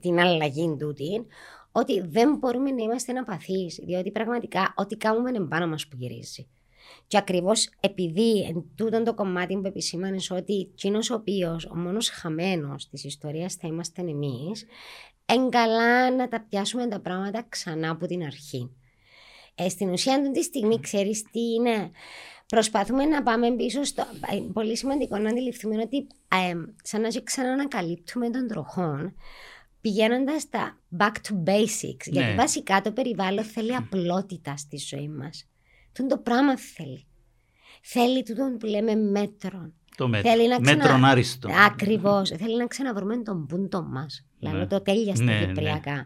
την 0.00 0.20
αλλαγή 0.20 0.76
τούτη, 0.78 1.26
ότι 1.72 2.00
δεν 2.00 2.36
μπορούμε 2.36 2.70
να 2.70 2.82
είμαστε 2.82 3.12
απαθείς, 3.12 3.80
διότι 3.82 4.10
πραγματικά 4.10 4.74
ό,τι 4.76 4.96
κάνουμε 4.96 5.30
είναι 5.30 5.46
πάνω 5.46 5.66
μας 5.66 5.88
που 5.88 5.96
γυρίζει. 5.96 6.48
Και 7.06 7.16
ακριβώς 7.16 7.70
επειδή 7.80 8.40
εν 8.40 8.64
τούτο 8.74 9.02
το 9.02 9.14
κομμάτι 9.14 9.54
που 9.54 9.66
επισήμανες 9.66 10.30
ότι 10.30 10.68
εκείνος 10.72 11.10
ο 11.10 11.14
οποίος 11.14 11.64
ο 11.64 11.76
μόνος 11.76 12.08
χαμένος 12.10 12.88
της 12.88 13.04
ιστορίας 13.04 13.54
θα 13.54 13.68
είμαστε 13.68 14.00
εμείς, 14.00 14.64
εγκαλά 15.26 16.10
να 16.10 16.28
τα 16.28 16.46
πιάσουμε 16.48 16.86
τα 16.86 17.00
πράγματα 17.00 17.46
ξανά 17.48 17.90
από 17.90 18.06
την 18.06 18.22
αρχή. 18.22 18.70
Ε, 19.54 19.68
στην 19.68 19.88
ουσία, 19.90 20.30
τη 20.30 20.42
στιγμή, 20.42 20.80
ξέρεις 20.80 21.22
τι 21.22 21.40
είναι. 21.40 21.90
Προσπαθούμε 22.46 23.04
να 23.04 23.22
πάμε 23.22 23.50
πίσω 23.50 23.84
στο. 23.84 24.02
Ε, 24.32 24.40
πολύ 24.52 24.76
σημαντικό 24.76 25.18
να 25.18 25.30
αντιληφθούμε 25.30 25.82
ότι 25.82 26.06
ε, 26.28 26.54
σαν 26.82 27.00
να 27.00 27.08
ξανανακαλύπτουμε 27.24 28.30
τον 28.30 28.46
τροχόν, 28.46 29.14
πηγαίνοντας 29.80 30.42
στα 30.42 30.78
back 30.98 31.12
to 31.12 31.50
basics. 31.50 32.06
Γιατί 32.06 32.28
ναι. 32.28 32.34
βασικά 32.34 32.80
το 32.80 32.92
περιβάλλον 32.92 33.44
θέλει 33.44 33.74
απλότητα 33.74 34.56
στη 34.56 34.76
ζωή 34.76 35.08
μας. 35.08 35.46
Τι 35.92 36.06
το 36.06 36.18
πράγμα 36.18 36.58
θέλει. 36.58 37.06
Θέλει 37.82 38.22
τούτο 38.22 38.56
που 38.58 38.66
λέμε 38.66 38.94
μέτρο. 38.94 39.72
Το 39.96 40.08
μέτρο. 40.08 40.30
Θέλει 40.30 40.48
να 40.48 40.58
ξανα... 40.60 40.76
Μέτρον 40.76 41.04
άριστο. 41.04 41.48
Ακριβώς. 41.66 42.28
Θέλει 42.28 42.56
να 42.56 42.66
ξαναβρούμε 42.66 43.22
τον 43.22 43.46
πούντο 43.46 43.82
μας. 43.82 44.24
Δηλαδή 44.38 44.58
ναι. 44.58 44.66
το 44.66 44.80
τέλεια 44.80 45.14
στα 45.14 45.24
ναι, 45.24 45.46
Κυπριακά. 45.46 45.94
Ναι. 45.94 46.04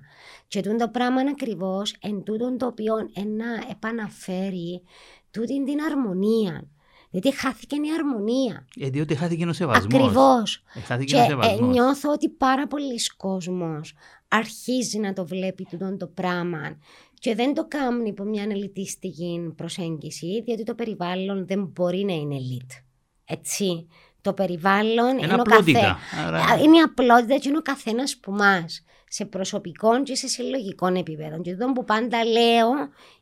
Και 0.48 0.60
τούτο 0.60 0.76
το 0.76 0.88
πράγμα 0.88 1.20
ακριβώς 1.20 1.94
εν 2.00 2.22
τούτο 2.22 2.56
το 2.56 2.66
οποίο 2.66 2.94
ένα 3.14 3.46
επαναφέρει 3.70 4.82
τούτη 5.30 5.64
την 5.64 5.80
αρμονία. 5.90 6.68
Γιατί 7.10 7.34
χάθηκε 7.34 7.76
η 7.76 7.92
αρμονία. 7.98 8.66
Ε, 8.80 8.88
διότι 8.88 9.14
χάθηκε 9.14 9.46
ο 9.46 9.52
σεβασμός. 9.52 9.94
Ακριβώς. 9.94 10.62
Ε, 10.88 11.04
και 11.04 11.16
ε, 11.16 11.64
νιώθω 11.64 12.12
ότι 12.12 12.28
πάρα 12.28 12.66
πολλοί 12.66 13.00
κόσμοι 13.16 13.80
αρχίζει 14.28 14.98
να 14.98 15.12
το 15.12 15.26
βλέπει 15.26 15.66
τούτο 15.70 15.96
το 15.96 16.06
πράγμα 16.06 16.78
και 17.18 17.34
δεν 17.34 17.54
το 17.54 17.66
κάνει 17.68 18.10
από 18.10 18.24
μια 18.24 18.42
ελιτιστική 18.42 19.52
προσέγγιση, 19.56 20.42
διότι 20.42 20.62
το 20.62 20.74
περιβάλλον 20.74 21.46
δεν 21.46 21.64
μπορεί 21.64 22.04
να 22.04 22.12
είναι 22.12 22.36
elite. 22.36 22.82
Έτσι. 23.24 23.86
Το 24.20 24.32
περιβάλλον 24.32 25.18
είναι, 25.18 25.32
απλότητα. 25.32 25.98
Καθέ... 26.30 26.62
είναι 26.62 26.76
η 26.76 26.80
απλότητα 26.80 27.38
και 27.38 27.48
είναι 27.48 27.58
ο 27.58 27.62
καθένας 27.62 28.16
που 28.16 28.32
μας 28.32 28.84
σε 29.08 29.24
προσωπικό 29.24 30.02
και 30.02 30.14
σε 30.14 30.28
συλλογικό 30.28 30.86
επίπεδο. 30.86 31.40
Και 31.40 31.52
αυτό 31.52 31.72
που 31.72 31.84
πάντα 31.84 32.24
λέω 32.24 32.70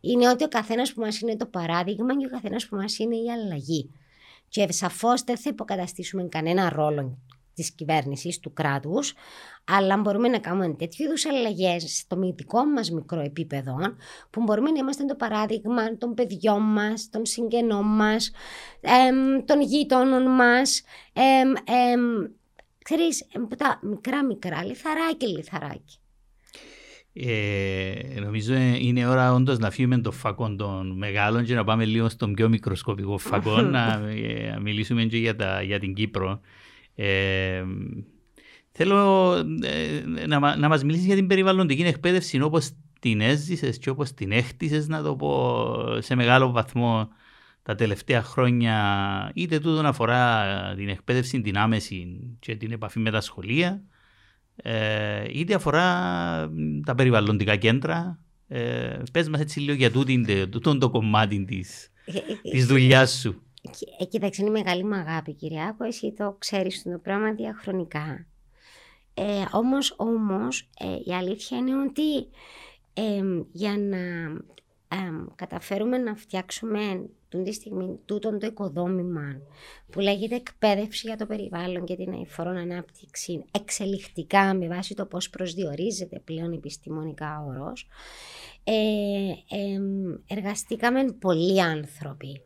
είναι 0.00 0.28
ότι 0.28 0.44
ο 0.44 0.48
καθένας 0.48 0.92
που 0.92 1.00
μας 1.00 1.20
είναι 1.20 1.36
το 1.36 1.46
παράδειγμα 1.46 2.16
και 2.18 2.26
ο 2.26 2.30
καθένας 2.30 2.66
που 2.66 2.76
μας 2.76 2.98
είναι 2.98 3.16
η 3.16 3.30
αλλαγή. 3.30 3.90
Και 4.48 4.72
σαφώς 4.72 5.22
δεν 5.22 5.36
θα 5.36 5.50
υποκαταστήσουμε 5.50 6.22
κανένα 6.22 6.70
ρόλο 6.70 7.18
της 7.54 7.72
κυβέρνησης, 7.72 8.40
του 8.40 8.52
κράτους, 8.52 9.14
αλλά 9.64 9.96
μπορούμε 9.96 10.28
να 10.28 10.38
κάνουμε 10.38 10.74
τέτοιου 10.74 11.04
είδους 11.04 11.26
αλλαγές 11.26 11.98
στο 11.98 12.16
δικό 12.36 12.64
μας 12.64 12.90
μικρό 12.90 13.20
επίπεδο, 13.20 13.76
που 14.30 14.42
μπορούμε 14.42 14.70
να 14.70 14.78
είμαστε 14.78 15.04
το 15.04 15.14
παράδειγμα 15.14 15.96
των 15.96 16.14
παιδιών 16.14 16.62
μας, 16.62 17.08
των 17.10 17.26
συγγενών 17.26 17.86
μας, 17.86 18.30
των 19.44 19.60
γείτονων 19.60 20.22
μας. 20.34 20.82
Ξέρεις, 22.84 23.26
τα 23.56 23.80
μικρά 23.82 24.24
μικρά, 24.24 24.64
λιθαράκι 24.64 25.26
λιθαράκι. 25.26 25.98
Ε, 27.16 28.20
νομίζω 28.20 28.54
είναι 28.54 29.06
ώρα 29.06 29.32
όντως 29.32 29.58
να 29.58 29.70
φύγουμε 29.70 29.98
το 29.98 30.10
φακό 30.10 30.54
των 30.54 30.96
μεγάλων 30.96 31.44
και 31.44 31.54
να 31.54 31.64
πάμε 31.64 31.84
λίγο 31.84 32.08
στον 32.08 32.34
πιο 32.34 32.48
μικροσκοπικό 32.48 33.18
φακό, 33.18 33.60
να, 33.74 34.08
ε, 34.08 34.58
μιλήσουμε 34.60 35.04
και 35.04 35.16
για, 35.16 35.36
τα, 35.36 35.62
για 35.62 35.78
την 35.78 35.94
Κύπρο. 35.94 36.40
Ε, 36.94 37.64
θέλω 38.70 39.32
ε, 39.62 40.26
να, 40.26 40.56
να 40.56 40.68
μας 40.68 40.84
μιλήσεις 40.84 41.06
για 41.06 41.14
την 41.14 41.26
περιβαλλοντική 41.26 41.82
εκπαίδευση 41.82 42.40
όπως 42.40 42.70
την 43.00 43.20
έζησες 43.20 43.78
και 43.78 43.90
όπως 43.90 44.12
την 44.12 44.32
έχτισες 44.32 44.88
να 44.88 45.02
το 45.02 45.16
πω 45.16 45.74
σε 45.98 46.14
μεγάλο 46.14 46.50
βαθμό 46.50 47.08
τα 47.62 47.74
τελευταία 47.74 48.22
χρόνια 48.22 49.30
είτε 49.34 49.58
τούτο 49.58 49.86
αφορά 49.86 50.44
την 50.76 50.88
εκπαίδευση 50.88 51.40
την 51.40 51.58
άμεση 51.58 52.20
και 52.38 52.56
την 52.56 52.72
επαφή 52.72 52.98
με 52.98 53.10
τα 53.10 53.20
σχολεία 53.20 53.82
ε, 54.56 55.24
είτε 55.32 55.54
αφορά 55.54 55.84
τα 56.84 56.94
περιβαλλοντικά 56.94 57.56
κέντρα. 57.56 58.18
Ε, 58.48 58.98
πες 59.12 59.28
μας 59.28 59.40
έτσι 59.40 59.60
λίγο 59.60 59.76
για 59.76 59.90
τούτο 60.50 60.78
το 60.78 60.90
κομμάτι 60.90 61.44
της, 61.44 61.90
της 62.50 62.66
δουλειάς 62.66 63.18
σου. 63.20 63.42
Ε, 63.98 64.04
κοίταξε, 64.04 64.42
είναι 64.42 64.50
μεγάλη 64.50 64.84
μου 64.84 64.94
αγάπη, 64.94 65.32
Κυριάκο. 65.32 65.84
Εσύ 65.84 66.12
το 66.12 66.36
ξέρεις 66.38 66.82
το 66.82 66.98
πράγμα 67.02 67.32
διαχρονικά. 67.32 68.26
Ε, 69.14 69.44
όμως, 69.52 69.94
όμως 69.96 70.68
ε, 70.78 71.10
η 71.10 71.14
αλήθεια 71.14 71.58
είναι 71.58 71.82
ότι 71.82 72.18
ε, 72.94 73.22
για 73.52 73.78
να 73.78 73.98
καταφέρουμε 75.34 75.98
να 75.98 76.14
φτιάξουμε 76.14 77.08
τη 77.42 77.52
στιγμή 77.52 77.98
τούτον 78.04 78.38
το 78.38 78.46
οικοδόμημα 78.46 79.40
που 79.90 80.00
λέγεται 80.00 80.34
εκπαίδευση 80.34 81.06
για 81.06 81.16
το 81.16 81.26
περιβάλλον 81.26 81.84
και 81.84 81.96
την 81.96 82.12
αηφορό 82.12 82.50
ανάπτυξη 82.50 83.44
εξελιχτικά 83.50 84.54
με 84.54 84.68
βάση 84.68 84.94
το 84.94 85.06
πώς 85.06 85.30
προσδιορίζεται 85.30 86.20
πλέον 86.24 86.52
επιστημονικά 86.52 87.44
όρος 87.48 87.86
ε, 88.64 88.74
ε, 89.56 89.80
εργαστήκαμε 90.26 91.04
πολλοί 91.04 91.62
άνθρωποι 91.62 92.42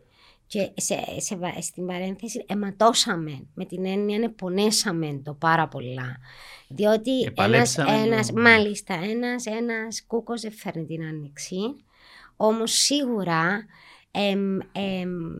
και 0.48 0.70
σε, 0.74 1.04
σε, 1.16 1.38
στην 1.60 1.86
παρένθεση 1.86 2.44
αιματώσαμε 2.48 3.46
με 3.54 3.64
την 3.64 3.86
έννοια 3.86 4.22
επονέσαμε 4.22 5.20
το 5.24 5.34
πάρα 5.34 5.68
πολλά. 5.68 6.16
Διότι 6.68 7.32
ένας, 7.34 7.78
ένας, 7.78 8.32
μάλιστα 8.32 8.94
ένας, 8.94 9.46
ένας 9.46 10.06
κούκος 10.06 10.40
δεν 10.40 10.52
φέρνει 10.52 10.84
την 10.84 11.04
άνοιξη. 11.04 11.58
Όμως 12.36 12.72
σίγουρα 12.72 13.66
εμ, 14.10 14.58
εμ, 14.72 15.38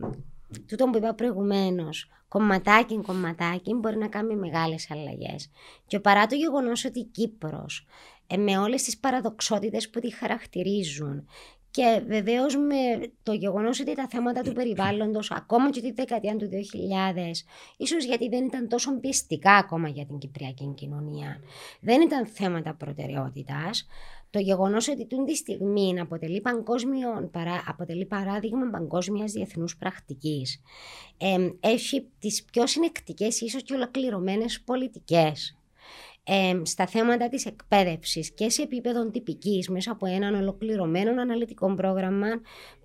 τούτο 0.67 0.85
που 0.85 0.97
είπα 0.97 1.13
προηγουμένως, 1.13 2.09
κομματάκι 2.27 3.01
κομματάκι 3.01 3.73
μπορεί 3.73 3.97
να 3.97 4.07
κάνει 4.07 4.35
μεγάλες 4.35 4.91
αλλαγές. 4.91 5.51
Και 5.87 5.99
παρά 5.99 6.25
το 6.25 6.35
γεγονός 6.35 6.85
ότι 6.85 6.99
η 6.99 7.05
Κύπρος 7.05 7.87
ε, 8.27 8.37
με 8.37 8.57
όλες 8.57 8.83
τις 8.83 8.97
παραδοξότητες 8.97 9.89
που 9.89 9.99
τη 9.99 10.13
χαρακτηρίζουν 10.13 11.27
και 11.71 12.01
βεβαίως 12.07 12.55
με 12.55 13.11
το 13.23 13.33
γεγονός 13.33 13.79
ότι 13.79 13.95
τα 13.95 14.07
θέματα 14.09 14.41
του 14.41 14.53
περιβάλλοντος, 14.53 15.31
ακόμα 15.31 15.69
και 15.69 15.81
τη 15.81 15.91
δεκαετία 15.91 16.35
του 16.35 16.49
2000, 16.49 17.45
ίσως 17.77 18.05
γιατί 18.05 18.29
δεν 18.29 18.45
ήταν 18.45 18.67
τόσο 18.67 18.99
πιστικά 18.99 19.51
ακόμα 19.51 19.87
για 19.87 20.05
την 20.05 20.17
Κυπριακή 20.17 20.73
κοινωνία, 20.75 21.41
δεν 21.79 22.01
ήταν 22.01 22.25
θέματα 22.25 22.73
προτεραιότητας, 22.73 23.87
το 24.29 24.39
γεγονός 24.39 24.87
ότι 24.87 25.05
τούν 25.05 25.25
τη 25.25 25.35
στιγμή 25.35 25.99
αποτελεί, 25.99 26.41
παγκόσμιο, 26.41 27.29
παρά, 27.31 27.63
αποτελεί 27.67 28.05
παράδειγμα 28.05 28.69
παγκόσμιας 28.69 29.31
διεθνούς 29.31 29.77
πρακτικής. 29.77 30.61
Ε, 31.17 31.49
έχει 31.59 32.07
τις 32.19 32.43
πιο 32.43 32.67
συνεκτικές, 32.67 33.41
ίσως 33.41 33.63
και 33.63 33.73
ολοκληρωμένες 33.73 34.61
πολιτικές. 34.61 35.58
Ε, 36.31 36.61
στα 36.65 36.87
θέματα 36.87 37.29
της 37.29 37.45
εκπαίδευσης 37.45 38.31
και 38.31 38.49
σε 38.49 38.61
επίπεδο 38.61 39.09
τυπικής 39.09 39.69
μέσα 39.69 39.91
από 39.91 40.05
έναν 40.05 40.35
ολοκληρωμένο 40.35 41.21
αναλυτικό 41.21 41.73
πρόγραμμα 41.73 42.27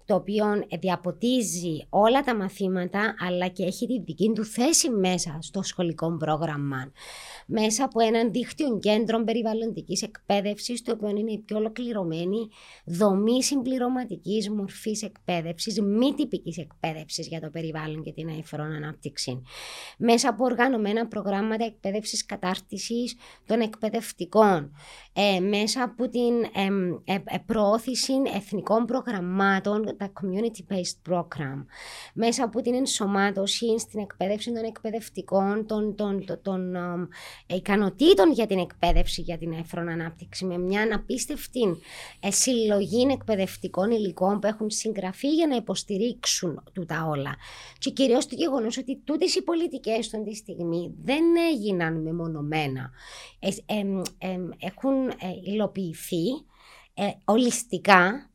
το 0.04 0.14
οποίο 0.14 0.44
διαποτίζει 0.80 1.86
όλα 1.88 2.20
τα 2.20 2.36
μαθήματα 2.36 3.14
αλλά 3.18 3.48
και 3.48 3.64
έχει 3.64 3.86
τη 3.86 4.00
δική 4.00 4.32
του 4.34 4.44
θέση 4.44 4.90
μέσα 4.90 5.38
στο 5.40 5.62
σχολικό 5.62 6.16
πρόγραμμα 6.16 6.92
μέσα 7.46 7.84
από 7.84 8.00
έναν 8.00 8.32
δίκτυο 8.32 8.78
κέντρων 8.78 9.24
περιβαλλοντικής 9.24 10.02
εκπαίδευσης 10.02 10.82
το 10.82 10.92
οποίο 10.92 11.08
είναι 11.08 11.32
η 11.32 11.38
πιο 11.38 11.56
ολοκληρωμένη 11.56 12.48
δομή 12.84 13.42
συμπληρωματικής 13.42 14.50
μορφής 14.50 15.02
εκπαίδευσης, 15.02 15.80
μη 15.80 16.14
τυπικής 16.14 16.58
εκπαίδευσης 16.58 17.26
για 17.26 17.40
το 17.40 17.50
περιβάλλον 17.50 18.02
και 18.02 18.12
την 18.12 18.28
αηφορό 18.28 18.62
ανάπτυξη. 18.62 19.42
Μέσα 19.98 20.28
από 20.28 20.44
οργανωμένα 20.44 21.06
προγράμματα 21.06 21.64
εκπαίδευσης 21.64 22.26
κατάρτισης 22.26 23.16
των 23.46 23.60
εκπαιδευτικών, 23.60 24.72
ε, 25.12 25.40
μέσα 25.40 25.82
από 25.82 26.08
την 26.08 26.42
ε, 27.04 27.14
ε, 27.14 27.38
προώθηση 27.46 28.12
εθνικών 28.34 28.84
προγραμμάτων, 28.84 29.93
τα 29.96 30.12
community-based 30.20 31.12
program, 31.12 31.64
μέσα 32.14 32.44
από 32.44 32.60
την 32.60 32.74
ενσωμάτωση 32.74 33.78
στην 33.78 34.00
εκπαίδευση 34.00 34.52
των 34.52 34.64
εκπαιδευτικών, 34.64 35.66
των, 35.66 35.94
των, 35.94 36.24
των, 36.26 36.40
των 36.42 36.76
ικανοτήτων 37.46 38.32
για 38.32 38.46
την 38.46 38.58
εκπαίδευση, 38.58 39.20
για 39.20 39.38
την 39.38 39.52
εύφρονα 39.52 39.92
ανάπτυξη, 39.92 40.44
με 40.44 40.58
μια 40.58 40.82
αναπίστευτη 40.82 41.76
συλλογή 42.28 43.06
εκπαιδευτικών 43.10 43.90
υλικών 43.90 44.38
που 44.38 44.46
έχουν 44.46 44.70
συγγραφεί 44.70 45.28
για 45.28 45.46
να 45.46 45.56
υποστηρίξουν 45.56 46.62
τούτα 46.72 47.06
όλα. 47.06 47.36
Και 47.78 47.90
κυρίως 47.90 48.26
το 48.26 48.34
γεγονός 48.34 48.78
ότι 48.78 49.00
τούτες 49.04 49.34
οι 49.34 49.42
πολιτικές 49.42 50.10
των 50.10 50.24
τη 50.24 50.34
στιγμή 50.34 50.94
δεν 51.02 51.24
έγιναν 51.52 52.02
μεμονωμένα. 52.02 52.90
έχουν 54.58 55.08
ε, 55.08 55.14
υλοποιηθεί 55.44 56.26
ε, 56.94 57.10
ολιστικά 57.24 58.30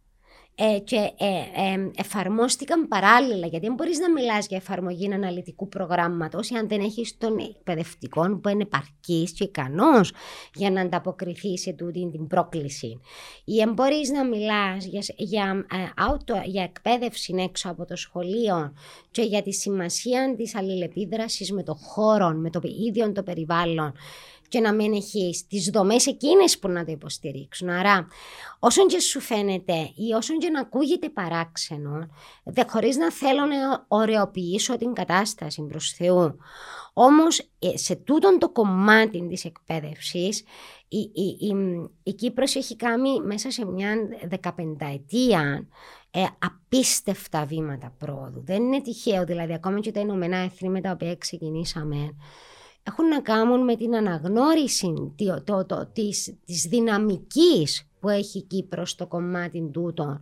ε, 0.62 0.80
και 0.80 0.96
ε, 0.96 1.28
ε, 1.74 1.92
εφαρμόστηκαν 1.96 2.88
παράλληλα. 2.88 3.48
Γιατί 3.48 3.66
δεν 3.66 3.76
μπορείς 3.76 4.00
να 4.00 4.12
μιλάς 4.12 4.48
για 4.48 4.58
εφαρμογή 4.58 5.14
αναλυτικού 5.14 5.70
προγράμματος 5.70 6.52
αν 6.52 6.68
δεν 6.68 6.80
έχεις 6.80 7.18
τον 7.18 7.38
εκπαιδευτικό 7.38 8.40
που 8.40 8.50
είναι 8.50 8.62
επαρκής 8.62 9.32
και 9.32 9.44
ικανός 9.44 10.14
για 10.54 10.72
να 10.72 10.82
ανταποκριθεί 10.82 11.58
σε 11.58 11.74
τούτη 11.74 12.10
την 12.12 12.28
πρόκληση. 12.28 13.00
Ή 13.46 13.56
δεν 13.56 13.74
μπορείς 13.74 14.10
να 14.10 14.26
μιλάς 14.26 14.86
για, 14.86 15.02
για, 15.16 15.66
auto, 16.08 16.44
για 16.46 16.64
εκπαίδευση 16.64 17.36
έξω 17.38 17.70
από 17.70 17.86
το 17.86 17.96
σχολείο 17.96 18.74
και 19.12 19.22
για 19.22 19.42
τη 19.42 19.52
σημασία 19.54 20.36
της 20.38 20.56
αλληλεπίδρασης 20.56 21.52
με 21.52 21.64
το 21.64 21.74
χώρο, 21.76 22.30
με 22.30 22.50
το 22.50 22.62
ίδιο 22.88 23.12
το 23.12 23.24
περιβάλλον 23.24 23.94
και 24.50 24.60
να 24.60 24.74
μην 24.74 24.94
έχει 24.94 25.46
τις 25.50 25.70
δομές 25.70 26.08
εκείνες 26.08 26.60
που 26.60 26.68
να 26.68 26.86
το 26.86 26.92
υποστηρίξουν. 26.92 27.70
Άρα, 27.70 28.08
όσον 28.60 28.88
και 28.88 29.00
σου 29.00 29.20
φαίνεται 29.20 29.92
ή 29.96 30.14
όσον 30.16 30.38
και 30.38 30.50
να 30.50 30.60
ακούγεται 30.60 31.10
παράξενο, 31.10 32.08
δε 32.44 32.64
χωρίς 32.68 32.98
να 32.98 33.12
θέλω 33.12 33.46
να 33.46 33.86
ωρεοποιήσω 33.88 34.78
την 34.78 34.94
κατάσταση 34.94 35.62
προς 35.62 35.92
Θεού. 35.92 36.38
Όμως, 36.94 37.40
ε, 37.60 37.78
σε 37.78 37.96
τούτον 37.96 38.40
το 38.40 38.50
κομμάτι 38.50 39.28
της 39.28 39.46
εκπαίδευσης, 39.46 40.44
η, 40.88 40.98
η, 40.98 41.38
η, 41.40 41.56
η 42.04 42.14
Κύπρος 42.14 42.56
έχει 42.56 42.76
κάνει 42.76 43.20
μέσα 43.20 43.52
σε 43.52 43.66
μια 43.66 43.96
δεκαπενταετία 44.28 45.68
ε, 46.12 46.26
απίστευτα 46.40 47.46
βήματα 47.46 47.96
πρόοδου. 47.98 48.44
Δεν 48.46 48.64
είναι 48.64 48.82
τυχαίο, 48.82 49.26
δηλαδή 49.26 49.54
ακόμα 49.54 49.80
και 49.80 49.92
τα 49.92 50.00
Ηνωμένα 50.00 50.38
Έθνη 50.38 50.70
με 50.70 50.82
τα 50.82 50.92
οποία 50.92 51.16
ξεκινήσαμε 51.16 52.16
έχουν 52.90 53.08
να 53.08 53.22
κάνουν 53.22 53.64
με 53.64 53.76
την 53.76 53.96
αναγνώριση 53.96 54.94
το, 55.16 55.44
το, 55.44 55.66
το, 55.66 55.90
της, 55.94 56.38
της 56.46 56.62
δυναμικής 56.62 57.89
που 58.00 58.10
έχει 58.10 58.38
η 58.38 58.42
Κύπρος 58.42 58.90
στο 58.90 59.08
κομμάτι 59.08 59.70
τούτο. 59.74 60.20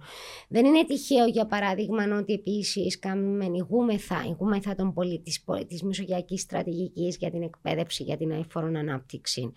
Δεν 0.47 0.65
είναι 0.65 0.85
τυχαίο 0.85 1.25
για 1.25 1.45
παράδειγμα 1.45 2.03
ότι 2.19 2.33
επίσης 2.33 2.99
κάνουμε 2.99 3.45
ηγούμεθα, 3.45 4.23
ηγούμεθα 4.27 4.75
των 4.75 4.93
πολι, 4.93 5.19
της, 5.19 5.43
της 5.67 5.83
μεσογειακής 5.83 6.41
στρατηγικής 6.41 7.17
για 7.17 7.31
την 7.31 7.41
εκπαίδευση, 7.41 8.03
για 8.03 8.17
την 8.17 8.31
αηφόρον 8.31 8.75
ανάπτυξη 8.75 9.51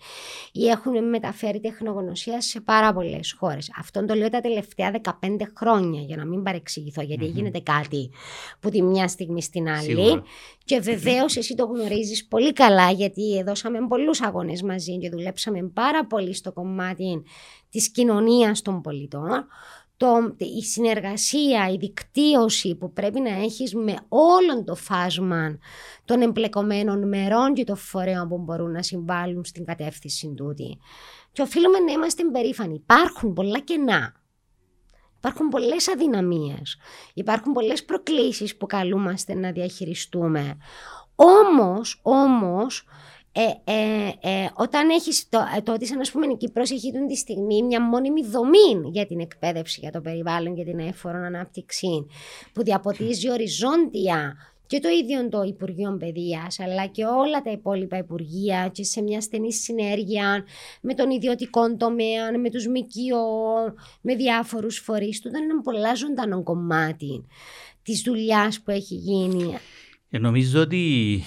ή 0.51 0.67
έχουν 0.67 1.09
μεταφέρει 1.09 1.59
τεχνογνωσία 1.59 2.41
σε 2.41 2.59
πάρα 2.61 2.93
πολλές 2.93 3.35
χώρες. 3.39 3.71
Αυτό 3.77 4.05
το 4.05 4.13
λέω 4.13 4.29
τα 4.29 4.41
τελευταία 4.41 4.91
15 5.01 5.37
χρόνια 5.57 6.01
για 6.01 6.17
να 6.17 6.25
μην 6.25 6.43
παρεξηγηθώ 6.43 7.01
γιατί 7.01 7.25
mm-hmm. 7.25 7.33
γίνεται 7.33 7.59
κάτι 7.59 8.09
που 8.59 8.69
τη 8.69 8.81
μια 8.81 9.07
στιγμή 9.07 9.41
στην 9.41 9.69
άλλη 9.69 9.83
Σίγουρα. 9.83 10.23
και 10.65 10.79
βεβαίως 10.79 11.37
εσύ 11.37 11.55
το 11.55 11.65
γνωρίζεις 11.65 12.27
πολύ 12.27 12.53
καλά 12.53 12.91
γιατί 12.91 13.43
δώσαμε 13.43 13.87
πολλούς 13.87 14.21
αγώνες 14.21 14.61
μαζί 14.61 14.97
και 14.97 15.09
δουλέψαμε 15.09 15.63
πάρα 15.73 16.05
πολύ 16.05 16.33
στο 16.33 16.51
κομμάτι 16.51 17.23
της 17.71 17.91
κοινωνίας 17.91 18.61
των 18.61 18.81
πολιτών, 18.81 19.47
το, 19.97 20.35
η 20.37 20.63
συνεργασία, 20.63 21.69
η 21.69 21.77
δικτύωση 21.77 22.75
που 22.75 22.93
πρέπει 22.93 23.19
να 23.19 23.29
έχεις 23.29 23.75
με 23.75 23.95
όλον 24.09 24.65
το 24.65 24.75
φάσμα 24.75 25.57
των 26.05 26.21
εμπλεκομένων 26.21 27.07
μερών 27.07 27.53
και 27.53 27.63
των 27.63 27.75
φορέων 27.75 28.27
που 28.27 28.37
μπορούν 28.37 28.71
να 28.71 28.83
συμβάλλουν 28.83 29.45
στην 29.45 29.65
κατεύθυνση 29.65 30.33
τούτη. 30.35 30.77
Και 31.31 31.41
οφείλουμε 31.41 31.79
να 31.79 31.91
είμαστε 31.91 32.23
περήφανοι. 32.23 32.73
Υπάρχουν 32.73 33.33
πολλά 33.33 33.59
κενά. 33.59 34.13
Υπάρχουν 35.17 35.47
πολλές 35.47 35.87
αδυναμίες. 35.87 36.77
Υπάρχουν 37.13 37.53
πολλές 37.53 37.85
προκλήσεις 37.85 38.57
που 38.57 38.65
καλούμαστε 38.65 39.33
να 39.33 39.51
διαχειριστούμε. 39.51 40.57
Όμως, 41.15 41.99
όμως, 42.01 42.85
ε, 43.33 43.71
ε, 43.71 44.09
ε, 44.21 44.49
όταν 44.55 44.89
έχεις 44.89 45.29
το, 45.29 45.39
ε, 45.57 45.61
το 45.61 45.73
ότι 45.73 45.85
σαν 45.85 45.99
ας 45.99 46.11
πούμε 46.11 46.25
η 46.25 46.37
Κύπρος 46.37 46.71
έχει 46.71 46.91
τη 47.07 47.15
στιγμή 47.15 47.63
μια 47.63 47.81
μόνιμη 47.81 48.25
δομή 48.25 48.89
για 48.91 49.05
την 49.05 49.19
εκπαίδευση, 49.19 49.79
για 49.79 49.91
το 49.91 50.01
περιβάλλον 50.01 50.55
και 50.55 50.63
την 50.63 50.79
έφορο 50.79 51.17
ανάπτυξη 51.17 52.05
που 52.53 52.63
διαποτίζει 52.63 53.29
οριζόντια 53.31 54.35
και 54.67 54.79
το 54.79 54.89
ίδιο 54.89 55.29
το 55.29 55.41
Υπουργείο 55.41 55.97
Παιδείας, 55.99 56.59
αλλά 56.59 56.85
και 56.85 57.05
όλα 57.05 57.41
τα 57.41 57.51
υπόλοιπα 57.51 57.97
Υπουργεία 57.97 58.69
και 58.73 58.83
σε 58.83 59.01
μια 59.01 59.21
στενή 59.21 59.53
συνέργεια 59.53 60.43
με 60.81 60.93
τον 60.93 61.09
ιδιωτικό 61.09 61.75
τομέα, 61.77 62.39
με 62.39 62.49
τους 62.49 62.67
ΜΚΟ, 62.67 63.73
με 64.01 64.15
διάφορους 64.15 64.77
φορείς 64.77 65.21
του. 65.21 65.27
Ήταν 65.27 65.43
ένα 65.43 65.61
πολλά 65.61 65.95
ζωντανό 65.95 66.43
κομμάτι 66.43 67.25
της 67.83 68.01
δουλειάς 68.01 68.61
που 68.61 68.71
έχει 68.71 68.95
γίνει. 68.95 69.57
Ε, 70.09 70.17
νομίζω 70.17 70.61
ότι 70.61 71.23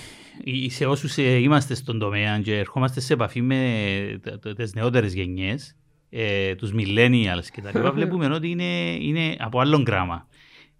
σε 0.67 0.87
όσους 0.87 1.17
ε, 1.17 1.37
είμαστε 1.37 1.75
στον 1.75 1.99
τομέα 1.99 2.41
και 2.41 2.59
ερχόμαστε 2.59 3.01
σε 3.01 3.13
επαφή 3.13 3.43
με 3.43 4.21
τις 4.57 4.75
νεότερες 4.75 5.15
γενιές, 5.15 5.77
ε, 6.11 6.55
τους 6.55 6.73
millennials 6.75 7.45
κτλ., 7.53 7.89
βλέπουμε 7.93 8.27
ότι 8.27 8.51
είναι, 8.51 8.97
είναι 9.01 9.37
από 9.39 9.61
άλλο 9.61 9.83
γράμμα. 9.87 10.29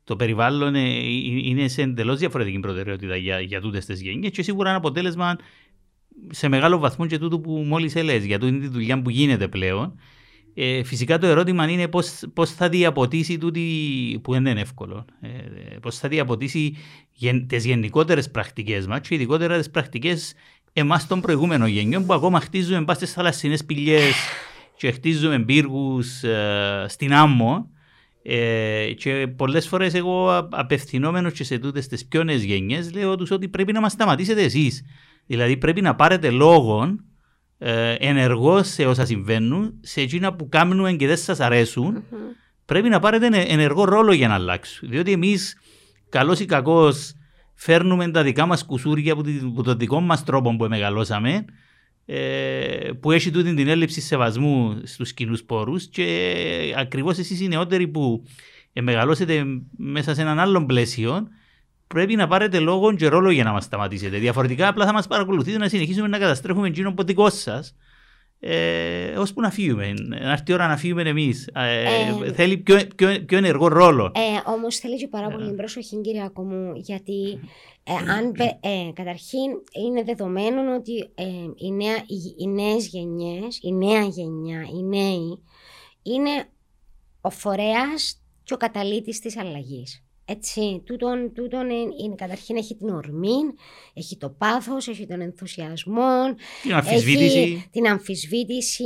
Το 0.05 0.17
περιβάλλον 0.17 0.75
ε, 0.75 0.89
είναι 1.45 1.69
σε 1.69 1.83
εντελώς 1.83 2.19
διαφορετική 2.19 2.59
προτεραιότητα 2.59 3.17
για, 3.17 3.41
για 3.41 3.61
τούτες 3.61 3.87
τις 3.87 4.01
γενιές 4.01 4.33
και 4.33 4.43
σίγουρα 4.43 4.69
είναι 4.69 4.79
αποτέλεσμα 4.79 5.37
σε 6.31 6.49
μεγάλο 6.49 6.79
βαθμό 6.79 7.07
και 7.07 7.19
τούτου 7.19 7.41
που 7.41 7.53
μόλις 7.53 7.95
έλεγες, 7.95 8.25
για 8.25 8.39
τούτη 8.39 8.59
τη 8.59 8.69
δουλειά 8.69 9.03
που 9.03 9.11
γίνεται 9.11 9.49
πλέον. 9.49 9.99
Ε, 10.55 10.83
φυσικά 10.85 11.19
το 11.19 11.27
ερώτημα 11.27 11.71
είναι 11.71 11.89
πώς, 11.89 12.23
πώς 12.33 12.51
θα 12.51 12.69
διαποτίσει 12.69 13.39
τούτη 13.39 13.61
που 14.23 14.33
δεν 14.33 14.47
είναι 14.47 14.61
εύκολο. 14.61 15.05
Ε, 15.21 15.29
πώς 15.83 15.99
θα 15.99 16.09
διαποτίσει 16.09 16.77
γεν, 17.13 17.47
τις 17.47 17.65
γενικότερες 17.65 18.31
πρακτικές 18.31 18.87
μας 18.87 19.01
και 19.01 19.15
ειδικότερα 19.15 19.59
τις 19.59 19.71
πρακτικές 19.71 20.35
εμάς 20.73 21.07
των 21.07 21.21
προηγούμενων 21.21 21.69
γενιών 21.69 22.07
που 22.07 22.15
ακόμα 22.15 22.41
χτίζουμε 22.41 22.85
πας 22.85 22.97
στις 22.97 23.13
θαλασσινές 23.13 23.65
πηγές 23.65 24.15
και 24.77 24.91
χτίζουμε 24.91 25.39
πύργους 25.39 26.23
ε, 26.23 26.85
στην 26.89 27.15
άμμο 27.15 27.71
ε, 28.23 28.93
και 28.97 29.27
πολλές 29.37 29.69
φορές 29.69 29.95
εγώ 29.95 30.49
απευθυνόμενος 30.51 31.33
και 31.33 31.45
σε 31.45 31.59
τούτες 31.59 31.87
τις 31.87 32.07
πιο 32.07 32.25
νέες 32.25 32.45
γενιές 32.45 32.93
λέω 32.95 33.17
τους 33.17 33.31
ότι 33.31 33.49
πρέπει 33.49 33.73
να 33.73 33.81
μας 33.81 33.93
σταματήσετε 33.93 34.43
εσείς. 34.43 34.85
Δηλαδή 35.27 35.57
πρέπει 35.57 35.81
να 35.81 35.95
πάρετε 35.95 36.31
λόγο 36.31 36.97
ε, 37.59 37.95
ενεργός 37.99 38.69
σε 38.69 38.87
όσα 38.87 39.05
συμβαίνουν, 39.05 39.75
σε 39.81 40.01
εκείνα 40.01 40.35
που 40.35 40.49
κάνουμε 40.49 40.93
και 40.93 41.07
δεν 41.07 41.17
σας 41.17 41.41
αρεσουν 41.41 42.05
πρέπει 42.65 42.89
να 42.89 43.01
πάρετε 43.01 43.27
ενεργό 43.47 43.85
ρόλο 43.85 44.13
για 44.13 44.29
να 44.29 44.35
αλλάξουν. 44.35 44.89
Διότι 44.89 45.13
εμείς, 45.13 45.57
καλός 46.09 46.41
ή 46.41 46.45
κακός, 46.45 47.15
φέρνουμε 47.55 48.11
τα 48.11 48.23
δικά 48.23 48.47
μας 48.47 48.65
κουσούρια 48.65 49.13
από 49.13 49.63
τον 49.63 49.79
δικό 49.79 50.01
μας 50.01 50.25
τρόπο 50.25 50.57
που 50.57 50.67
μεγαλώσαμε, 50.69 51.45
ε, 52.07 52.91
που 53.01 53.11
έχει 53.11 53.31
τούτη 53.31 53.55
την 53.55 53.69
έλλειψη 53.69 54.01
σεβασμού 54.01 54.81
στους 54.85 55.13
κοινούς 55.13 55.43
πόρους 55.43 55.89
και 55.89 56.75
ακριβώς 56.77 57.19
εσείς 57.19 57.41
οι 57.41 57.49
νεότεροι 57.49 57.89
που 57.89 58.25
μεγαλώσετε 58.83 59.45
μέσα 59.77 60.15
σε 60.15 60.21
έναν 60.21 60.39
άλλο 60.39 60.65
πλαίσιο, 60.67 61.29
πρέπει 61.95 62.17
να 62.17 62.27
πάρετε 62.29 62.59
λόγο 62.59 62.95
και 62.95 63.09
ρόλο 63.09 63.31
για 63.31 63.45
να 63.45 63.53
μας 63.53 63.65
σταματήσετε. 63.65 64.19
Διαφορετικά, 64.19 64.69
απλά 64.69 64.87
θα 64.87 64.93
μας 64.93 65.07
παρακολουθείτε 65.07 65.59
να 65.59 65.69
συνεχίσουμε 65.69 66.09
να 66.09 66.19
καταστρέφουμε 66.19 66.69
εκείνο 66.69 66.93
που 66.95 67.05
δικό 67.05 67.31
σας. 67.31 67.75
ε, 68.41 69.17
ώσπου 69.19 69.41
να 69.41 69.51
φύγουμε. 69.51 69.93
Να 69.93 70.31
έρθει 70.33 70.51
η 70.51 70.53
ώρα 70.53 70.67
να 70.67 70.77
φύγουμε 70.77 71.03
εμείς. 71.03 71.49
Ε, 71.55 72.33
θέλει 72.33 72.57
πιο, 72.57 72.79
πιο, 72.97 73.25
πιο 73.27 73.39
ενεργό 73.39 73.69
ρόλο. 73.69 74.13
Ε, 74.15 74.51
Όμως 74.51 74.77
θέλει 74.77 74.97
και 74.97 75.09
πάρα 75.09 75.29
πολύ 75.29 75.53
προσοχή, 75.55 76.01
Κυριακό 76.01 76.43
μου, 76.43 76.73
γιατί 76.75 77.39
ε, 77.85 77.93
αν, 78.13 78.33
ε, 78.61 78.93
καταρχήν 78.93 79.51
είναι 79.87 80.03
δεδομένο 80.03 80.75
ότι 80.75 80.99
ε, 81.15 81.25
οι, 81.57 81.73
νέα, 81.73 81.97
οι, 81.97 82.35
οι 82.39 82.47
νέες 82.49 82.87
γενιές, 82.87 83.59
η 83.63 83.73
νέα 83.73 84.03
γενιά, 84.03 84.61
οι 84.75 84.83
νέοι, 84.83 85.43
είναι 86.03 86.49
ο 87.21 87.31
φορέας 87.31 88.23
και 88.43 88.55
ο 88.55 88.57
καταλήτης 88.57 89.21
της 89.21 89.39
αλλαγής. 89.39 90.04
Έτσι, 90.27 90.83
τούτον, 90.87 91.33
τούτον 91.35 91.71
είναι, 91.71 92.15
καταρχήν 92.17 92.57
έχει 92.57 92.75
την 92.75 92.89
ορμή, 92.89 93.39
έχει 93.95 94.17
το 94.17 94.31
πάθος, 94.31 94.89
έχει 94.89 95.07
τον 95.07 95.21
ενθουσιασμό, 95.21 96.35
την 96.63 96.75
αμφισβήτηση, 96.75 97.39
έχει 97.39 97.69
την 97.71 97.87
αμφισβήτηση 97.87 98.85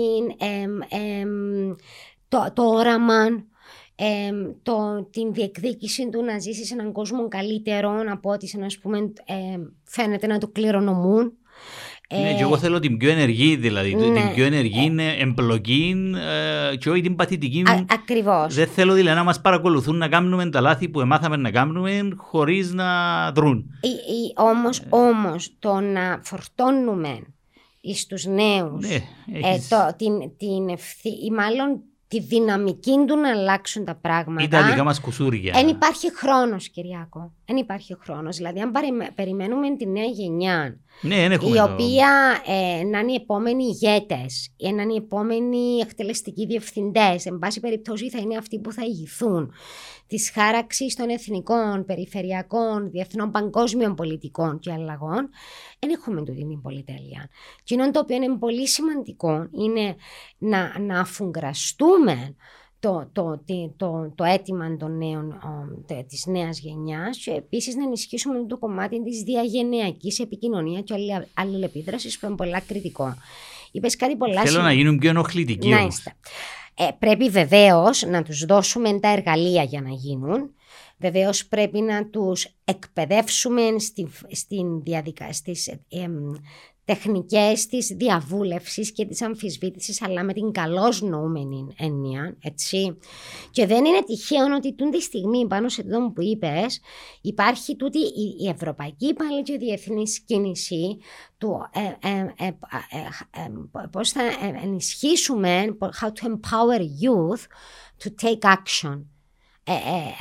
το, 2.28 2.52
το 2.52 2.62
όραμα, 2.62 3.26
το, 4.62 5.08
την 5.10 5.32
διεκδίκηση 5.32 6.08
του 6.08 6.22
να 6.22 6.38
ζήσει 6.38 6.64
σε 6.64 6.74
έναν 6.74 6.92
κόσμο 6.92 7.28
καλύτερο 7.28 8.02
από 8.08 8.30
ό,τι 8.30 8.48
πούμε, 8.82 9.12
φαίνεται 9.84 10.26
να 10.26 10.38
το 10.38 10.48
κληρονομούν. 10.48 11.32
Ναι, 12.10 12.34
και 12.34 12.42
εγώ 12.42 12.54
ε, 12.54 12.58
θέλω 12.58 12.78
την 12.78 12.96
πιο 12.96 13.10
ενεργή, 13.10 13.56
δηλαδή. 13.56 13.94
Ναι. 13.94 14.02
Την 14.02 14.34
πιο 14.34 14.44
ενεργή 14.44 14.84
είναι 14.84 15.12
εμπλοκή 15.12 16.12
ε, 16.72 16.76
και 16.76 16.90
όχι 16.90 17.00
την 17.00 17.16
παθητική. 17.16 17.62
Ακριβώς. 17.88 18.54
Δεν 18.54 18.66
θέλω 18.66 18.92
δηλαδή 18.92 19.16
να 19.16 19.24
μας 19.24 19.40
παρακολουθούν 19.40 19.96
να 19.96 20.08
κάνουμε 20.08 20.50
τα 20.50 20.60
λάθη 20.60 20.88
που 20.88 21.00
εμάθαμε 21.00 21.36
να 21.36 21.50
κάνουμε 21.50 22.08
χωρίς 22.16 22.72
να 22.72 22.86
δρούν. 23.32 23.70
Όμως 24.34 24.82
όμως, 24.88 25.50
το 25.58 25.80
να 25.80 26.20
φορτώνουμε 26.22 27.20
στους 27.94 28.24
νέους 28.24 28.88
ναι, 28.88 28.94
ε, 29.32 29.58
το, 29.68 29.94
την, 29.96 30.12
την 30.36 30.68
ευθύ, 30.68 31.08
ή 31.08 31.30
μάλλον 31.30 31.80
τη 32.08 32.20
δυναμική 32.20 33.04
του 33.06 33.16
να 33.16 33.30
αλλάξουν 33.30 33.84
τα 33.84 33.94
πράγματα. 33.94 34.42
Ή 34.42 34.48
τα 34.48 34.62
δικά 34.62 34.84
μας 34.84 35.00
κουσούρια. 35.00 35.52
Δεν 35.52 35.68
υπάρχει 35.68 36.16
χρόνος, 36.16 36.68
Κυριακό. 36.68 37.32
Δεν 37.44 37.56
υπάρχει 37.56 37.96
χρόνος. 38.00 38.36
Δηλαδή, 38.36 38.60
αν 38.60 38.72
περιμένουμε 39.14 39.76
τη 39.76 39.86
νέα 39.86 40.04
γενιά, 40.04 40.78
ναι, 41.00 41.16
η 41.24 41.58
οποία 41.72 42.42
ε, 42.46 42.84
να 42.84 42.98
είναι 42.98 43.12
οι 43.12 43.14
επόμενοι 43.14 43.64
ηγέτες, 43.64 44.52
ή 44.56 44.72
να 44.72 44.82
είναι 44.82 44.92
οι 44.92 44.96
επόμενοι 44.96 45.78
εκτελεστικοί 45.80 46.46
διευθυντές, 46.46 47.26
εν 47.26 47.38
πάση 47.38 47.60
περιπτώσει 47.60 48.10
θα 48.10 48.18
είναι 48.18 48.36
αυτοί 48.36 48.58
που 48.58 48.72
θα 48.72 48.82
ηγηθούν 48.84 49.52
της 50.08 50.30
χάραξης 50.30 50.94
των 50.94 51.08
εθνικών, 51.08 51.84
περιφερειακών, 51.84 52.90
διεθνών 52.90 53.30
παγκόσμιων 53.30 53.94
πολιτικών 53.94 54.58
και 54.58 54.72
αλλαγών, 54.72 55.28
δεν 55.78 55.90
έχουμε 55.90 56.24
τούτη 56.24 56.46
την 56.46 56.60
πολυτέλεια. 56.60 57.28
Και 57.64 57.76
το 57.76 58.00
οποίο 58.00 58.16
είναι 58.16 58.36
πολύ 58.38 58.68
σημαντικό 58.68 59.48
είναι 59.50 59.96
να, 60.38 60.78
να 60.78 61.00
αφουγκραστούμε 61.00 62.34
το, 62.80 63.10
το, 63.12 63.42
το, 63.46 63.74
το, 63.76 64.12
το 64.14 64.24
αίτημα 64.24 64.76
των 64.76 64.96
νέων, 64.96 65.40
τη 65.86 66.04
της 66.04 66.26
νέας 66.26 66.58
γενιάς 66.58 67.18
και 67.18 67.30
επίσης 67.30 67.74
να 67.74 67.82
ενισχύσουμε 67.82 68.46
το 68.46 68.58
κομμάτι 68.58 69.02
της 69.02 69.22
διαγενειακής 69.22 70.18
επικοινωνίας 70.18 70.82
και 70.84 70.94
αλληλεπίδρασης 71.34 72.18
που 72.18 72.26
είναι 72.26 72.34
πολλά 72.34 72.60
κριτικό. 72.60 73.16
Είπες 73.72 73.96
κάτι 73.96 74.16
πολλά 74.16 74.42
Θέλω 74.42 74.62
να 74.62 74.72
γίνουν 74.72 74.98
πιο 74.98 75.10
ενοχλητικοί. 75.10 75.68
Να 75.68 75.80
είστε. 75.80 76.16
Ε, 76.80 76.88
πρέπει 76.98 77.28
βεβαίως 77.28 78.02
να 78.02 78.22
τους 78.22 78.44
δώσουμε 78.44 79.00
τα 79.00 79.08
εργαλεία 79.08 79.62
για 79.62 79.80
να 79.80 79.90
γίνουν. 79.90 80.54
Βεβαίως 80.98 81.46
πρέπει 81.46 81.80
να 81.80 82.06
τους 82.06 82.48
εκπαιδεύσουμε 82.64 83.62
στην, 83.78 84.10
στην 84.30 84.82
διαδικασία, 84.82 85.32
στις 85.32 85.74
τεχνικές 86.88 87.66
της 87.66 87.86
διαβούλευσης 87.86 88.92
και 88.92 89.04
της 89.04 89.22
αμφισβήτησης 89.22 90.02
αλλά 90.02 90.24
με 90.24 90.32
την 90.32 90.52
καλώς 90.52 91.02
νοούμενη 91.02 91.66
έννοια, 91.78 92.36
έτσι. 92.42 92.98
Και 93.50 93.66
δεν 93.66 93.84
είναι 93.84 94.02
τυχαίο 94.02 94.54
ότι 94.56 94.74
τούν 94.74 94.90
τη 94.90 95.00
στιγμή 95.00 95.46
πάνω 95.46 95.68
σε 95.68 95.80
αυτό 95.80 96.12
που 96.14 96.22
είπες 96.22 96.80
υπάρχει 97.20 97.76
τούτη 97.76 97.98
η, 97.98 98.48
ευρωπαϊκή 98.48 99.14
πάλι 99.14 99.42
και 99.42 99.52
η 99.52 99.56
διεθνής 99.56 100.20
κίνηση 100.20 100.98
του 101.38 101.60
ε, 101.72 102.08
ε, 102.08 102.46
ε, 102.46 102.52
πώς 103.90 104.10
θα 104.10 104.22
ενισχύσουμε 104.62 105.76
how 106.00 106.06
to 106.06 106.28
empower 106.28 106.80
youth 106.80 107.44
to 108.02 108.08
take 108.24 108.56
action. 108.56 109.17
Ε, 109.68 109.72
ε, 109.72 110.14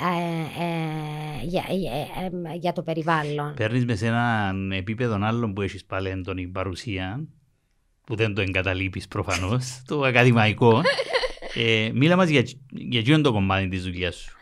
ε, 2.53 2.57
για, 2.59 2.73
το 2.73 2.81
περιβάλλον. 2.81 3.53
Παίρνεις 3.53 3.85
μες 3.85 3.97
σε 3.97 4.07
έναν 4.07 4.71
επίπεδο 4.71 5.19
άλλων 5.21 5.53
που 5.53 5.61
έχεις 5.61 5.85
πάλι 5.85 6.09
έντονη 6.09 6.47
παρουσία, 6.47 7.27
που 8.05 8.15
δεν 8.15 8.33
το 8.33 8.41
εγκαταλείπεις 8.41 9.07
προφανώς, 9.07 9.81
το 9.85 10.01
ακαδημαϊκό. 10.01 10.81
μίλα 11.93 12.15
μας 12.15 12.29
για, 12.29 12.43
για 12.69 13.21
το 13.21 13.31
κομμάτι 13.31 13.67
της 13.67 13.83
δουλειάς 13.83 14.15
σου. 14.15 14.37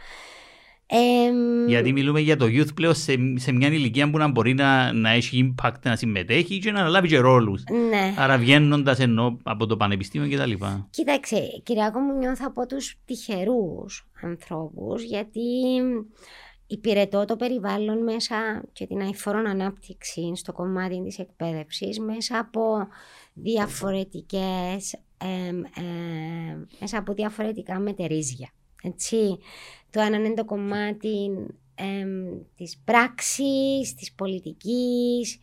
Γιατί 1.68 1.92
μιλούμε 1.92 2.20
για 2.20 2.38
το 2.38 2.46
youth 2.46 2.74
πλέον 2.76 2.94
σε, 2.94 3.14
σε 3.36 3.52
μια 3.52 3.68
ηλικία 3.68 4.10
που 4.10 4.18
να 4.18 4.28
μπορεί 4.28 4.54
να, 4.54 4.94
να 4.94 5.10
έχει 5.10 5.56
impact, 5.56 5.80
να 5.84 5.96
συμμετέχει 5.96 6.60
και 6.60 6.72
να 6.72 6.80
αναλάβει 6.80 7.08
και 7.08 7.18
ρόλους. 7.18 7.64
Ναι. 7.90 8.14
Άρα 8.18 8.38
βγαίνοντας 8.38 9.00
ενώ 9.00 9.38
από 9.44 9.66
το 9.66 9.78
πανεπιστήμιο 9.78 10.38
κτλ. 10.38 10.66
Κοίταξε, 10.90 11.62
Κυριακό 11.64 12.00
μου 12.00 12.18
νιώθω 12.18 12.44
από 12.48 12.66
τους 12.66 12.96
τυχερούς 13.06 14.08
ανθρώπους 14.22 15.04
γιατί 15.04 15.42
υπηρετώ 16.68 17.26
το 17.26 17.36
περιβάλλον 17.36 18.04
μέσα 18.04 18.64
και 18.74 18.86
την 18.86 19.02
αηφόρο 19.02 19.44
ανάπτυξη 19.48 20.32
στο 20.36 20.52
κομμάτι 20.52 21.02
της 21.04 21.20
εκπαίδευσης 21.20 22.00
μέσα 22.00 22.40
από 22.40 22.88
διαφορετικές, 23.34 24.94
ε, 25.18 25.52
μέσα 26.80 26.98
από 26.98 27.14
διαφορετικά 27.14 27.80
μετερίζια. 27.80 28.50
Έτσι, 28.84 29.38
το 29.96 30.02
ένα 30.02 30.18
είναι 30.18 30.34
το 30.34 30.46
κομμάτι 30.46 31.30
ε, 31.76 32.06
της 32.56 32.82
πράξης, 32.86 33.94
της 33.96 34.14
πολιτικής, 34.14 35.40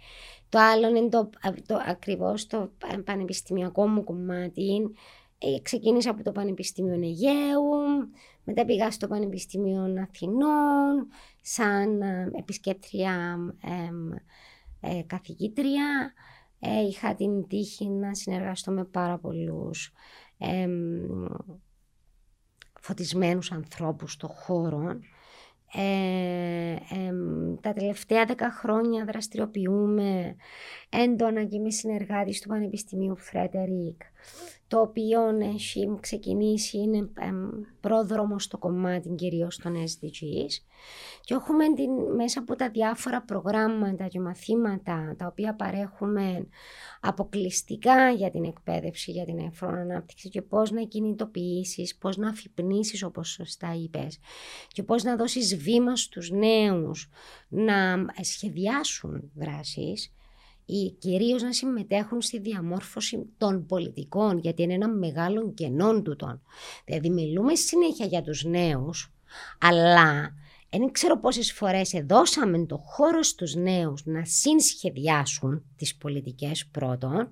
το 0.48 0.59
άλλο 0.59 0.88
είναι 0.88 1.09
το, 1.09 1.30
το, 1.66 1.78
ακριβώς 1.86 2.46
το 2.46 2.72
πανεπιστημιακό 3.05 3.86
μου 3.88 4.05
κομμάτι. 4.05 4.94
Ε, 5.38 5.61
ξεκίνησα 5.62 6.11
από 6.11 6.22
το 6.22 6.32
Πανεπιστήμιο 6.32 6.94
Αιγαίου, 6.94 7.70
μετά 8.44 8.64
πήγα 8.64 8.90
στο 8.90 9.09
Πανεπιστήμιο 9.09 9.94
Αθηνών, 10.03 11.09
σαν 11.42 12.03
ε, 12.03 12.30
επισκέπτρια 12.38 13.38
ε, 14.80 15.03
καθηγήτρια. 15.07 16.12
είχα 16.88 17.14
την 17.14 17.46
τύχη 17.46 17.88
να 17.88 18.14
συνεργαστώ 18.14 18.72
με 18.72 18.84
πάρα 18.84 19.18
πολλούς 19.18 19.92
φωτισμένους 22.83 23.53
ανθρώπους 23.53 24.12
στο 24.12 24.28
χώρο. 24.28 24.99
Ε, 25.74 26.76
τα 27.61 27.72
τελευταία 27.72 28.24
δέκα 28.24 28.51
χρόνια 28.51 29.05
δραστηριοποιούμε 29.05 30.37
έντονα 30.93 31.45
και 31.45 31.57
είμαι 31.57 31.70
συνεργάτης 31.70 32.40
του 32.40 32.49
Πανεπιστημίου 32.49 33.16
Φρέτερικ 33.16 34.03
το 34.72 34.80
οποίο 34.80 35.20
έχει 35.38 35.97
ξεκινήσει, 36.01 36.78
είναι 36.78 37.09
πρόδρομος 37.80 38.45
στο 38.45 38.59
κομμάτι 38.59 39.09
κυρίως 39.09 39.57
των 39.57 39.74
SDGs 39.74 40.64
και 41.20 41.34
έχουμε 41.34 41.72
την, 41.74 41.90
μέσα 42.16 42.40
από 42.40 42.57
τα 42.57 42.70
διάφορα 42.70 43.22
προγράμματα 43.22 44.07
και 44.07 44.20
μαθήματα 44.20 45.14
τα 45.18 45.26
οποία 45.26 45.55
παρέχουμε 45.55 46.49
αποκλειστικά 47.01 48.11
για 48.11 48.30
την 48.30 48.45
εκπαίδευση, 48.45 49.11
για 49.11 49.24
την 49.24 49.38
εφόρον 49.38 49.78
ανάπτυξη 49.78 50.28
και 50.28 50.43
πώς 50.43 50.70
να 50.70 50.82
κινητοποιήσεις, 50.82 51.97
πώς 51.97 52.16
να 52.16 52.28
αφυπνήσεις 52.28 53.03
όπως 53.03 53.28
σωστά 53.28 53.74
είπες 53.74 54.18
και 54.68 54.82
πώς 54.82 55.03
να 55.03 55.16
δώσεις 55.16 55.57
βήμα 55.57 55.97
στους 55.97 56.30
νέους 56.30 57.09
να 57.49 58.07
σχεδιάσουν 58.20 59.30
δράσεις 59.34 60.12
ή 60.67 60.91
κυρίως 60.99 61.43
να 61.43 61.53
συμμετέχουν 61.53 62.23
στη 62.23 62.39
διαμόρφωση 62.39 63.27
των 63.39 63.67
πολιτικών, 63.67 64.39
γιατί 64.39 64.63
είναι 64.63 64.75
ένα 64.75 64.89
μεγάλο 64.89 65.53
κενό 65.53 66.03
τούτων. 66.03 66.43
Δηλαδή 66.85 67.11
μιλούμε 67.11 67.55
συνέχεια 67.55 68.07
για 68.07 68.23
τους 68.23 68.45
νέους, 68.45 69.13
αλλά 69.61 70.35
δεν 70.71 70.93
ξέρω 70.93 71.19
πόσες 71.19 71.53
φορές 71.53 72.03
δώσαμε 72.07 72.67
το 72.67 72.77
χώρο 72.77 73.23
στους 73.23 73.55
νέους 73.55 74.03
να 74.05 74.25
συνσχεδιάσουν 74.25 75.65
τις 75.77 75.97
πολιτικές 75.97 76.67
πρώτον 76.67 77.29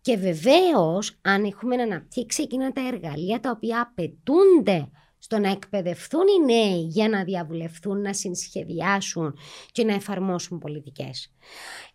και 0.00 0.16
βεβαίως 0.16 1.18
αν 1.22 1.44
έχουμε 1.44 1.82
αναπτύξει 1.82 2.42
εκείνα 2.42 2.72
τα 2.72 2.86
εργαλεία 2.86 3.40
τα 3.40 3.50
οποία 3.50 3.80
απαιτούνται 3.80 4.88
στο 5.26 5.38
να 5.38 5.50
εκπαιδευτούν 5.50 6.20
οι 6.20 6.52
νέοι 6.52 6.80
για 6.80 7.08
να 7.08 7.24
διαβουλευτούν, 7.24 8.00
να 8.00 8.12
συνσχεδιάσουν 8.12 9.38
και 9.72 9.84
να 9.84 9.94
εφαρμόσουν 9.94 10.58
πολιτικές. 10.58 11.32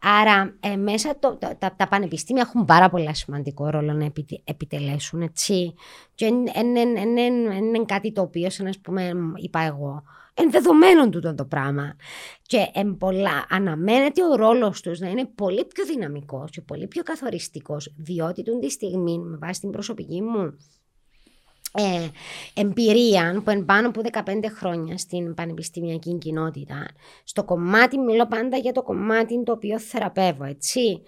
Άρα 0.01 0.57
ε, 0.59 0.75
μέσα 0.75 1.19
το, 1.19 1.37
τα, 1.37 1.75
τα 1.75 1.87
πανεπιστήμια 1.87 2.43
έχουν 2.47 2.65
πάρα 2.65 2.89
πολύ 2.89 3.15
σημαντικό 3.15 3.69
ρόλο 3.69 3.93
να 3.93 4.11
επιτελέσουν, 4.43 5.21
έτσι. 5.21 5.73
Και 6.15 6.25
είναι 6.25 7.85
κάτι 7.85 8.11
το 8.11 8.21
οποίο, 8.21 8.49
σαν 8.49 8.65
να 8.65 8.71
πούμε, 8.83 9.11
είπα 9.35 9.59
εγώ, 9.59 10.03
ενδεδομένων 10.33 11.11
τούτο 11.11 11.35
το 11.35 11.45
πράγμα. 11.45 11.95
Και 12.41 12.69
εν 12.73 12.97
πολλά, 12.97 13.45
αναμένεται 13.49 14.23
ο 14.23 14.35
ρόλος 14.35 14.81
τους 14.81 14.99
να 14.99 15.09
είναι 15.09 15.25
πολύ 15.25 15.65
πιο 15.65 15.85
δυναμικός 15.85 16.51
και 16.51 16.61
πολύ 16.61 16.87
πιο 16.87 17.03
καθοριστικός, 17.03 17.93
διότι 17.97 18.43
την 18.43 18.59
τη 18.59 18.69
στιγμή, 18.69 19.19
με 19.19 19.37
βάση 19.37 19.59
την 19.59 19.69
προσωπική 19.69 20.21
μου 20.21 20.57
ε, 21.73 22.07
εμπειρία 22.53 23.41
που 23.43 23.51
είναι 23.51 23.63
πάνω 23.63 23.87
από 23.87 24.01
15 24.11 24.21
χρόνια 24.57 24.97
στην 24.97 25.33
πανεπιστημιακή 25.33 26.17
κοινότητα. 26.17 26.87
Στο 27.23 27.43
κομμάτι, 27.43 27.97
μιλώ 27.97 28.27
πάντα 28.27 28.57
για 28.57 28.71
το 28.71 28.81
κομμάτι 28.81 29.43
το 29.43 29.51
οποίο 29.51 29.79
θεραπεύω, 29.79 30.43
έτσι. 30.43 31.01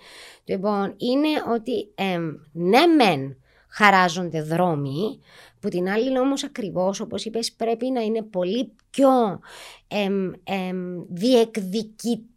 Λοιπόν, 0.43 0.95
είναι 0.97 1.27
ότι 1.53 1.91
ε, 1.95 2.19
ναι 2.51 2.85
μεν 2.85 3.37
χαράζονται 3.67 4.41
δρόμοι, 4.41 5.19
που 5.59 5.69
την 5.69 5.89
άλλη 5.89 6.19
όμως 6.19 6.43
ακριβώς, 6.43 6.99
όπως 6.99 7.25
είπες, 7.25 7.51
πρέπει 7.51 7.89
να 7.89 8.01
είναι 8.01 8.21
πολύ 8.21 8.71
πιο 8.89 9.39
ε, 9.87 10.09
διεκδικητικό 11.09 12.27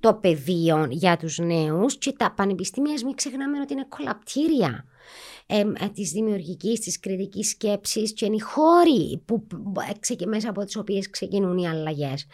το 0.00 0.14
πεδίο 0.14 0.86
για 0.90 1.16
τους 1.16 1.38
νέους 1.38 1.98
και 1.98 2.12
τα 2.12 2.32
πανεπιστήμια 2.32 2.94
μην 3.04 3.14
ξεχνάμε 3.14 3.60
ότι 3.60 3.72
είναι 3.72 3.86
κολαπτήρια 3.88 4.84
ε, 5.46 5.64
της 5.94 6.10
δημιουργικής, 6.10 6.80
της 6.80 7.00
κριτικής 7.00 7.48
σκέψης 7.48 8.12
και 8.12 8.24
είναι 8.24 8.34
οι 8.34 8.38
χώροι 8.38 9.22
που, 9.24 9.46
μέσα 10.26 10.48
από 10.48 10.64
τις 10.64 10.76
οποίες 10.76 11.10
ξεκινούν 11.10 11.58
οι 11.58 11.68
αλλαγές. 11.68 12.26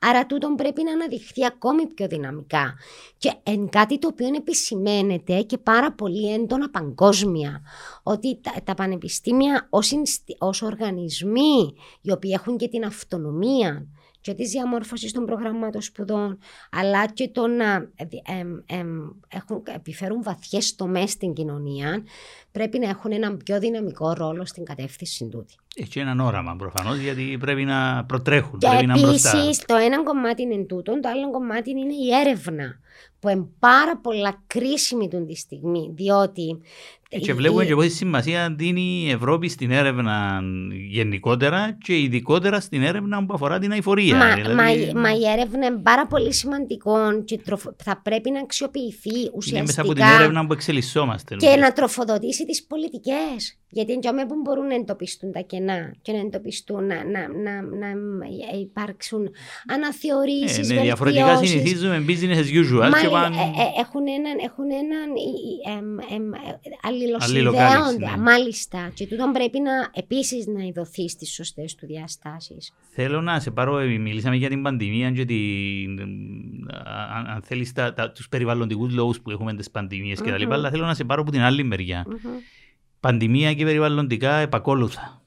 Άρα 0.00 0.26
τούτον 0.26 0.54
πρέπει 0.54 0.82
να 0.82 0.92
αναδειχθεί 0.92 1.44
ακόμη 1.44 1.86
πιο 1.86 2.06
δυναμικά 2.06 2.74
και 3.18 3.32
εν 3.42 3.68
κάτι 3.68 3.98
το 3.98 4.08
οποίο 4.08 4.26
επισημαίνεται 4.36 5.42
και 5.42 5.58
πάρα 5.58 5.92
πολύ 5.92 6.32
έντονα 6.32 6.70
παγκόσμια 6.70 7.62
ότι 8.02 8.40
τα, 8.40 8.52
τα 8.64 8.74
πανεπιστήμια 8.74 9.66
ως, 9.70 9.92
ως 10.38 10.62
οργανισμοί 10.62 11.74
οι 12.00 12.12
οποίοι 12.12 12.30
έχουν 12.34 12.56
και 12.56 12.68
την 12.68 12.84
αυτονομία 12.84 13.86
και 14.24 14.34
της 14.34 14.50
διαμόρφωσης 14.50 15.12
των 15.12 15.24
προγραμμάτων 15.24 15.82
σπουδών, 15.82 16.38
αλλά 16.70 17.06
και 17.06 17.28
το 17.28 17.46
να 17.46 17.88
έχουν, 19.28 19.62
επιφέρουν 19.74 20.22
βαθιές 20.22 20.74
τομές 20.74 21.10
στην 21.10 21.32
κοινωνία, 21.32 22.02
πρέπει 22.52 22.78
να 22.78 22.88
έχουν 22.88 23.12
έναν 23.12 23.36
πιο 23.36 23.58
δυναμικό 23.58 24.12
ρόλο 24.12 24.46
στην 24.46 24.64
κατεύθυνση 24.64 25.28
τούτη. 25.28 25.54
Έχει 25.76 25.98
έναν 25.98 26.20
όραμα 26.20 26.56
προφανώς, 26.56 26.98
γιατί 26.98 27.36
πρέπει 27.40 27.64
να 27.64 28.04
προτρέχουν. 28.04 28.58
Και 28.58 28.68
πρέπει 28.68 29.00
επίσης, 29.00 29.64
το 29.66 29.74
ένα 29.74 30.02
κομμάτι 30.02 30.42
είναι 30.42 30.64
τούτο, 30.64 31.00
το 31.00 31.08
άλλο 31.08 31.30
κομμάτι 31.30 31.70
είναι 31.70 31.80
η 31.80 32.14
έρευνα 32.20 32.78
που 33.20 33.28
είναι 33.28 33.46
πάρα 33.58 33.98
πολλά 34.02 34.42
κρίσιμη 34.46 35.08
του 35.08 35.26
τη 35.26 35.34
στιγμή, 35.36 35.90
διότι... 35.94 36.58
Και 37.20 37.34
βλέπουμε 37.34 37.64
η... 37.64 37.66
και 37.66 37.74
πόση 37.74 37.88
σημασία 37.88 38.54
δίνει 38.58 39.04
η 39.06 39.10
Ευρώπη 39.10 39.48
στην 39.48 39.70
έρευνα 39.70 40.40
γενικότερα 40.90 41.78
και 41.84 41.98
ειδικότερα 41.98 42.60
στην 42.60 42.82
έρευνα 42.82 43.26
που 43.26 43.34
αφορά 43.34 43.58
την 43.58 43.72
αηφορία. 43.72 44.16
Μα, 44.16 44.34
δηλαδή... 44.34 44.92
μα, 44.94 45.00
μα 45.00 45.10
η 45.10 45.28
έρευνα 45.38 45.66
είναι 45.66 45.80
πάρα 45.82 46.06
πολύ 46.06 46.32
σημαντικό 46.32 47.22
και 47.24 47.40
θα 47.76 48.00
πρέπει 48.02 48.30
να 48.30 48.40
αξιοποιηθεί 48.40 49.10
ουσιαστικά. 49.34 49.56
Είναι 49.56 49.66
μέσα 49.66 49.80
από 49.80 49.92
την 49.92 50.04
έρευνα 50.04 50.46
που 50.46 50.52
εξελισσόμαστε. 50.52 51.36
Και 51.36 51.56
να 51.56 51.72
τροφοδοτήσει 51.72 52.44
τις 52.46 52.64
πολιτικές. 52.66 53.58
Γιατί 53.68 53.92
είναι 53.92 54.26
που 54.26 54.34
μπορούν 54.44 54.66
να 54.66 54.74
εντοπιστούν 54.74 55.32
τα 55.32 55.40
κενά 55.40 55.94
και 56.02 56.12
να 56.12 56.18
εντοπιστούν, 56.18 56.86
να, 56.86 56.94
να, 56.94 57.28
να, 57.28 57.62
να 57.78 58.58
υπάρξουν 58.60 59.28
αναθεωρήσεις. 59.66 60.70
Ε, 60.70 60.74
ναι, 60.74 60.80
διαφορετικά 60.80 61.36
συνηθίζουμε 61.36 62.04
business 62.08 62.36
as 62.36 62.50
usual. 62.62 62.83
Μα, 62.90 63.10
παν... 63.10 63.32
ε, 63.32 63.36
ε, 63.36 63.80
έχουν 63.80 64.06
έναν, 64.06 64.36
έχουν 64.44 64.70
έναν 64.70 65.08
αλληλοσυνδέοντα, 66.82 68.18
μάλιστα. 68.18 68.90
Και 68.94 69.06
τούτον 69.06 69.32
πρέπει 69.32 69.60
να 69.60 69.72
επίσης 69.92 70.46
να 70.46 70.62
ειδωθεί 70.62 71.08
στις 71.08 71.32
σωστές 71.32 71.74
του 71.74 71.86
διαστάσεις. 71.86 72.72
Θέλω 72.90 73.20
να 73.20 73.40
σε 73.40 73.50
πάρω, 73.50 73.78
ε, 73.78 73.86
μιλήσαμε 73.86 74.36
για 74.36 74.48
την 74.48 74.62
πανδημία 74.62 75.10
και 75.10 75.24
την, 75.24 76.00
αν, 77.16 77.26
αν 77.26 77.42
θέλεις 77.42 77.72
τους 78.14 78.28
περιβαλλοντικούς 78.28 78.94
λόγους 78.94 79.20
που 79.20 79.30
έχουμε 79.30 79.54
τις 79.54 79.70
πανδημίες 79.70 80.18
mm-hmm. 80.18 80.24
και 80.24 80.30
τα 80.30 80.38
λοιπά, 80.38 80.54
αλλά 80.54 80.70
θέλω 80.70 80.86
να 80.86 80.94
σε 80.94 81.04
πάρω 81.04 81.22
από 81.22 81.30
την 81.30 81.40
άλλη 81.40 81.64
μεριά. 81.64 82.06
Mm-hmm 82.08 82.62
Παντιμία 83.04 83.54
και 83.54 83.64
περιβαλλοντικά 83.64 84.34
επακόλουθα. 84.34 85.23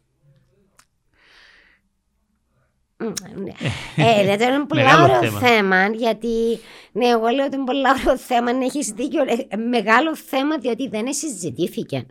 Ε, 3.95 4.37
δεν 4.37 4.53
είναι 4.53 4.65
πολύ 4.65 4.83
ωραίο 5.03 5.31
θέμα, 5.31 5.87
γιατί 5.87 6.59
ναι, 6.91 7.05
εγώ 7.05 7.27
λέω 7.27 7.45
ότι 7.45 7.55
είναι 7.55 7.65
πολύ 7.65 7.83
ωραίο 7.87 8.17
θέμα, 8.17 8.53
να 8.53 8.65
έχεις 8.65 8.87
δίκιο. 8.87 9.23
Ε, 9.47 9.57
μεγάλο 9.57 10.15
θέμα, 10.15 10.57
διότι 10.57 10.87
δεν 10.87 11.13
συζητήθηκε. 11.13 12.05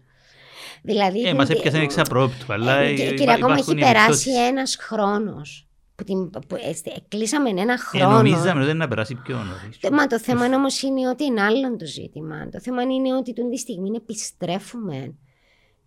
Δηλαδή, 0.82 1.22
ε, 1.22 1.34
μας 1.34 1.51
έπιασε 1.51 1.78
εξαπρόπτου. 1.78 2.53
Αλλά 2.53 2.76
ε, 2.76 2.95
κύριε, 2.95 3.32
ακόμα 3.32 3.55
έχει 3.55 3.74
περάσει 3.74 4.30
ένας 4.30 4.76
χρόνος. 4.80 5.61
Που, 5.95 6.05
την, 6.05 6.30
που 6.30 6.57
ε, 6.57 6.91
κλείσαμε 7.09 7.49
ένα 7.49 7.72
ε, 7.72 7.76
χρόνο. 7.76 8.11
Ε, 8.11 8.16
νομίζαμε 8.16 8.64
ότι 8.64 8.74
να 8.74 8.89
περάσει 8.89 9.14
πιο 9.14 9.37
νωρίς. 9.37 9.78
Μα 9.93 10.07
το 10.07 10.20
θέμα 10.20 10.45
όμως 10.45 10.82
είναι 10.82 11.09
ότι 11.09 11.24
είναι 11.24 11.43
άλλο 11.43 11.76
το 11.76 11.87
ζήτημα. 11.87 12.49
Το 12.53 12.61
θέμα 12.61 12.82
είναι 12.82 13.14
ότι 13.14 13.32
την 13.32 13.51
τη 13.51 13.59
στιγμή 13.59 13.91
επιστρέφουμε 13.97 15.14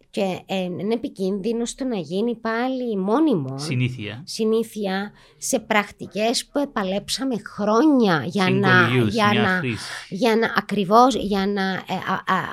και 0.10 0.39
ε, 0.45 0.64
είναι 0.64 0.93
επικίνδυνο 0.93 1.66
στο 1.66 1.86
να 1.86 1.95
γίνει 1.95 2.36
πάλι 2.36 2.97
μόνιμο. 2.97 3.57
Συνήθεια. 3.57 4.22
Συνήθεια 4.26 5.12
σε 5.38 5.60
πρακτικές 5.60 6.45
που 6.45 6.60
επαλέψαμε 6.60 7.36
χρόνια 7.55 8.24
για 8.26 8.49
να, 8.49 8.88
για 9.10 9.32
να, 9.34 9.62
για 10.10 10.36
να, 10.36 10.53
ακριβώς 10.55 11.16
για 11.16 11.47
να 11.47 11.72
ε, 11.72 11.99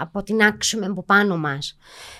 αποτινάξουμε 0.01 0.87
από 0.87 1.03
πάνω 1.03 1.37
μας. 1.37 1.77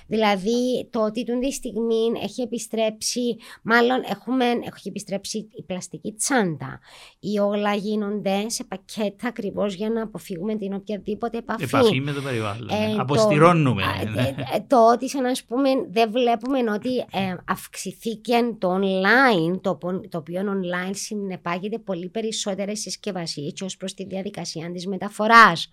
Δηλαδή 0.07 0.89
το 0.91 1.05
ότι 1.05 1.25
την 1.25 1.41
τη 1.41 1.53
στιγμή 1.53 2.21
έχει 2.23 2.43
επιστρέψει, 2.43 3.37
μάλλον 3.63 4.03
έχουμε, 4.11 4.45
έχει 4.45 4.89
επιστρέψει 4.89 5.39
η 5.39 5.63
πλαστική 5.63 6.13
τσάντα. 6.13 6.81
Ή 7.21 7.39
όλα 7.39 7.75
γίνονται 7.75 8.49
σε 8.49 8.65
πακέτα 8.65 9.29
ακριβώς 9.29 9.75
για 9.75 9.91
να 9.91 10.03
αποφύγουμε 10.03 10.57
την 10.57 10.75
οποιαδήποτε 10.75 11.39
επαφή. 11.39 11.63
Επαφή 11.63 12.01
με 12.01 12.13
το 12.13 12.21
περιβάλλον. 12.21 12.69
Ε, 12.69 12.97
Αποστηρώνουμε. 12.99 13.83
Το, 14.15 14.21
ε, 14.21 14.35
ε, 14.55 14.61
το 14.67 14.91
ότι 14.93 15.09
σαν 15.09 15.26
να 15.27 15.35
πούμε 15.49 15.71
δεν 15.91 16.11
βλέπουμε 16.11 16.73
ότι 16.73 16.99
ε, 16.99 17.37
αυξηθήκε 17.45 18.55
το 18.59 18.79
online, 18.81 19.61
το, 19.61 19.79
το 20.09 20.19
οποίο 20.19 20.41
online 20.41 20.95
συνεπάγεται 20.95 21.79
πολύ 21.79 22.09
περισσότερες 22.09 22.81
συσκευασίες 22.81 23.61
ως 23.61 23.77
προς 23.77 23.95
τη 23.95 24.05
διαδικασία 24.05 24.71
της 24.73 24.87
μεταφοράς 24.87 25.71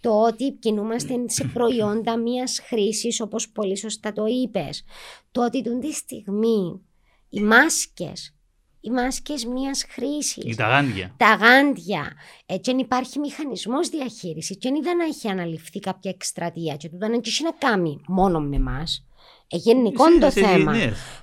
το 0.00 0.22
ότι 0.22 0.50
κινούμαστε 0.50 1.14
σε 1.26 1.44
προϊόντα 1.44 2.18
μιας 2.18 2.60
χρήσης 2.62 3.20
όπως 3.20 3.48
πολύ 3.48 3.76
σωστά 3.76 4.12
το 4.12 4.24
είπες. 4.26 4.84
Το 5.32 5.44
ότι 5.44 5.62
τον 5.62 5.80
τη 5.80 5.92
στιγμή 5.92 6.80
οι 7.28 7.40
μάσκες 7.40 8.37
οι 8.80 8.90
μάσκες 8.90 9.44
μιας 9.44 9.84
χρήσης. 9.88 10.56
Τα 10.56 10.66
γάντια. 10.66 11.14
Τα 11.16 11.34
γάντια. 11.34 12.12
Έτσι 12.46 12.70
δεν 12.70 12.80
υπάρχει 12.80 13.18
μηχανισμός 13.18 13.88
διαχείρισης. 13.88 14.58
Και 14.58 14.70
δεν 14.82 15.00
έχει 15.00 15.28
αναλυφθεί 15.28 15.78
κάποια 15.78 16.10
εκστρατεία. 16.10 16.76
Και 16.76 16.88
τούτο 16.88 17.06
δεν 17.06 17.20
έχει 17.24 17.42
να 17.42 17.50
κάνει 17.50 18.00
μόνο 18.06 18.40
με 18.40 18.56
εμάς. 18.56 19.06
Ε, 19.50 19.56
γενικό 19.56 20.04
το 20.20 20.30
θέμα. 20.30 20.74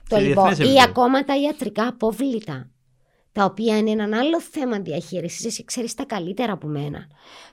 το 0.09 0.17
λοιπόν, 0.17 0.51
ή 0.51 0.81
ακόμα 0.81 1.23
τα 1.23 1.39
ιατρικά 1.39 1.87
απόβλητα 1.87 2.69
τα 3.35 3.43
οποία 3.45 3.77
είναι 3.77 3.91
ένα 3.91 4.19
άλλο 4.19 4.41
θέμα 4.41 4.79
διαχείρισης. 4.79 5.45
Εσύ 5.45 5.63
ξέρεις 5.63 5.93
τα 5.93 6.05
καλύτερα 6.05 6.53
από 6.53 6.67
μένα. 6.67 7.07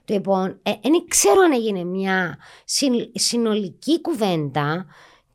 Λοιπόν, 0.05 0.61
δεν 0.63 0.95
ε, 0.95 1.05
ξέρω 1.09 1.41
αν 1.41 1.53
έγινε 1.53 1.85
μια 1.85 2.39
συνολική 3.15 4.01
κουβέντα 4.01 4.87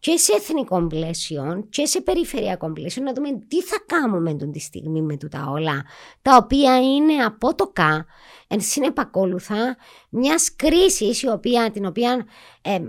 και 0.07 0.17
σε 0.17 0.33
εθνικό 0.35 0.87
πλαίσιο 0.87 1.65
και 1.69 1.85
σε 1.85 2.01
περιφερειακό 2.01 2.71
πλαίσιο 2.71 3.03
να 3.03 3.13
δούμε 3.13 3.29
τι 3.47 3.61
θα 3.61 3.77
κάνουμε 3.85 4.33
τον 4.33 4.51
τη 4.51 4.59
στιγμή 4.59 5.01
με 5.01 5.17
τούτα 5.17 5.49
όλα 5.49 5.85
τα 6.21 6.35
οποία 6.35 6.81
είναι 6.81 7.23
απότοκα 7.23 8.05
εν 8.47 8.61
συνεπακόλουθα 8.61 9.77
μιας 10.09 10.55
κρίσης 10.55 11.25
την 11.73 11.85
οποία 11.85 12.25
ε, 12.61 12.79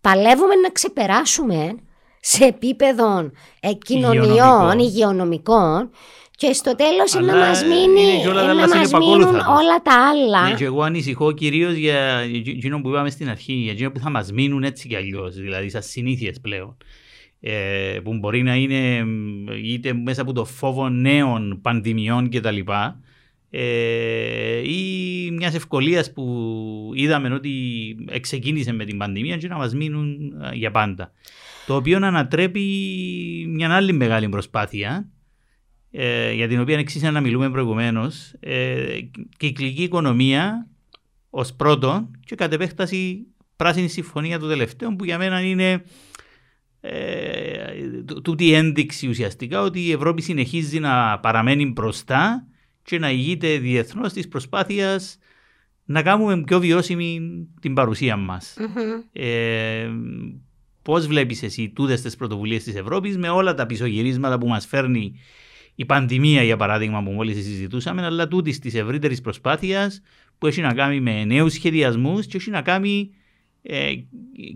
παλεύουμε 0.00 0.54
να 0.54 0.70
ξεπεράσουμε 0.70 1.74
σε 2.20 2.44
επίπεδο 2.44 3.30
ε, 3.60 3.72
κοινωνιών, 3.72 4.78
υγειονομικών 4.78 5.90
και 6.46 6.52
στο 6.52 6.76
τέλος 6.76 7.26
να 7.26 7.36
μας 7.36 7.62
μείνει, 7.64 8.34
να 8.34 8.54
μας 8.54 8.90
μείνουν 8.92 9.34
όλα 9.34 9.82
τα 9.82 10.08
άλλα. 10.08 10.48
Ναι, 10.48 10.54
και 10.54 10.64
εγώ 10.64 10.82
ανησυχώ 10.82 11.32
κυρίως 11.32 11.74
για 11.74 12.18
εκείνο 12.46 12.80
που 12.80 12.88
είπαμε 12.88 13.10
στην 13.10 13.28
αρχή, 13.28 13.52
για 13.52 13.72
εκείνο 13.72 13.90
που 13.90 13.98
θα 13.98 14.10
μας 14.10 14.32
μείνουν 14.32 14.62
έτσι 14.62 14.88
κι 14.88 14.96
αλλιώς, 14.96 15.34
δηλαδή 15.34 15.70
σαν 15.70 15.82
συνήθειες 15.82 16.40
πλέον. 16.40 16.76
Ε, 17.40 17.98
που 18.04 18.14
μπορεί 18.14 18.42
να 18.42 18.54
είναι 18.54 19.04
είτε 19.62 19.92
μέσα 19.92 20.22
από 20.22 20.32
το 20.32 20.44
φόβο 20.44 20.88
νέων 20.88 21.58
πανδημιών 21.62 22.28
κτλ. 22.28 22.58
Ε, 23.50 24.68
ή 24.68 25.30
μιας 25.30 25.54
ευκολίας 25.54 26.12
που 26.12 26.24
είδαμε 26.94 27.34
ότι 27.34 27.50
ξεκίνησε 28.20 28.72
με 28.72 28.84
την 28.84 28.98
πανδημία 28.98 29.36
και 29.36 29.48
να 29.48 29.56
μας 29.56 29.74
μείνουν 29.74 30.32
για 30.52 30.70
πάντα. 30.70 31.12
το 31.66 31.76
οποίο 31.76 31.98
ανατρέπει 32.02 32.60
μια 33.48 33.74
άλλη 33.74 33.92
μεγάλη 33.92 34.28
προσπάθεια 34.28 35.06
ε, 35.94 36.32
για 36.32 36.48
την 36.48 36.60
οποία 36.60 36.78
εξής 36.78 37.02
να 37.02 37.20
μιλούμε 37.20 37.50
προηγουμένως, 37.50 38.32
ε, 38.40 38.98
κυκλική 39.36 39.82
οικονομία 39.82 40.68
ως 41.30 41.54
πρώτον 41.54 42.10
και 42.24 42.34
κατ' 42.34 42.52
επέκταση 42.52 43.26
πράσινη 43.56 43.88
συμφωνία 43.88 44.38
του 44.38 44.48
τελευταίου 44.48 44.96
που 44.96 45.04
για 45.04 45.18
μένα 45.18 45.40
είναι 45.40 45.82
ε, 46.80 47.64
τούτη 48.22 48.52
ένδειξη 48.52 49.08
ουσιαστικά 49.08 49.62
ότι 49.62 49.80
η 49.80 49.92
Ευρώπη 49.92 50.22
συνεχίζει 50.22 50.78
να 50.78 51.18
παραμένει 51.18 51.66
μπροστά 51.66 52.46
και 52.82 52.98
να 52.98 53.10
ηγείται 53.10 53.58
διεθνώς 53.58 54.12
της 54.12 54.28
προσπάθειας 54.28 55.18
να 55.84 56.02
κάνουμε 56.02 56.42
πιο 56.42 56.60
βιώσιμη 56.60 57.20
την 57.60 57.74
παρουσία 57.74 58.16
μας. 58.16 58.56
Mm-hmm. 58.58 59.20
Ε, 59.20 59.90
Πώς 60.82 61.06
βλέπεις 61.06 61.42
εσύ 61.42 61.68
τούτες 61.68 62.02
τις 62.02 62.16
πρωτοβουλίες 62.16 62.64
της 62.64 62.74
Ευρώπης 62.74 63.18
με 63.18 63.28
όλα 63.28 63.54
τα 63.54 63.66
πισωγυρίσματα 63.66 64.38
που 64.38 64.48
μας 64.48 64.66
φέρνει 64.66 65.20
η 65.82 65.84
πανδημία, 65.84 66.42
για 66.42 66.56
παράδειγμα, 66.56 67.02
που 67.02 67.10
μόλις 67.10 67.36
συζητούσαμε, 67.36 68.04
αλλά 68.04 68.28
τούτης 68.28 68.58
της 68.58 68.74
ευρύτερης 68.74 69.20
προσπάθειας 69.20 70.00
που 70.38 70.46
έχει 70.46 70.60
να 70.60 70.74
κάνει 70.74 71.00
με 71.00 71.24
νέους 71.24 71.52
σχεδιασμούς 71.52 72.26
και 72.26 72.36
έχει 72.36 72.50
να 72.50 72.62
κάνει 72.62 73.10
ε, 73.62 73.92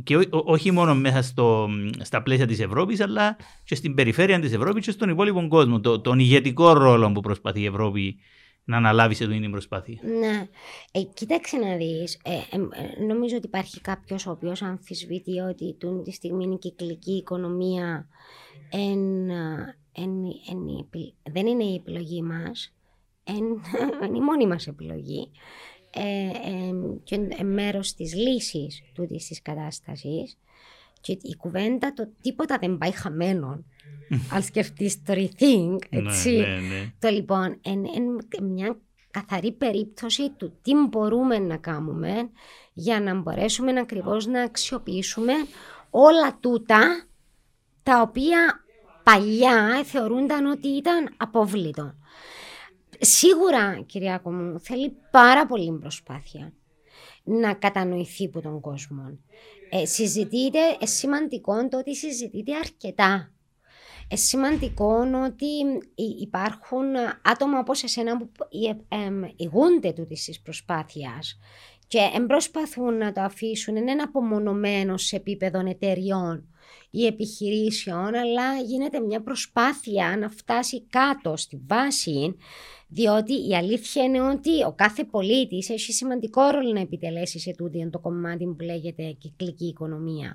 και 0.04 0.16
ό, 0.16 0.26
όχι 0.30 0.70
μόνο 0.70 0.94
μέσα 0.94 1.22
στο, 1.22 1.68
στα 2.00 2.22
πλαίσια 2.22 2.46
της 2.46 2.60
Ευρώπης 2.60 3.00
αλλά 3.00 3.36
και 3.64 3.74
στην 3.74 3.94
περιφέρεια 3.94 4.40
της 4.40 4.52
Ευρώπης 4.52 4.84
και 4.84 4.90
στον 4.90 5.08
υπόλοιπο 5.08 5.48
κόσμο 5.48 5.80
το, 5.80 6.00
τον 6.00 6.18
ηγετικό 6.18 6.72
ρόλο 6.72 7.12
που 7.12 7.20
προσπαθεί 7.20 7.60
η 7.60 7.66
Ευρώπη 7.66 8.18
να 8.64 8.76
αναλάβει 8.76 9.14
σε 9.14 9.24
αυτή 9.24 9.40
την 9.40 9.50
προσπάθεια. 9.50 10.00
Ναι. 10.02 10.48
Ε, 10.92 11.02
κοίταξε 11.02 11.56
να 11.56 11.76
δεις, 11.76 12.20
ε, 12.24 12.32
ε, 12.32 13.04
νομίζω 13.06 13.36
ότι 13.36 13.46
υπάρχει 13.46 13.80
κάποιος 13.80 14.26
ο 14.26 14.30
οποίος 14.30 14.62
αμφισβητεί 14.62 15.38
ότι 15.38 15.76
τούν 15.78 16.02
τη 16.02 16.12
στιγμή 16.12 16.44
η 16.44 16.58
κυκλική 16.58 17.12
οικονομία 17.12 18.08
εν, 18.70 19.30
εν, 19.96 20.24
εν, 20.50 20.88
δεν 21.22 21.46
είναι 21.46 21.64
η 21.64 21.74
επιλογή 21.74 22.22
μας, 22.22 22.74
είναι 23.24 24.16
η 24.16 24.20
μόνη 24.20 24.46
μας 24.46 24.66
επιλογή. 24.66 25.30
Ε, 25.98 26.70
και 27.04 27.44
μέρος 27.44 27.94
της 27.94 28.14
λύσης 28.14 28.82
τούτης 28.94 29.26
της 29.26 29.42
κατάστασης. 29.42 30.38
Και 31.00 31.12
η 31.12 31.36
κουβέντα 31.36 31.92
το 31.92 32.08
τίποτα 32.20 32.58
δεν 32.58 32.78
πάει 32.78 32.90
χαμένο 32.90 33.64
αν 34.34 34.42
σκεφτείς 34.42 35.02
το 35.02 35.12
rethink 35.16 35.78
ναι, 35.90 35.98
έτσι. 35.98 36.30
ναι, 36.30 36.46
ναι. 36.46 36.92
το 36.98 37.08
λοιπόν 37.08 37.60
είναι 37.62 37.88
μια 38.42 38.78
καθαρή 39.10 39.52
περίπτωση 39.52 40.30
του 40.30 40.58
τι 40.62 40.72
μπορούμε 40.88 41.38
να 41.38 41.56
κάνουμε 41.56 42.30
για 42.72 43.00
να 43.00 43.14
μπορέσουμε 43.14 43.80
ακριβώς 43.80 44.26
να 44.26 44.42
αξιοποιήσουμε 44.42 45.32
όλα 45.90 46.38
τούτα 46.40 47.06
τα 47.82 48.00
οποία 48.00 48.65
παλιά 49.10 49.84
θεωρούνταν 49.84 50.46
ότι 50.46 50.68
ήταν 50.68 51.14
απόβλητο. 51.16 51.94
Σίγουρα, 53.00 53.82
Κυριάκο 53.86 54.32
μου, 54.32 54.60
θέλει 54.60 54.96
πάρα 55.10 55.46
πολύ 55.46 55.78
προσπάθεια 55.78 56.52
να 57.24 57.54
κατανοηθεί 57.54 58.24
από 58.24 58.40
τον 58.40 58.60
κόσμο. 58.60 59.18
Ε, 59.70 59.84
συζητείται, 59.84 60.58
ε, 60.80 60.86
σημαντικό 60.86 61.68
το 61.68 61.78
ότι 61.78 61.96
συζητείται 61.96 62.56
αρκετά. 62.56 63.32
Ε, 64.08 64.16
σημαντικό 64.16 64.96
ότι 65.24 65.46
υπάρχουν 66.20 66.84
άτομα 67.22 67.58
όπως 67.58 67.82
εσένα 67.82 68.16
που 68.16 68.28
ε, 68.88 69.30
ηγούνται 69.36 69.92
τούτης 69.92 70.24
της 70.24 70.40
προσπάθειας 70.40 71.38
και 71.86 72.00
προσπαθούν 72.26 72.96
να 72.96 73.12
το 73.12 73.20
αφήσουν, 73.20 73.76
είναι 73.76 74.02
απομονωμένο 74.02 74.96
σε 74.96 75.16
επίπεδο 75.16 75.68
εταιριών 75.68 76.48
ή 76.90 77.06
επιχειρήσεων, 77.06 78.14
αλλά 78.14 78.60
γίνεται 78.60 79.00
μια 79.00 79.22
προσπάθεια 79.22 80.16
να 80.18 80.28
φτάσει 80.28 80.82
κάτω 80.82 81.36
στη 81.36 81.60
βάση 81.66 82.36
διότι 82.88 83.48
η 83.48 83.56
αλήθεια 83.56 84.04
είναι 84.04 84.20
ότι 84.20 84.64
ο 84.64 84.72
κάθε 84.72 85.04
πολίτης 85.04 85.70
έχει 85.70 85.92
σημαντικό 85.92 86.48
ρόλο 86.50 86.72
να 86.72 86.80
επιτελέσει 86.80 87.38
σε 87.38 87.54
τούτη 87.56 87.90
το 87.90 87.98
κομμάτι 87.98 88.44
που 88.44 88.64
λέγεται 88.64 89.12
κυκλική 89.12 89.66
οικονομία. 89.66 90.34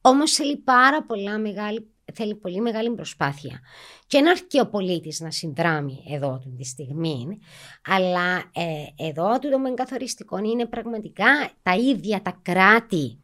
Όμως 0.00 0.32
θέλει 0.32 0.56
πάρα 0.56 1.02
πολλά 1.02 1.38
μεγάλη, 1.38 1.90
θέλει 2.12 2.34
πολύ 2.34 2.60
μεγάλη 2.60 2.90
προσπάθεια. 2.90 3.60
Και 4.06 4.20
να 4.20 4.30
έρθει 4.30 4.60
ο 4.60 4.68
πολίτη 4.68 5.22
να 5.22 5.30
συνδράμει 5.30 6.04
εδώ 6.10 6.42
τη 6.56 6.64
στιγμή, 6.64 7.38
αλλά 7.86 8.36
ε, 8.36 9.06
εδώ 9.08 9.38
το 9.38 9.74
καθοριστικό 9.74 10.38
είναι 10.38 10.66
πραγματικά 10.66 11.50
τα 11.62 11.74
ίδια 11.74 12.22
τα 12.22 12.38
κράτη 12.42 13.20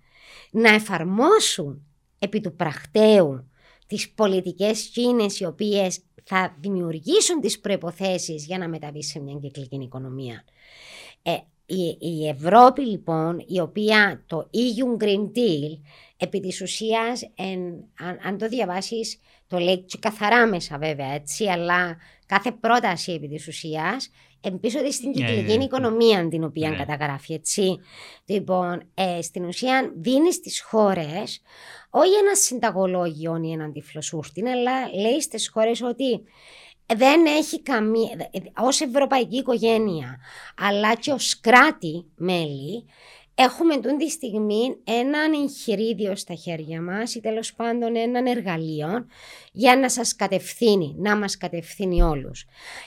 να 0.50 0.68
εφαρμόσουν 0.68 1.86
επί 2.22 2.40
του 2.40 2.56
πρακτέου 2.56 3.50
τις 3.86 4.10
πολιτικές 4.10 4.82
κίνες 4.82 5.40
οι 5.40 5.44
οποίες 5.44 6.00
θα 6.24 6.56
δημιουργήσουν 6.60 7.40
τις 7.40 7.60
προϋποθέσεις 7.60 8.46
για 8.46 8.58
να 8.58 8.68
μεταβεί 8.68 9.02
σε 9.02 9.20
μια 9.20 9.38
κυκλική 9.42 9.76
οικονομία. 9.82 10.44
Ε, 11.22 11.32
η, 11.66 11.96
η, 12.00 12.28
Ευρώπη 12.28 12.86
λοιπόν, 12.86 13.44
η 13.46 13.60
οποία 13.60 14.22
το 14.26 14.50
EU 14.54 15.02
Green 15.02 15.24
Deal, 15.36 15.78
επί 16.16 16.40
της 16.40 16.60
ουσίας, 16.60 17.22
αν, 17.96 18.18
αν, 18.22 18.38
το 18.38 18.48
διαβάσεις, 18.48 19.20
το 19.46 19.58
λέει 19.58 19.78
και 19.78 19.98
καθαρά 20.00 20.46
μέσα 20.46 20.78
βέβαια 20.78 21.12
έτσι, 21.12 21.46
αλλά 21.46 21.96
κάθε 22.26 22.52
πρόταση 22.52 23.12
επί 23.12 23.28
της 23.28 23.48
ουσίας, 23.48 24.10
εμπίσω 24.40 24.78
στην 24.90 25.08
ναι, 25.08 25.14
κυκλική 25.14 25.44
yeah, 25.44 25.48
ναι, 25.48 25.56
ναι. 25.56 25.64
οικονομία 25.64 26.28
την 26.28 26.44
οποία 26.44 26.72
yeah. 26.72 26.76
καταγράφει 26.76 27.32
έτσι. 27.32 27.78
Λοιπόν, 28.24 28.82
ε, 28.94 29.22
στην 29.22 29.44
ουσία 29.44 29.92
δίνεις 29.96 30.34
στις 30.34 30.60
χώρες 30.60 31.42
όχι 31.94 32.14
ένα 32.14 32.34
συνταγολόγιο 32.34 33.40
ή 33.42 33.52
έναν 33.52 33.72
τυφλοσούρτιν, 33.72 34.48
αλλά 34.48 34.94
λέει 34.94 35.20
στις 35.20 35.50
χώρες 35.50 35.82
ότι 35.82 36.22
δεν 36.94 37.26
έχει 37.26 37.62
καμία, 37.62 38.30
ως 38.56 38.80
ευρωπαϊκή 38.80 39.36
οικογένεια, 39.36 40.18
αλλά 40.56 40.94
και 40.94 41.12
ως 41.12 41.40
κράτη 41.40 42.04
μέλη, 42.16 42.84
έχουμε 43.34 43.80
τούν 43.80 43.98
τη 43.98 44.10
στιγμή 44.10 44.76
έναν 44.84 45.32
εγχειρίδιο 45.32 46.16
στα 46.16 46.34
χέρια 46.34 46.82
μας 46.82 47.14
ή 47.14 47.20
τέλος 47.20 47.54
πάντων 47.54 47.96
έναν 47.96 48.26
εργαλείο 48.26 49.06
για 49.52 49.76
να 49.76 49.88
σας 49.90 50.16
κατευθύνει, 50.16 50.94
να 50.98 51.16
μας 51.16 51.36
κατευθύνει 51.36 52.02
όλους. 52.02 52.44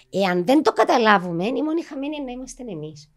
Εάν 0.10 0.46
δεν 0.46 0.64
το 0.64 0.72
καταλάβουμε, 0.72 1.46
η 1.46 1.62
μόνη 1.64 1.84
χαμένη 1.84 2.22
να 2.22 2.32
είμαστε 2.32 2.64
εμείς. 2.68 3.10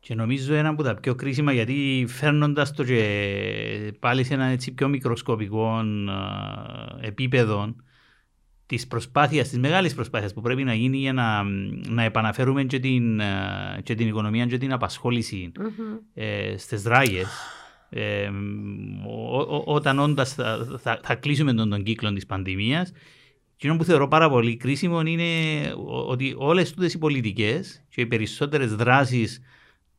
Και 0.00 0.14
νομίζω 0.14 0.54
ένα 0.54 0.68
από 0.68 0.82
τα 0.82 0.94
πιο 0.94 1.14
κρίσιμα 1.14 1.52
γιατί 1.52 2.04
φέρνοντας 2.08 2.72
το 2.72 2.84
και 2.84 3.92
πάλι 3.98 4.24
σε 4.24 4.34
ένα 4.34 4.44
έτσι 4.44 4.72
πιο 4.72 4.88
μικροσκοπικό 4.88 5.84
επίπεδο 7.00 7.74
της 8.66 8.86
προσπάθειας, 8.86 9.48
της 9.48 9.58
μεγάλης 9.58 9.94
προσπάθειας 9.94 10.32
που 10.32 10.40
πρέπει 10.40 10.64
να 10.64 10.74
γίνει 10.74 10.96
για 10.96 11.12
να, 11.12 11.42
να 11.88 12.02
επαναφέρουμε 12.02 12.64
και 12.64 12.78
την, 12.78 13.20
και 13.82 13.94
την 13.94 14.06
οικονομία 14.06 14.46
και 14.46 14.58
την 14.58 14.72
απασχόληση 14.72 15.52
mm-hmm. 15.58 16.00
ε, 16.14 16.54
στις 16.56 16.82
ράγε. 16.84 17.22
Ε, 17.88 18.30
όταν 19.64 19.98
όντω 19.98 20.24
θα, 20.24 20.78
θα, 20.80 21.00
θα, 21.02 21.14
κλείσουμε 21.14 21.52
τον, 21.52 21.70
τον 21.70 21.82
κύκλο 21.82 22.12
της 22.12 22.26
πανδημίας, 22.26 22.92
και 23.56 23.72
που 23.72 23.84
θεωρώ 23.84 24.08
πάρα 24.08 24.30
πολύ 24.30 24.56
κρίσιμο 24.56 25.00
είναι 25.00 25.24
ότι 26.06 26.34
όλες 26.36 26.74
οι 26.78 26.98
πολιτικές 26.98 27.84
και 27.88 28.00
οι 28.00 28.06
περισσότερες 28.06 28.74
δράσεις 28.74 29.40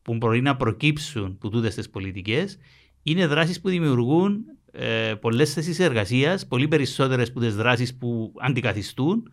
που 0.02 0.14
μπορεί 0.14 0.40
να 0.40 0.56
προκύψουν 0.56 1.24
από 1.24 1.48
τούτες 1.48 1.74
τις 1.74 1.90
πολιτικές 1.90 2.58
είναι 3.02 3.26
δράσεις 3.26 3.60
που 3.60 3.68
δημιουργούν 3.68 4.44
ε, 4.72 5.14
πολλές 5.20 5.52
θέσεις 5.52 5.78
εργασίας, 5.78 6.46
πολύ 6.46 6.68
περισσότερες 6.68 7.28
από 7.28 7.40
τις 7.40 7.56
δράσεις 7.56 7.96
που 7.96 8.32
αντικαθιστούν 8.40 9.32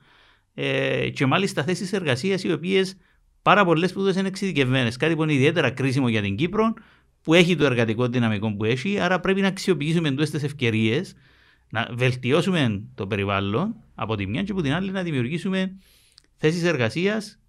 ε, 0.54 1.10
και 1.10 1.26
μάλιστα 1.26 1.64
θέσεις 1.64 1.94
εργασίας 1.94 2.44
οι 2.44 2.52
οποίες 2.52 2.98
πάρα 3.42 3.66
πολλές 3.66 3.94
που 3.94 4.08
είναι 4.08 4.28
εξειδικευμένες. 4.28 4.98
Κάτι 4.98 5.16
που 5.16 5.24
είναι 5.24 5.34
ιδιαίτερα 5.34 5.70
κρίσιμο 5.70 6.10
για 6.10 6.22
την 6.22 6.36
Κύπρο, 6.36 6.74
που 7.22 7.34
έχει 7.34 7.56
το 7.56 7.66
εργατικό 7.66 8.08
δυναμικό 8.08 8.56
που 8.56 8.64
έχει, 8.64 9.00
άρα 9.00 9.20
πρέπει 9.20 9.42
να 9.42 9.48
αξιοποιήσουμε 9.48 10.10
τούτες 10.10 10.30
τις 10.30 10.44
ευκαιρίες, 10.44 11.16
να 11.70 11.90
βελτιώσουμε 11.92 12.84
το 12.96 13.08
περιβάλλον 13.08 13.76
από 13.96 14.16
τη 14.16 14.28
μια 14.28 14.44
και 14.44 14.52
από 14.52 14.62
την 14.62 14.74
άλλη 14.74 14.92
να 14.92 15.04
δημιουργήσουμε 15.04 15.76
θέσεις 16.38 16.64
εργασίας 16.64 17.40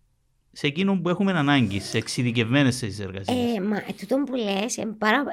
σε 0.52 0.66
εκείνο 0.66 1.00
που 1.00 1.08
έχουμε 1.08 1.32
ανάγκη, 1.32 1.80
σε 1.80 1.98
εξειδικευμένες 1.98 2.78
θέσεις 2.78 3.00
εργασίας. 3.00 3.56
Ε, 3.56 3.60
μα 3.60 3.82
τούτο 4.00 4.22
που 4.26 4.34
λες, 4.34 4.76
ε, 4.76 4.84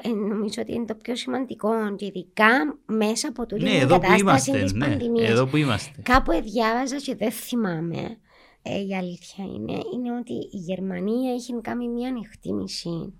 νομίζω 0.08 0.62
ότι 0.62 0.72
είναι 0.74 0.84
το 0.84 0.94
πιο 0.94 1.16
σημαντικό 1.16 1.94
και 1.96 2.04
ειδικά 2.04 2.78
μέσα 2.86 3.28
από 3.28 3.46
τούτη 3.46 3.62
ναι, 3.62 3.78
την 3.78 3.88
κατάσταση 3.88 4.52
της 4.52 4.72
ναι, 4.72 4.86
πανδημίας. 4.86 5.30
Εδώ 5.30 5.46
που 5.46 5.56
είμαστε. 5.56 6.02
Κάπου 6.02 6.32
διάβαζα 6.42 6.96
και 6.96 7.14
δεν 7.14 7.30
θυμάμαι. 7.30 8.18
Ε, 8.62 8.80
η 8.80 8.96
αλήθεια 8.96 9.44
είναι, 9.44 9.72
είναι 9.72 10.16
ότι 10.18 10.32
η 10.32 10.56
Γερμανία 10.56 11.32
έχει 11.32 11.60
κάνει 11.60 11.88
μια 11.88 12.12
εκτίμηση 12.24 13.12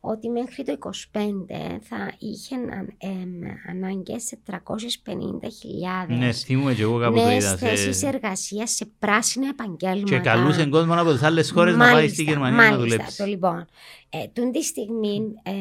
ότι 0.00 0.28
μέχρι 0.28 0.64
το 0.64 0.78
25 0.82 0.90
θα 1.80 2.12
είχε 2.18 2.54
ε, 2.98 3.08
ανάγκες 3.70 4.22
σε 4.22 4.38
350.000 4.50 4.56
ναι, 6.08 6.32
θυμούμαι 6.32 6.74
και 6.74 6.82
εγώ 6.82 6.98
κάπου 6.98 7.16
το 7.16 7.30
είδα. 7.30 7.56
θέσεις 7.56 8.02
εργασίας 8.02 8.70
σε 8.70 8.86
πράσινα 8.98 9.48
επαγγέλματα. 9.48 10.16
Και 10.16 10.18
καλούσε 10.18 10.66
κόσμο 10.66 10.94
από 10.94 11.12
τις 11.12 11.22
άλλες 11.22 11.50
χώρες 11.50 11.76
να 11.76 11.92
πάει 11.92 12.08
στη 12.08 12.22
Γερμανία 12.22 12.56
μάλιστα, 12.56 12.76
να 12.76 12.82
δουλέψει. 12.82 13.16
Το, 13.16 13.24
λοιπόν, 13.24 13.66
ε, 14.10 14.26
τούν 14.32 14.52
τη 14.52 14.62
στιγμή, 14.62 15.20
ε, 15.42 15.52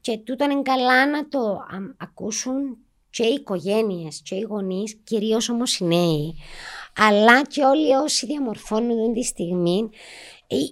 και 0.00 0.18
τούτο 0.18 0.44
είναι 0.44 0.62
καλά 0.62 1.10
να 1.10 1.28
το 1.28 1.38
α, 1.38 1.94
ακούσουν 1.96 2.76
και 3.10 3.22
οι 3.22 3.34
οικογένειες 3.34 4.20
και 4.24 4.34
οι 4.34 4.40
γονείς, 4.40 4.96
κυρίως 5.04 5.48
όμως 5.48 5.78
οι 5.78 5.84
νέοι, 5.84 6.34
αλλά 6.96 7.42
και 7.42 7.62
όλοι 7.62 7.94
όσοι 7.94 8.26
διαμορφώνουν 8.26 9.12
τη 9.12 9.22
στιγμή 9.22 9.88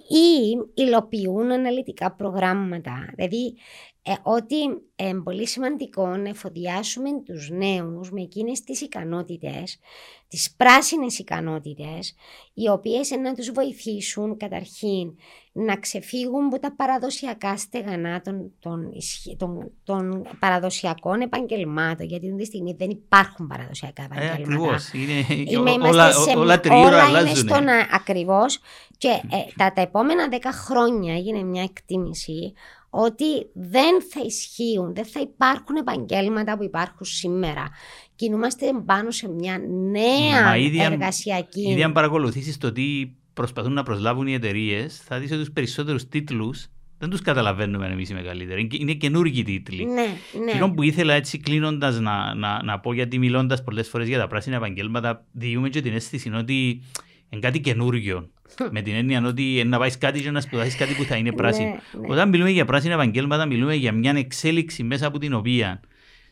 ή 0.07 0.57
υλοποιούν 0.73 1.51
αναλυτικά 1.51 2.11
προγράμματα. 2.15 3.13
Δηλαδή, 3.15 3.55
ε, 4.03 4.13
ότι 4.23 4.55
είναι 4.95 5.21
πολύ 5.21 5.47
σημαντικό 5.47 6.07
να 6.07 6.29
εφοδιάσουμε 6.29 7.09
τους 7.25 7.49
νέους 7.49 8.11
με 8.11 8.21
εκείνες 8.21 8.61
τις 8.61 8.81
ικανότητες, 8.81 9.79
τις 10.27 10.53
πράσινες 10.57 11.19
ικανότητες, 11.19 12.15
οι 12.53 12.69
οποίες 12.69 13.09
να 13.09 13.33
τους 13.33 13.51
βοηθήσουν 13.51 14.37
καταρχήν 14.37 15.13
να 15.51 15.75
ξεφύγουν 15.75 16.45
από 16.45 16.59
τα 16.59 16.75
παραδοσιακά 16.75 17.57
στεγανά 17.57 18.21
των, 18.21 18.51
των, 18.59 18.89
των, 19.37 19.71
των 19.83 20.27
παραδοσιακών 20.39 21.21
επαγγελμάτων, 21.21 22.05
γιατί 22.05 22.25
αυτή 22.25 22.39
τη 22.39 22.45
στιγμή 22.45 22.75
δεν 22.77 22.89
υπάρχουν 22.89 23.47
παραδοσιακά 23.47 24.01
ε, 24.01 24.05
επαγγέλματα. 24.05 24.39
Ε, 24.39 24.43
ακριβώς. 24.43 24.93
Είναι, 24.93 25.87
όλα, 25.87 26.11
σε, 26.11 26.37
όλα, 26.37 26.61
όλα 26.69 27.03
αλλάζουν. 27.03 27.27
είναι 27.27 27.35
στον 27.35 27.67
ακριβώς 27.91 28.59
και 28.97 29.07
ε, 29.07 29.37
τα, 29.55 29.73
τα 29.73 29.81
επόμενα 29.81 30.27
δέκα 30.27 30.51
χρόνια 30.51 31.13
έγινε 31.13 31.43
μια 31.43 31.63
εκτίμηση 31.63 32.53
ότι 32.93 33.49
δεν 33.53 34.01
θα 34.01 34.21
ισχύουν, 34.25 34.95
δεν 34.95 35.05
θα 35.05 35.19
υπάρχουν 35.19 35.75
επαγγέλματα 35.75 36.57
που 36.57 36.63
υπάρχουν 36.63 37.05
σήμερα. 37.05 37.69
Κινούμαστε 38.15 38.65
πάνω 38.85 39.11
σε 39.11 39.29
μια 39.29 39.57
νέα 39.91 40.43
Μα 40.43 40.57
ήδη 40.57 40.81
εργασιακή. 40.81 41.69
Ήδη 41.69 41.83
αν 41.83 41.91
παρακολουθήσεις 41.91 42.57
το 42.57 42.71
τι 42.71 43.11
προσπαθούν 43.33 43.73
να 43.73 43.83
προσλάβουν 43.83 44.27
οι 44.27 44.33
εταιρείες, 44.33 45.01
θα 45.05 45.19
δεις 45.19 45.31
ότι 45.31 45.39
τους 45.39 45.51
περισσότερους 45.51 46.07
τίτλους 46.07 46.67
δεν 47.01 47.09
τους 47.09 47.21
καταλαβαίνουμε 47.21 47.87
εμείς 47.87 48.09
οι 48.09 48.13
μεγαλύτεροι. 48.13 48.67
Είναι 48.71 48.93
καινούργιοι 48.93 49.43
τίτλοι. 49.43 49.85
Ναι, 49.85 49.93
ναι. 49.93 50.51
Εκείνο 50.51 50.71
που 50.71 50.83
ήθελα 50.83 51.13
έτσι 51.13 51.37
κλείνοντας 51.37 51.99
να, 51.99 52.33
να, 52.35 52.63
να 52.63 52.79
πω, 52.79 52.93
γιατί 52.93 53.17
μιλώντας 53.17 53.63
πολλές 53.63 53.87
φορές 53.87 54.07
για 54.07 54.19
τα 54.19 54.27
πράσινα 54.27 54.55
επαγγέλματα, 54.55 55.25
διούμε 55.31 55.69
και 55.69 55.81
την 55.81 55.93
αίσθηση 55.93 56.29
ότι 56.29 56.83
είναι 57.29 57.41
κάτι 57.41 57.59
καινούργιο. 57.59 58.29
με 58.71 58.81
την 58.81 58.95
έννοια 58.95 59.21
ότι 59.25 59.63
να 59.65 59.77
πάει 59.77 59.97
κάτι 59.97 60.21
και 60.21 60.31
να 60.31 60.41
σπουδάσεις 60.41 60.75
κάτι 60.75 60.93
που 60.93 61.03
θα 61.03 61.15
είναι 61.15 61.31
πράσινο. 61.31 61.67
Ναι, 61.67 61.99
ναι. 61.99 62.07
Όταν 62.07 62.29
μιλούμε 62.29 62.49
για 62.49 62.65
πράσινα 62.65 62.93
επαγγέλματα, 62.93 63.45
μιλούμε 63.45 63.75
για 63.75 63.91
μια 63.91 64.13
εξέλιξη 64.15 64.83
μέσα 64.83 65.07
από 65.07 65.17
την 65.17 65.33
οποία 65.33 65.79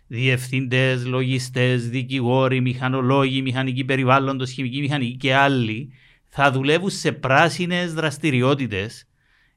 διευθυντές, 0.07 1.05
λογιστές, 1.05 1.89
δικηγόροι, 1.89 2.61
μηχανολόγοι, 2.61 3.41
μηχανικοί 3.41 3.83
περιβάλλοντος, 3.83 4.51
χημικοί 4.51 4.79
μηχανικοί 4.79 5.17
και 5.17 5.35
άλλοι 5.35 5.93
θα 6.27 6.51
δουλεύουν 6.51 6.89
σε 6.89 7.11
πράσινες 7.11 7.93
δραστηριότητες 7.93 9.07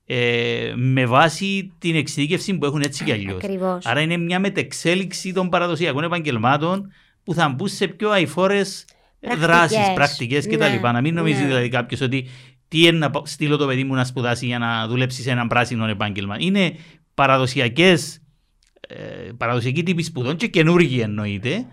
ε, 0.06 0.72
με 0.76 1.06
βάση 1.06 1.72
την 1.78 1.96
εξειδίκευση 1.96 2.58
που 2.58 2.64
έχουν 2.64 2.80
έτσι 2.80 3.04
κι 3.04 3.12
αλλιώς. 3.12 3.42
Άρα 3.84 4.00
είναι 4.00 4.16
μια 4.16 4.40
μετεξέλιξη 4.40 5.32
των 5.32 5.48
παραδοσιακών 5.48 6.04
επαγγελμάτων 6.04 6.92
που 7.24 7.34
θα 7.34 7.48
μπουν 7.48 7.68
σε 7.68 7.86
πιο 7.86 8.10
αηφόρες 8.10 8.84
δράσεις, 9.38 9.92
πρακτικές 9.94 10.46
κτλ. 10.46 10.56
Ναι, 10.56 10.78
να 10.80 11.00
μην 11.00 11.14
νομίζεις 11.14 11.40
ναι. 11.40 11.46
δηλαδή 11.46 11.68
κάποιος 11.68 12.00
ότι 12.00 12.26
τι 12.72 12.86
είναι 12.86 12.98
να 12.98 13.10
στείλω 13.24 13.56
το 13.56 13.66
παιδί 13.66 13.84
μου 13.84 13.94
να 13.94 14.04
σπουδάσει 14.04 14.46
για 14.46 14.58
να 14.58 14.86
δουλέψει 14.86 15.22
σε 15.22 15.30
έναν 15.30 15.48
πράσινο 15.48 15.86
επάγγελμα. 15.86 16.36
Είναι 16.38 16.74
παραδοσιακές, 17.14 18.22
ε, 18.88 18.96
παραδοσιακοί 19.36 19.82
τύποι 19.82 20.02
σπουδών 20.02 20.36
και 20.36 20.48
καινούργοι 20.48 21.00
εννοείται, 21.00 21.66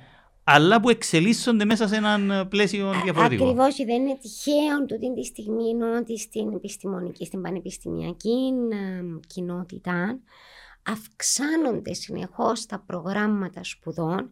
αλλά 0.44 0.82
που 0.82 0.90
εξελίσσονται 0.90 1.66
μέσα 1.66 1.88
σε 1.88 1.96
έναν 1.96 2.48
πλαίσιο 2.50 2.92
διαφορετικό. 3.04 3.44
Ακριβώς, 3.44 3.76
δεν 3.76 4.02
είναι 4.02 4.18
τυχαίο 4.22 4.86
τούτη 4.88 5.14
τη 5.14 5.26
στιγμή 5.26 5.84
ότι 6.00 6.20
στην 6.20 6.54
επιστημονική, 6.54 7.26
στην 7.26 7.42
πανεπιστημιακή 7.42 8.54
ε, 8.72 9.04
κοινότητα 9.28 10.20
αυξάνονται 10.84 11.94
συνεχώς 11.94 12.66
τα 12.66 12.84
προγράμματα 12.86 13.64
σπουδών 13.64 14.32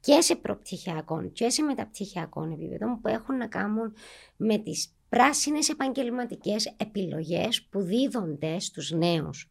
και 0.00 0.20
σε 0.20 0.36
προπτυχιακών 0.36 1.32
και 1.32 1.48
σε 1.48 1.62
μεταπτυχιακών 1.62 2.52
επίπεδων 2.52 3.00
που 3.00 3.08
έχουν 3.08 3.36
να 3.36 3.46
κάνουν 3.46 3.92
με 4.36 4.58
τις 4.58 4.94
πράσινες 5.10 5.68
επαγγελματικές 5.68 6.74
επιλογές 6.76 7.62
που 7.70 7.80
δίδονται 7.80 8.58
στους 8.58 8.90
νέους. 8.90 9.50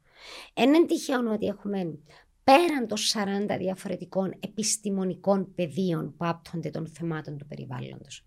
Ένα 0.53 0.85
τυχαίο 0.85 1.31
ότι 1.33 1.45
έχουμε 1.45 1.97
πέραν 2.43 2.87
των 2.87 2.97
40 3.53 3.57
διαφορετικών 3.57 4.35
επιστημονικών 4.39 5.53
πεδίων 5.55 6.15
που 6.17 6.25
άπτονται 6.25 6.69
των 6.69 6.87
θεμάτων 6.87 7.37
του 7.37 7.45
περιβάλλοντος. 7.45 8.25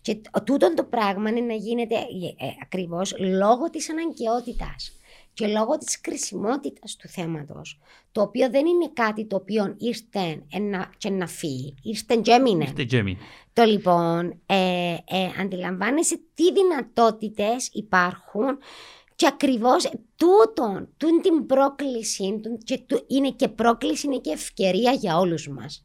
Και 0.00 0.20
τούτο 0.44 0.74
το 0.74 0.84
πράγμα 0.84 1.30
είναι 1.30 1.40
να 1.40 1.54
γίνεται 1.54 1.94
ε, 1.94 2.44
ε, 2.46 2.52
ακριβώς 2.62 3.14
λόγω 3.18 3.70
της 3.70 3.90
αναγκαιότητας 3.90 5.00
και 5.34 5.46
λόγω 5.46 5.78
της 5.78 6.00
κρισιμότητας 6.00 6.96
του 6.96 7.08
θέματος, 7.08 7.78
το 8.12 8.20
οποίο 8.22 8.50
δεν 8.50 8.66
είναι 8.66 8.90
κάτι 8.92 9.26
το 9.26 9.36
οποίο 9.36 9.76
ήρθε 9.78 10.42
και 10.98 11.10
να 11.10 11.26
φύγει, 11.26 11.74
ήρθε 11.82 12.16
και 12.22 12.30
έμεινε. 12.30 12.72
Το 13.52 13.62
λοιπόν, 13.62 14.40
ε, 14.46 14.96
ε, 15.04 15.40
αντιλαμβάνεσαι 15.40 16.20
τι 16.34 16.52
δυνατότητες 16.52 17.70
υπάρχουν 17.72 18.58
και 19.16 19.26
ακριβώς 19.26 19.90
τούτον, 20.16 20.88
τούν 20.96 21.20
την 21.20 21.46
πρόκληση, 21.46 22.40
και 22.64 22.84
είναι 23.06 23.30
και 23.30 23.48
πρόκληση, 23.48 24.06
είναι 24.06 24.18
και 24.18 24.30
ευκαιρία 24.30 24.92
για 24.92 25.18
όλους 25.18 25.48
μας 25.48 25.84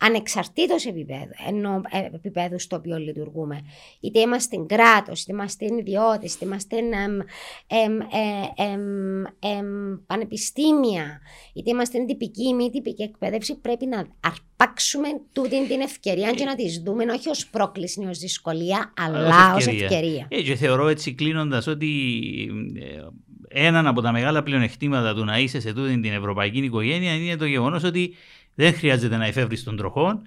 ανεξαρτήτως 0.00 0.86
επίπεδου, 0.86 1.30
ενώ 1.48 1.80
ε, 1.90 2.16
επίπεδου 2.16 2.58
στο 2.58 2.76
οποίο 2.76 2.96
λειτουργούμε. 2.96 3.60
Είτε 4.00 4.20
είμαστε 4.20 4.56
κράτος, 4.66 5.22
είτε 5.22 5.32
είμαστε 5.32 5.66
ιδιώτες, 5.78 6.34
είτε 6.34 6.44
είμαστε 6.44 6.76
ε, 9.38 9.62
πανεπιστήμια, 10.06 11.20
είτε 11.52 11.70
είμαστε 11.70 12.04
τυπική 12.04 12.48
ή 12.48 12.54
μη 12.54 12.70
τυπική 12.70 13.02
εκπαίδευση, 13.02 13.56
πρέπει 13.56 13.86
να 13.86 14.06
αρπάξουμε 14.20 15.08
τούτη 15.32 15.66
την 15.68 15.80
ευκαιρία 15.80 16.32
και 16.32 16.44
να 16.44 16.54
τη 16.54 16.80
δούμε 16.80 17.04
όχι 17.04 17.28
ως 17.28 17.46
πρόκληση 17.46 18.02
ή 18.02 18.06
ως 18.06 18.18
δυσκολία, 18.18 18.92
αλλά 18.96 19.54
ως 19.54 19.66
ευκαιρία. 19.66 19.84
ευκαιρία. 19.84 20.26
Ε, 20.30 20.42
και 20.42 20.54
θεωρώ 20.54 20.88
έτσι 20.88 21.14
κλείνοντας 21.14 21.66
ότι 21.66 21.86
έναν 23.48 23.86
από 23.86 24.00
τα 24.00 24.12
μεγάλα 24.12 24.42
πλεονεκτήματα 24.42 25.14
του 25.14 25.24
να 25.24 25.38
είσαι 25.38 25.60
σε 25.60 25.72
τούτη 25.72 26.00
την 26.00 26.12
ευρωπαϊκή 26.12 26.58
οικογένεια 26.58 27.14
είναι 27.14 27.36
το 27.36 27.46
γεγονός 27.46 27.84
ότι 27.84 28.14
δεν 28.54 28.74
χρειάζεται 28.74 29.16
να 29.16 29.26
εφεύρεις 29.26 29.64
τον 29.64 29.76
τροχό. 29.76 30.20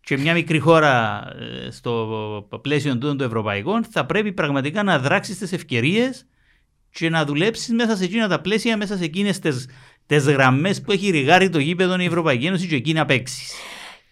Και 0.00 0.16
μια 0.16 0.34
μικρή 0.34 0.58
χώρα 0.58 1.24
ε, 1.66 1.70
στο 1.70 2.48
πλαίσιο 2.62 2.98
των 2.98 3.20
ευρωπαϊκών 3.20 3.84
θα 3.84 4.06
πρέπει 4.06 4.32
πραγματικά 4.32 4.82
να 4.82 4.98
δράξεις 4.98 5.38
τις 5.38 5.52
ευκαιρίες 5.52 6.26
και 6.90 7.10
να 7.10 7.24
δουλέψεις 7.24 7.74
μέσα 7.74 7.96
σε 7.96 8.04
εκείνα 8.04 8.28
τα 8.28 8.40
πλαίσια, 8.40 8.76
μέσα 8.76 8.96
σε 8.96 9.04
εκείνες 9.04 9.38
τις 10.06 10.26
γραμμές 10.26 10.80
που 10.80 10.92
έχει 10.92 11.10
ρηγάρει 11.10 11.48
το 11.48 11.58
γήπεδο 11.58 12.00
η 12.00 12.04
Ευρωπαϊκή 12.04 12.46
Ένωση 12.46 12.66
και 12.66 12.74
εκεί 12.74 12.92
να 12.92 13.04
παίξεις. 13.04 13.54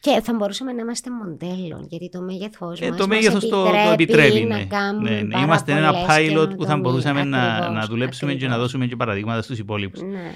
Και 0.04 0.20
θα 0.22 0.34
μπορούσαμε 0.34 0.72
να 0.72 0.82
είμαστε 0.82 1.10
μοντέλο, 1.10 1.86
γιατί 1.88 2.08
το 2.08 2.20
μέγεθός 2.20 2.80
ε, 2.80 2.88
μας. 2.88 2.96
Το 2.96 3.06
μέγεθος 3.06 3.48
το, 3.48 3.64
το 3.64 3.90
επιτρέπει. 3.92 4.44
Να 4.44 4.56
ναι. 4.56 4.64
κάνουμε 4.64 5.10
ναι, 5.10 5.20
ναι. 5.20 5.40
Είμαστε 5.40 5.72
ένα 5.72 5.92
pilot 6.08 6.56
που 6.56 6.64
θα 6.64 6.76
μπορούσαμε 6.76 7.24
να, 7.24 7.70
να 7.70 7.86
δουλέψουμε 7.86 8.30
ακριβώς. 8.30 8.50
και 8.50 8.56
να 8.56 8.62
δώσουμε 8.62 8.86
και 8.86 8.96
παραδείγματα 8.96 9.42
στους 9.42 9.58
υπόλοιπους. 9.58 10.00
Ναι. 10.00 10.34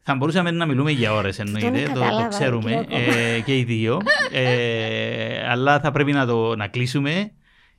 Θα 0.00 0.14
μπορούσαμε 0.14 0.50
να 0.50 0.66
μιλούμε 0.66 0.90
για 0.90 1.12
ώρες 1.12 1.38
εννοείται, 1.38 1.90
το, 1.94 2.00
το, 2.00 2.26
ξέρουμε 2.28 2.86
ε, 2.88 3.40
και 3.40 3.58
οι 3.58 3.64
δύο. 3.64 4.00
Ε, 4.32 5.48
αλλά 5.48 5.80
θα 5.80 5.90
πρέπει 5.90 6.12
να 6.12 6.26
το 6.26 6.56
να 6.56 6.68
κλείσουμε. 6.68 7.32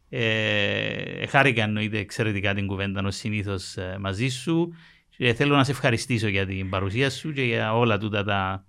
Ε, 0.10 1.26
χάρηκα 1.28 1.64
εννοείται 1.64 1.98
εξαιρετικά 1.98 2.54
την 2.54 2.68
κουβέντα 2.68 3.02
ως 3.06 3.16
συνήθως 3.16 3.78
ε, 3.78 3.98
μαζί 4.00 4.28
σου. 4.28 4.76
Ε, 5.18 5.34
θέλω 5.34 5.56
να 5.56 5.64
σε 5.64 5.72
ευχαριστήσω 5.72 6.28
για 6.28 6.46
την 6.46 6.70
παρουσία 6.70 7.10
σου 7.10 7.34
και 7.34 7.42
για 7.42 7.78
όλα 7.78 7.98
τούτα 7.98 8.24
τα 8.24 8.66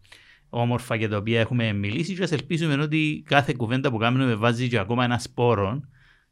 όμορφα 0.48 0.94
για 0.94 1.08
τα 1.08 1.16
οποία 1.16 1.40
έχουμε 1.40 1.72
μιλήσει. 1.72 2.14
Και 2.14 2.22
ας 2.22 2.32
ελπίσουμε 2.32 2.82
ότι 2.82 3.22
κάθε 3.26 3.54
κουβέντα 3.56 3.90
που 3.90 3.96
κάνουμε 3.96 4.34
βάζει 4.34 4.68
και 4.68 4.78
ακόμα 4.78 5.04
ένα 5.04 5.18
σπόρο 5.18 5.80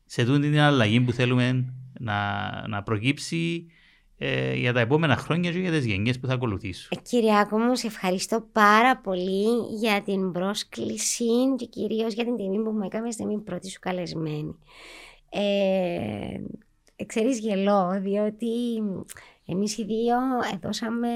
σε 0.04 0.24
τούτη 0.24 0.40
την 0.40 0.60
αλλαγή 0.60 1.00
που 1.00 1.12
θέλουμε 1.12 1.74
να, 1.98 2.18
να 2.68 2.82
προκύψει 2.82 3.66
ε, 4.18 4.54
για 4.54 4.72
τα 4.72 4.80
επόμενα 4.80 5.16
χρόνια 5.16 5.52
και 5.52 5.58
για 5.58 5.70
τις 5.70 5.86
γενιές 5.86 6.18
που 6.18 6.26
θα 6.26 6.34
ακολουθήσουν. 6.34 6.98
Ε, 6.98 7.00
Κυριάκο 7.02 7.58
μου, 7.58 7.76
σε 7.76 7.86
ευχαριστώ 7.86 8.46
πάρα 8.52 8.96
πολύ 8.96 9.46
για 9.78 10.02
την 10.02 10.32
πρόσκληση 10.32 11.24
και 11.56 11.66
κυρίως 11.66 12.14
για 12.14 12.24
την 12.24 12.36
τιμή 12.36 12.62
που 12.62 12.70
μου 12.70 12.82
έκαμε 12.84 13.10
στην 13.10 13.44
πρώτη 13.44 13.70
σου 13.70 13.78
καλεσμένη. 13.80 14.56
Ε, 15.30 17.04
ξέρεις 17.06 17.38
γελώ, 17.38 17.98
διότι 18.00 18.82
εμείς 19.46 19.78
οι 19.78 19.84
δύο 19.84 20.16
δώσαμε 20.60 21.08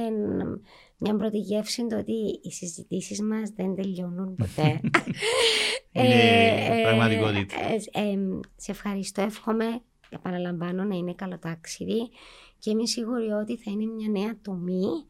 μια 0.99 1.17
πρώτη 1.17 1.39
γεύση 1.39 1.87
το 1.87 1.99
ότι 1.99 2.41
οι 2.43 2.51
συζητήσεις 2.51 3.23
μας 3.23 3.51
δεν 3.51 3.75
τελειώνουν 3.75 4.35
ποτέ. 4.35 4.81
Είναι 5.93 6.81
ε, 6.81 6.83
πραγματικότητα. 6.83 7.57
Ε, 7.93 8.01
ε, 8.01 8.19
σε 8.57 8.71
ευχαριστώ, 8.71 9.23
εύχομαι, 9.23 9.81
επαναλαμβάνω, 10.11 10.85
να 10.85 10.97
είναι 10.97 11.15
καλό 11.15 11.39
ταξίδι 11.39 12.09
και 12.59 12.71
είμαι 12.71 12.87
σίγουρη 12.87 13.31
ότι 13.31 13.57
θα 13.57 13.71
είναι 13.71 13.85
μια 13.85 14.09
νέα 14.09 14.39
τομή 14.43 15.07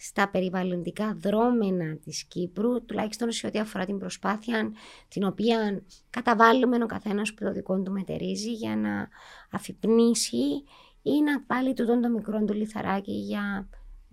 στα 0.00 0.28
περιβαλλοντικά 0.28 1.16
δρόμενα 1.20 1.96
της 1.96 2.24
Κύπρου, 2.24 2.84
τουλάχιστον 2.84 3.32
σε 3.32 3.46
ό,τι 3.46 3.58
αφορά 3.58 3.84
την 3.84 3.98
προσπάθεια 3.98 4.72
την 5.08 5.24
οποία 5.24 5.82
καταβάλουμε 6.10 6.76
ο 6.82 6.86
καθένας 6.86 7.34
που 7.34 7.44
το 7.44 7.52
δικό 7.52 7.80
του 7.80 7.92
μετερίζει 7.92 8.52
για 8.52 8.76
να 8.76 9.08
αφυπνήσει 9.50 10.64
ή 11.02 11.22
να 11.24 11.44
βάλει 11.46 11.72
τούτο 11.72 12.00
το 12.00 12.08
μικρό 12.08 12.44
του 12.44 12.54
λιθαράκι 12.54 13.12
για 13.12 13.68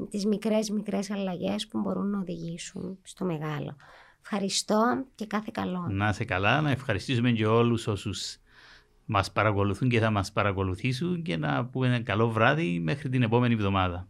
τις 0.10 0.26
μικρές 0.26 0.70
μικρές 0.70 1.12
αλλαγές 1.12 1.68
που 1.68 1.80
μπορούν 1.80 2.10
να 2.10 2.20
οδηγήσουν 2.20 2.98
στο 3.02 3.26
μεγάλο. 3.26 3.76
Ευχαριστώ 4.22 5.06
και 5.16 5.26
κάθε 5.26 5.50
καλό. 5.54 5.88
Να 5.90 6.10
είσαι 6.10 6.26
καλά, 6.26 6.62
να 6.62 6.72
ευχαριστήσουμε 6.72 7.32
και 7.32 7.46
όλους 7.46 7.88
όσους 7.88 8.38
μας 9.06 9.32
παρακολουθούν 9.32 9.90
και 9.90 10.00
θα 10.00 10.10
μας 10.10 10.32
παρακολουθήσουν 10.32 11.22
και 11.22 11.38
να 11.38 11.66
πούμε 11.66 11.88
ένα 11.88 12.00
καλό 12.02 12.30
βράδυ 12.30 12.80
μέχρι 12.80 13.10
την 13.10 13.22
επόμενη 13.22 13.54
εβδομάδα. 13.54 14.04